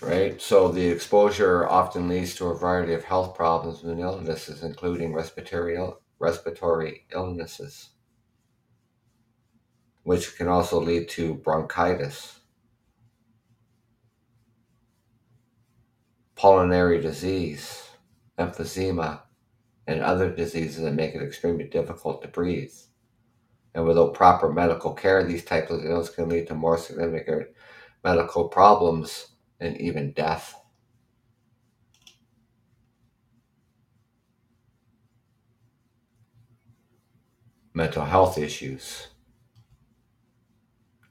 Right? 0.00 0.40
So 0.40 0.68
the 0.68 0.86
exposure 0.86 1.68
often 1.68 2.08
leads 2.08 2.36
to 2.36 2.46
a 2.46 2.56
variety 2.56 2.94
of 2.94 3.02
health 3.02 3.34
problems 3.34 3.82
and 3.82 3.98
illnesses, 3.98 4.62
including 4.62 5.12
respiratory 5.12 5.76
respiratory 6.20 7.06
illnesses, 7.12 7.90
which 10.04 10.36
can 10.36 10.48
also 10.48 10.80
lead 10.80 11.08
to 11.10 11.34
bronchitis, 11.34 12.37
pulmonary 16.38 17.00
disease, 17.00 17.82
emphysema, 18.38 19.20
and 19.88 20.00
other 20.00 20.30
diseases 20.30 20.84
that 20.84 20.94
make 20.94 21.12
it 21.12 21.22
extremely 21.22 21.64
difficult 21.64 22.22
to 22.22 22.28
breathe. 22.28 22.72
And 23.74 23.84
without 23.84 24.14
proper 24.14 24.52
medical 24.52 24.92
care, 24.94 25.24
these 25.24 25.44
types 25.44 25.72
of 25.72 25.84
illnesses 25.84 26.14
can 26.14 26.28
lead 26.28 26.46
to 26.46 26.54
more 26.54 26.78
significant 26.78 27.48
medical 28.04 28.48
problems 28.48 29.32
and 29.58 29.76
even 29.80 30.12
death. 30.12 30.54
Mental 37.74 38.04
health 38.04 38.38
issues, 38.38 39.08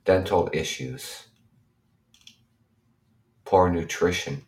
dental 0.05 0.49
issues, 0.53 1.27
poor 3.43 3.69
nutrition, 3.69 4.45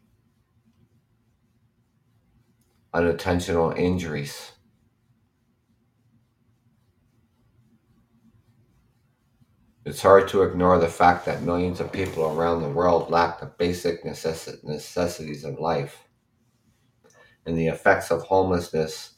unintentional 2.94 3.72
injuries. 3.72 4.52
It's 9.86 10.02
hard 10.02 10.28
to 10.30 10.44
ignore 10.44 10.78
the 10.78 10.88
fact 10.88 11.26
that 11.26 11.42
millions 11.42 11.80
of 11.80 11.92
people 11.92 12.26
around 12.26 12.62
the 12.62 12.70
world 12.70 13.10
lack 13.10 13.40
the 13.40 13.48
basic 13.48 14.04
necess- 14.04 14.64
necessities 14.64 15.44
of 15.44 15.60
life. 15.60 16.04
And 17.46 17.58
the 17.58 17.68
effects 17.68 18.12
of 18.12 18.24
homelessness 18.24 19.16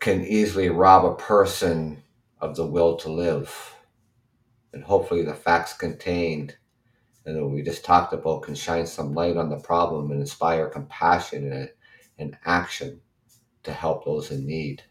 can 0.00 0.24
easily 0.24 0.68
rob 0.68 1.04
a 1.06 1.14
person 1.14 2.02
of 2.40 2.56
the 2.56 2.66
will 2.66 2.96
to 2.96 3.08
live. 3.08 3.74
And 4.72 4.84
hopefully, 4.84 5.22
the 5.22 5.34
facts 5.34 5.72
contained 5.72 6.56
and 7.24 7.36
that 7.36 7.46
we 7.46 7.62
just 7.62 7.84
talked 7.84 8.12
about 8.12 8.42
can 8.42 8.54
shine 8.54 8.86
some 8.86 9.14
light 9.14 9.36
on 9.36 9.48
the 9.48 9.58
problem 9.58 10.10
and 10.10 10.20
inspire 10.20 10.68
compassion 10.68 11.50
and 11.50 11.70
and 12.18 12.36
action 12.44 13.00
to 13.62 13.72
help 13.72 14.04
those 14.04 14.30
in 14.30 14.46
need. 14.46 14.82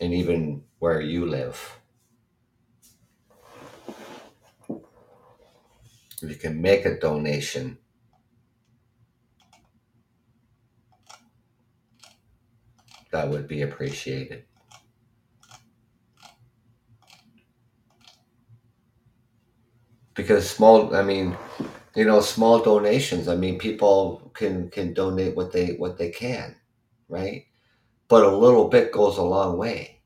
And 0.00 0.12
even 0.12 0.64
where 0.78 1.00
you 1.00 1.26
live. 1.26 1.78
If 6.22 6.30
you 6.30 6.36
can 6.36 6.60
make 6.62 6.84
a 6.84 6.98
donation, 6.98 7.78
that 13.10 13.28
would 13.28 13.46
be 13.46 13.62
appreciated. 13.62 14.44
Because 20.14 20.48
small, 20.48 20.94
I 20.94 21.02
mean, 21.02 21.36
you 21.96 22.04
know 22.04 22.20
small 22.20 22.62
donations. 22.62 23.28
I 23.28 23.36
mean 23.36 23.58
people 23.58 24.30
can 24.34 24.70
can 24.70 24.94
donate 24.94 25.36
what 25.36 25.52
they 25.52 25.74
what 25.74 25.98
they 25.98 26.10
can 26.10 26.56
right? 27.12 27.46
But 28.08 28.24
a 28.24 28.36
little 28.36 28.68
bit 28.68 28.92
goes 28.92 29.18
a 29.18 29.22
long 29.22 29.58
way. 29.58 30.00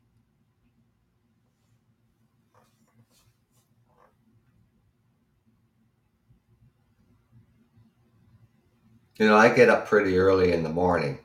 You 9.19 9.27
know 9.27 9.37
i 9.37 9.49
get 9.49 9.71
up 9.71 9.87
pretty 9.89 10.19
early 10.19 10.53
in 10.53 10.63
the 10.63 10.69
morning. 10.69 11.19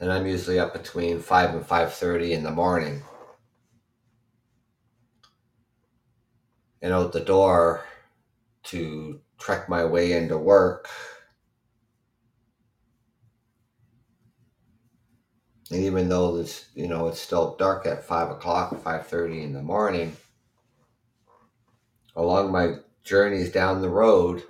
And 0.00 0.12
i'm 0.12 0.26
usually 0.26 0.60
up 0.60 0.72
between 0.72 1.20
5 1.20 1.54
and 1.54 1.64
5.30 1.64 2.30
in 2.30 2.42
the 2.44 2.50
morning 2.52 3.02
and 6.82 6.92
out 6.92 7.12
the 7.12 7.20
door 7.20 7.84
to 8.64 9.20
trek 9.38 9.68
my 9.68 9.84
way 9.84 10.12
into 10.12 10.36
work. 10.36 10.88
And 15.70 15.82
even 15.84 16.08
though 16.08 16.36
it's 16.36 16.66
you 16.74 16.88
know 16.88 17.08
it's 17.08 17.20
still 17.20 17.56
dark 17.56 17.86
at 17.86 18.04
five 18.04 18.30
o'clock, 18.30 18.82
five 18.82 19.06
thirty 19.06 19.42
in 19.42 19.52
the 19.52 19.62
morning, 19.62 20.16
along 22.16 22.50
my 22.52 22.76
journeys 23.04 23.52
down 23.52 23.82
the 23.82 23.90
road, 23.90 24.42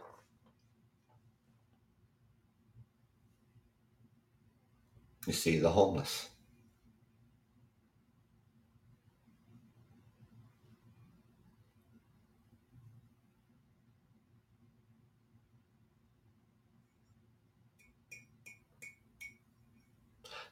you 5.26 5.32
see 5.32 5.58
the 5.58 5.70
homeless. 5.70 6.28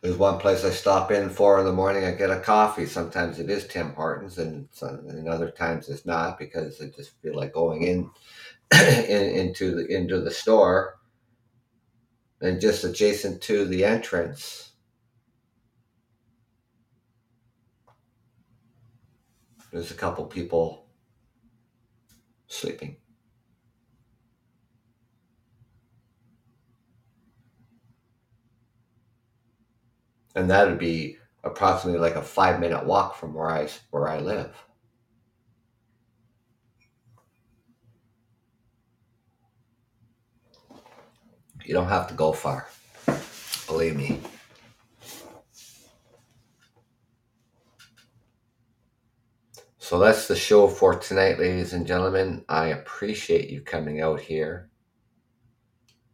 There's 0.01 0.17
one 0.17 0.39
place 0.39 0.65
I 0.65 0.71
stop 0.71 1.11
in 1.11 1.31
four 1.31 1.59
in 1.59 1.65
the 1.65 1.73
morning. 1.73 2.05
I 2.05 2.13
get 2.13 2.31
a 2.31 2.39
coffee. 2.41 2.87
Sometimes 2.87 3.39
it 3.39 3.49
is 3.51 3.67
Tim 3.67 3.93
Hortons, 3.95 4.39
and, 4.39 4.69
and 4.83 5.29
other 5.29 5.51
times 5.51 5.89
it's 5.89 6.07
not 6.07 6.39
because 6.39 6.81
I 6.81 6.87
just 6.95 7.21
feel 7.23 7.35
like 7.35 7.53
going 7.53 7.83
in, 7.83 8.11
in 8.73 9.23
into 9.23 9.75
the 9.75 9.87
into 9.87 10.21
the 10.21 10.31
store. 10.31 10.99
And 12.41 12.61
just 12.61 12.85
adjacent 12.85 13.41
to 13.45 13.65
the 13.65 13.83
entrance, 13.85 14.73
there's 19.73 19.91
a 19.91 19.95
couple 19.95 20.27
people 20.27 20.87
sleeping. 22.47 22.97
And 30.37 30.51
that 30.51 30.69
would 30.69 30.79
be 30.79 31.17
approximately 31.43 31.99
like 31.99 32.15
a 32.15 32.23
five 32.23 32.61
minute 32.61 32.85
walk 32.85 33.17
from 33.17 33.35
where 33.35 33.51
I 33.51 33.69
where 33.91 34.09
I 34.09 34.21
live. 34.21 34.55
You 41.65 41.75
don't 41.75 41.89
have 41.89 42.07
to 42.09 42.15
go 42.15 42.33
far. 42.33 42.69
Believe 43.67 43.97
me. 43.97 44.21
So 49.79 49.99
that's 49.99 50.29
the 50.29 50.37
show 50.37 50.69
for 50.69 50.95
tonight, 50.97 51.39
ladies 51.39 51.73
and 51.73 51.87
gentlemen. 51.87 52.45
I 52.49 52.67
appreciate 52.69 53.51
you 53.51 53.63
coming 53.63 54.01
out 54.01 54.21
here 54.21 54.69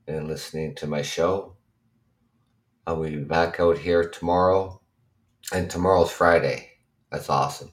and 0.07 0.29
listening 0.29 0.75
to 0.77 0.87
my 0.87 1.03
show. 1.03 1.57
I'll 2.87 3.03
be 3.03 3.17
back 3.17 3.61
out 3.61 3.79
here 3.79 4.09
tomorrow. 4.09 4.81
And 5.53 5.71
tomorrow's 5.71 6.11
Friday. 6.11 6.71
That's 7.11 7.29
awesome. 7.31 7.71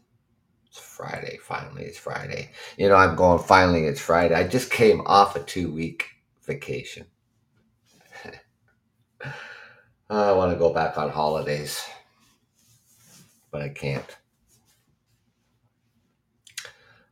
It's 0.68 0.80
Friday. 0.80 1.40
Finally, 1.42 1.84
it's 1.86 1.98
Friday. 1.98 2.52
You 2.78 2.90
know, 2.90 2.96
I'm 2.96 3.16
going, 3.16 3.40
finally, 3.40 3.86
it's 3.86 4.02
Friday. 4.02 4.36
I 4.36 4.48
just 4.48 4.70
came 4.72 5.02
off 5.06 5.36
a 5.36 5.44
two 5.44 5.72
week 5.72 6.06
vacation. 6.46 7.08
I 10.10 10.32
want 10.32 10.52
to 10.52 10.60
go 10.60 10.74
back 10.74 10.98
on 10.98 11.10
holidays, 11.10 11.84
but 13.52 13.62
I 13.62 13.70
can't. 13.70 14.18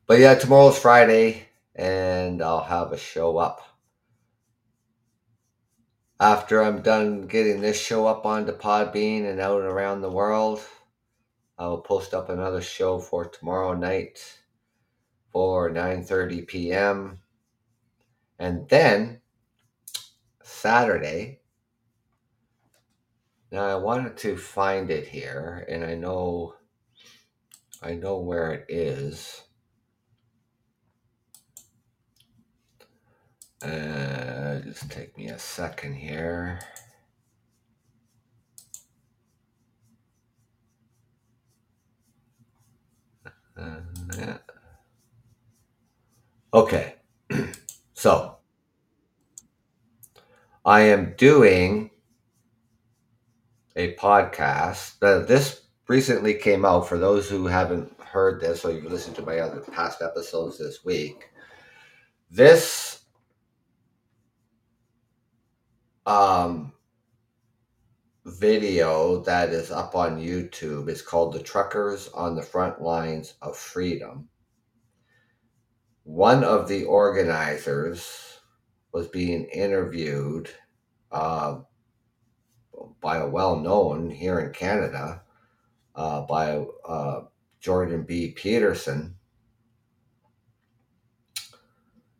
But 0.08 0.20
yeah, 0.20 0.36
tomorrow's 0.36 0.80
Friday, 0.80 1.48
and 1.76 2.41
I'll 2.41 2.64
have 2.64 2.91
a 2.91 2.98
show 2.98 3.38
up. 3.38 3.66
After 6.20 6.63
I'm 6.63 6.82
done 6.82 7.28
getting 7.28 7.61
this 7.61 7.80
show 7.80 8.07
up 8.07 8.26
onto 8.26 8.51
Podbean 8.51 9.30
and 9.30 9.39
out 9.39 9.61
around 9.61 10.01
the 10.01 10.09
world, 10.09 10.61
I 11.59 11.68
will 11.68 11.82
post 11.82 12.15
up 12.15 12.30
another 12.30 12.61
show 12.61 12.97
for 12.97 13.26
tomorrow 13.26 13.76
night 13.76 14.39
for 15.32 15.70
9:30 15.70 16.47
p.m. 16.47 17.20
And 18.39 18.68
then 18.68 19.22
Saturday. 20.41 21.41
Now 23.51 23.65
I 23.65 23.76
wanted 23.76 24.18
to 24.18 24.38
find 24.38 24.89
it 24.89 25.07
here, 25.07 25.68
and 25.70 25.86
I 25.86 25.93
know 25.93 26.55
I 27.80 27.93
know 27.93 28.18
where 28.18 28.53
it 28.53 28.65
is. 28.70 29.43
Uh, 33.62 34.60
just 34.60 34.89
take 34.91 35.18
me 35.18 35.28
a 35.30 35.39
second 35.39 35.93
here. 35.93 36.60
Uh. 43.58 44.38
Okay, 46.53 46.95
so 47.93 48.38
I 50.66 50.82
am 50.82 51.14
doing 51.18 51.89
a 53.76 53.95
podcast. 53.95 54.95
Uh, 55.01 55.26
this 55.26 55.62
recently 55.88 56.34
came 56.34 56.66
out 56.66 56.88
for 56.88 56.97
those 56.97 57.30
who 57.30 57.47
haven't 57.47 57.97
heard 58.01 58.41
this 58.41 58.66
or 58.66 58.72
you've 58.72 58.91
listened 58.91 59.16
to 59.16 59.22
my 59.22 59.39
other 59.39 59.60
past 59.60 60.01
episodes 60.01 60.58
this 60.58 60.84
week. 60.84 61.30
This 62.32 62.97
um, 66.08 66.72
video 68.26 69.22
that 69.24 69.49
is 69.49 69.72
up 69.72 69.93
on 69.93 70.22
YouTube 70.22 70.88
is 70.88 71.01
called 71.01 71.34
The 71.34 71.43
Truckers 71.43 72.08
on 72.14 72.34
the 72.34 72.41
Front 72.41 72.82
Lines 72.82 73.36
of 73.41 73.58
Freedom. 73.58 74.30
One 76.03 76.45
of 76.45 76.70
the 76.70 76.86
organizers 76.86 78.39
was 78.93 79.10
being 79.10 79.45
interviewed 79.45 80.49
uh, 81.12 81.60
by 83.01 83.18
a 83.18 83.28
well 83.28 83.60
known 83.60 84.10
here 84.10 84.39
in 84.39 84.53
Canada 84.53 85.24
uh, 85.93 86.22
by 86.22 86.66
uh, 86.88 87.24
Jordan 87.60 88.03
B. 88.03 88.32
Peterson. 88.32 89.16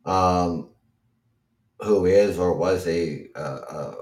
Um, 0.04 0.70
who 1.80 2.06
is 2.06 2.38
or 2.38 2.56
was 2.56 2.86
a 2.86 3.26
uh, 3.34 3.94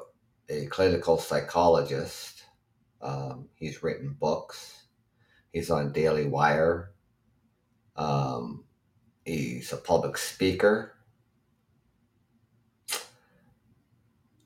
a 0.49 0.67
clinical 0.67 1.19
psychologist. 1.19 2.45
Um, 3.03 3.49
he's 3.55 3.83
written 3.83 4.17
books. 4.19 4.85
He's 5.53 5.71
on 5.71 5.93
Daily 5.93 6.27
Wire. 6.27 6.93
Um, 7.97 8.65
he's 9.25 9.73
a 9.73 9.77
public 9.77 10.19
speaker. 10.19 10.93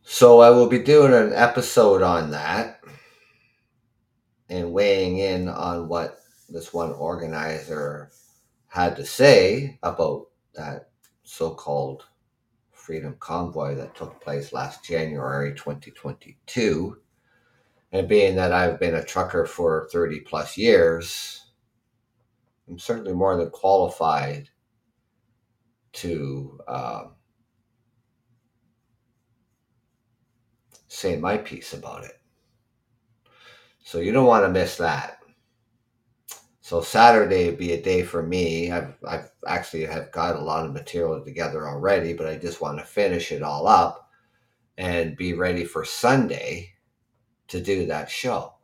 So 0.03 0.41
I 0.41 0.51
will 0.51 0.69
be 0.69 0.81
doing 0.81 1.15
an 1.15 1.33
episode 1.33 2.03
on 2.03 2.33
that 2.33 2.81
and 4.49 4.73
weighing 4.73 5.19
in 5.19 5.49
on 5.49 5.89
what 5.89 6.19
this 6.49 6.73
one 6.73 6.93
organizer 6.93 8.11
had 8.67 8.97
to 8.97 9.07
say 9.07 9.79
about 9.83 10.27
that 10.55 10.91
so-called 11.23 12.05
Freedom 12.91 13.15
Convoy 13.21 13.77
that 13.77 13.95
took 13.95 14.21
place 14.21 14.53
last 14.53 14.85
January 14.85 15.55
2022. 15.55 16.97
And 17.93 18.09
being 18.09 18.35
that 18.35 18.51
I've 18.51 18.81
been 18.81 18.97
a 18.97 19.05
trucker 19.05 19.47
for 19.47 19.89
30 19.93 20.19
plus 20.23 20.59
years, 20.59 21.53
I'm 22.69 22.81
certainly 22.81 23.13
more 23.13 23.37
than 23.37 23.51
qualified 23.51 24.49
to 25.93 26.59
um, 26.67 27.13
say 30.89 31.17
my 31.17 31.39
piece 31.39 31.73
about 31.73 32.03
it. 32.03 32.21
So 33.85 33.99
you 33.99 34.11
don't 34.11 34.27
want 34.27 34.45
to 34.45 34.51
miss 34.51 34.79
that. 34.79 35.20
So 36.71 36.81
Saturday 36.81 37.47
would 37.47 37.59
be 37.59 37.73
a 37.73 37.83
day 37.83 38.05
for 38.05 38.23
me. 38.23 38.71
I've, 38.71 38.95
I've 39.05 39.29
actually 39.45 39.87
have 39.87 40.13
got 40.13 40.37
a 40.37 40.41
lot 40.41 40.65
of 40.65 40.73
material 40.73 41.21
together 41.21 41.67
already, 41.67 42.13
but 42.13 42.29
I 42.29 42.37
just 42.37 42.61
want 42.61 42.79
to 42.79 42.85
finish 42.85 43.33
it 43.33 43.43
all 43.43 43.67
up 43.67 44.09
and 44.79 45.17
be 45.17 45.33
ready 45.33 45.65
for 45.65 45.85
Sunday 45.85 46.75
to 47.49 47.61
do 47.61 47.87
that 47.87 48.09
show. 48.09 48.55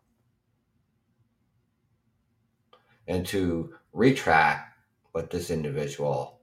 And 3.09 3.27
to 3.27 3.75
retract 3.93 4.79
what 5.11 5.29
this 5.29 5.51
individual 5.51 6.39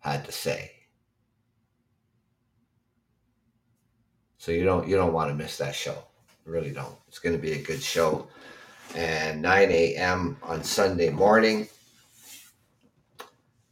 had 0.00 0.22
to 0.26 0.32
say. 0.32 0.70
So 4.36 4.52
you 4.52 4.64
don't 4.64 4.86
you 4.86 4.96
don't 4.96 5.14
want 5.14 5.30
to 5.30 5.34
miss 5.34 5.56
that 5.56 5.74
show. 5.74 5.96
You 6.44 6.52
really 6.52 6.72
don't. 6.72 6.98
It's 7.08 7.20
going 7.20 7.34
to 7.34 7.40
be 7.40 7.52
a 7.52 7.62
good 7.62 7.82
show 7.82 8.28
and 8.94 9.42
9 9.42 9.70
a.m. 9.70 10.36
on 10.42 10.62
Sunday 10.62 11.10
morning. 11.10 11.68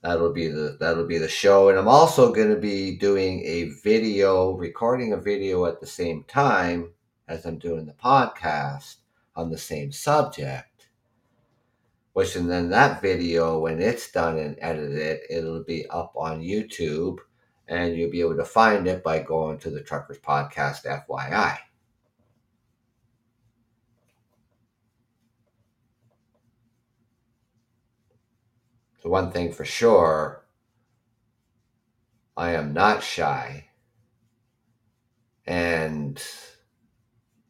That'll 0.02 0.32
be 0.32 0.48
the 0.48 0.76
that'll 0.78 1.06
be 1.06 1.16
the 1.16 1.28
show, 1.28 1.70
and 1.70 1.78
I'm 1.78 1.88
also 1.88 2.32
going 2.32 2.50
to 2.50 2.60
be 2.60 2.96
doing 2.96 3.42
a 3.44 3.70
video, 3.82 4.52
recording 4.52 5.14
a 5.14 5.16
video 5.16 5.64
at 5.64 5.80
the 5.80 5.86
same 5.86 6.24
time 6.24 6.90
as 7.26 7.46
I'm 7.46 7.58
doing 7.58 7.86
the 7.86 7.94
podcast 7.94 8.96
on 9.34 9.50
the 9.50 9.58
same 9.58 9.92
subject. 9.92 10.88
Which 12.12 12.36
and 12.36 12.50
then 12.50 12.68
that 12.68 13.00
video, 13.00 13.58
when 13.58 13.80
it's 13.80 14.10
done 14.10 14.38
and 14.38 14.56
edited, 14.60 15.20
it'll 15.30 15.64
be 15.64 15.88
up 15.88 16.12
on 16.16 16.42
YouTube, 16.42 17.18
and 17.66 17.96
you'll 17.96 18.10
be 18.10 18.20
able 18.20 18.36
to 18.36 18.44
find 18.44 18.86
it 18.86 19.02
by 19.02 19.20
going 19.20 19.58
to 19.60 19.70
the 19.70 19.80
Truckers 19.80 20.18
Podcast 20.18 20.84
FYI. 20.84 21.58
The 29.04 29.10
one 29.10 29.30
thing 29.30 29.52
for 29.52 29.66
sure, 29.66 30.46
I 32.38 32.52
am 32.52 32.72
not 32.72 33.02
shy. 33.02 33.66
And 35.46 36.20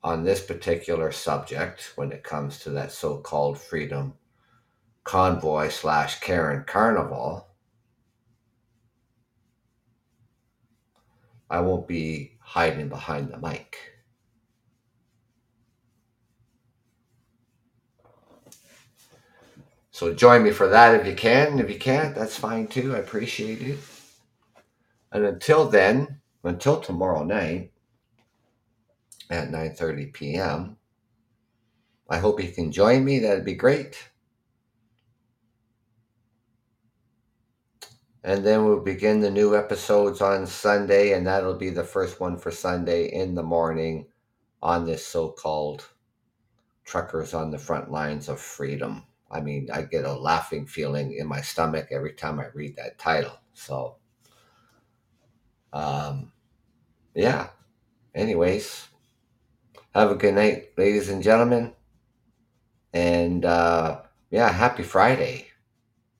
on 0.03 0.25
this 0.25 0.45
particular 0.45 1.13
subject, 1.13 1.93
when 1.95 2.11
it 2.11 2.25
comes 2.25 2.59
to 2.59 2.71
that 2.71 2.91
so 2.91 3.19
called 3.19 3.61
freedom 3.61 4.15
convoy 5.05 5.69
slash 5.69 6.19
Karen 6.19 6.65
Carnival, 6.67 7.47
I 11.49 11.61
won't 11.61 11.87
be 11.87 12.37
hiding 12.41 12.89
behind 12.89 13.31
the 13.31 13.39
mic. 13.39 13.94
So 19.95 20.13
join 20.13 20.43
me 20.43 20.51
for 20.51 20.67
that 20.67 21.01
if 21.01 21.07
you 21.07 21.15
can. 21.15 21.61
If 21.61 21.71
you 21.71 21.79
can't, 21.79 22.17
that's 22.17 22.37
fine 22.37 22.67
too. 22.67 22.97
I 22.97 22.99
appreciate 22.99 23.63
it. 23.63 23.79
And 25.13 25.25
until 25.25 25.69
then, 25.69 26.21
until 26.43 26.81
tomorrow 26.81 27.23
night 27.23 27.71
at 29.31 29.51
9:30 29.51 30.13
p.m., 30.13 30.79
I 32.11 32.19
hope 32.19 32.43
you 32.43 32.51
can 32.51 32.73
join 32.73 33.05
me. 33.05 33.21
That'd 33.21 33.45
be 33.45 33.55
great. 33.55 34.11
And 38.25 38.45
then 38.45 38.65
we'll 38.65 38.81
begin 38.81 39.21
the 39.21 39.31
new 39.31 39.55
episodes 39.55 40.21
on 40.21 40.49
Sunday, 40.49 41.13
and 41.13 41.25
that'll 41.25 41.55
be 41.55 41.71
the 41.71 41.85
first 41.85 42.19
one 42.19 42.37
for 42.37 42.51
Sunday 42.51 43.13
in 43.13 43.37
the 43.37 43.45
morning 43.45 44.09
on 44.61 44.87
this 44.87 45.07
so 45.07 45.29
called 45.29 45.89
Truckers 46.85 47.33
on 47.33 47.53
the 47.53 47.59
Front 47.59 47.93
Lines 47.93 48.29
of 48.29 48.41
Freedom. 48.41 49.05
I 49.35 49.41
mean, 49.41 49.69
I 49.73 49.83
get 49.83 50.05
a 50.05 50.13
laughing 50.13 50.65
feeling 50.65 51.15
in 51.15 51.27
my 51.27 51.41
stomach 51.41 51.89
every 51.91 52.13
time 52.13 52.39
I 52.39 52.47
read 52.55 52.77
that 52.77 52.99
title. 52.99 53.37
So, 53.53 53.97
um, 55.73 56.31
yeah. 57.15 57.49
Anyways, 58.15 58.87
have 59.93 60.13
a 60.13 60.15
good 60.15 60.35
night, 60.35 60.69
ladies 60.79 61.09
and 61.09 61.21
gentlemen. 61.21 61.73
And 62.93 63.45
uh, 63.45 64.03
yeah, 64.31 64.53
happy 64.53 64.85
Friday 64.85 65.49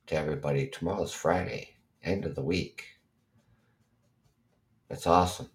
to 0.09 0.17
everybody. 0.17 0.67
Tomorrow's 0.67 1.13
Friday, 1.13 1.77
end 2.03 2.27
of 2.27 2.35
the 2.35 2.43
week. 2.43 2.85
That's 4.89 5.07
awesome. 5.07 5.51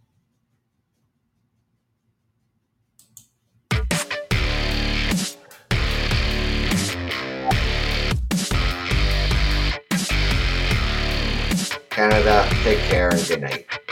Canada, 12.00 12.48
take 12.64 12.80
care 12.88 13.10
and 13.10 13.28
good 13.28 13.42
night. 13.42 13.89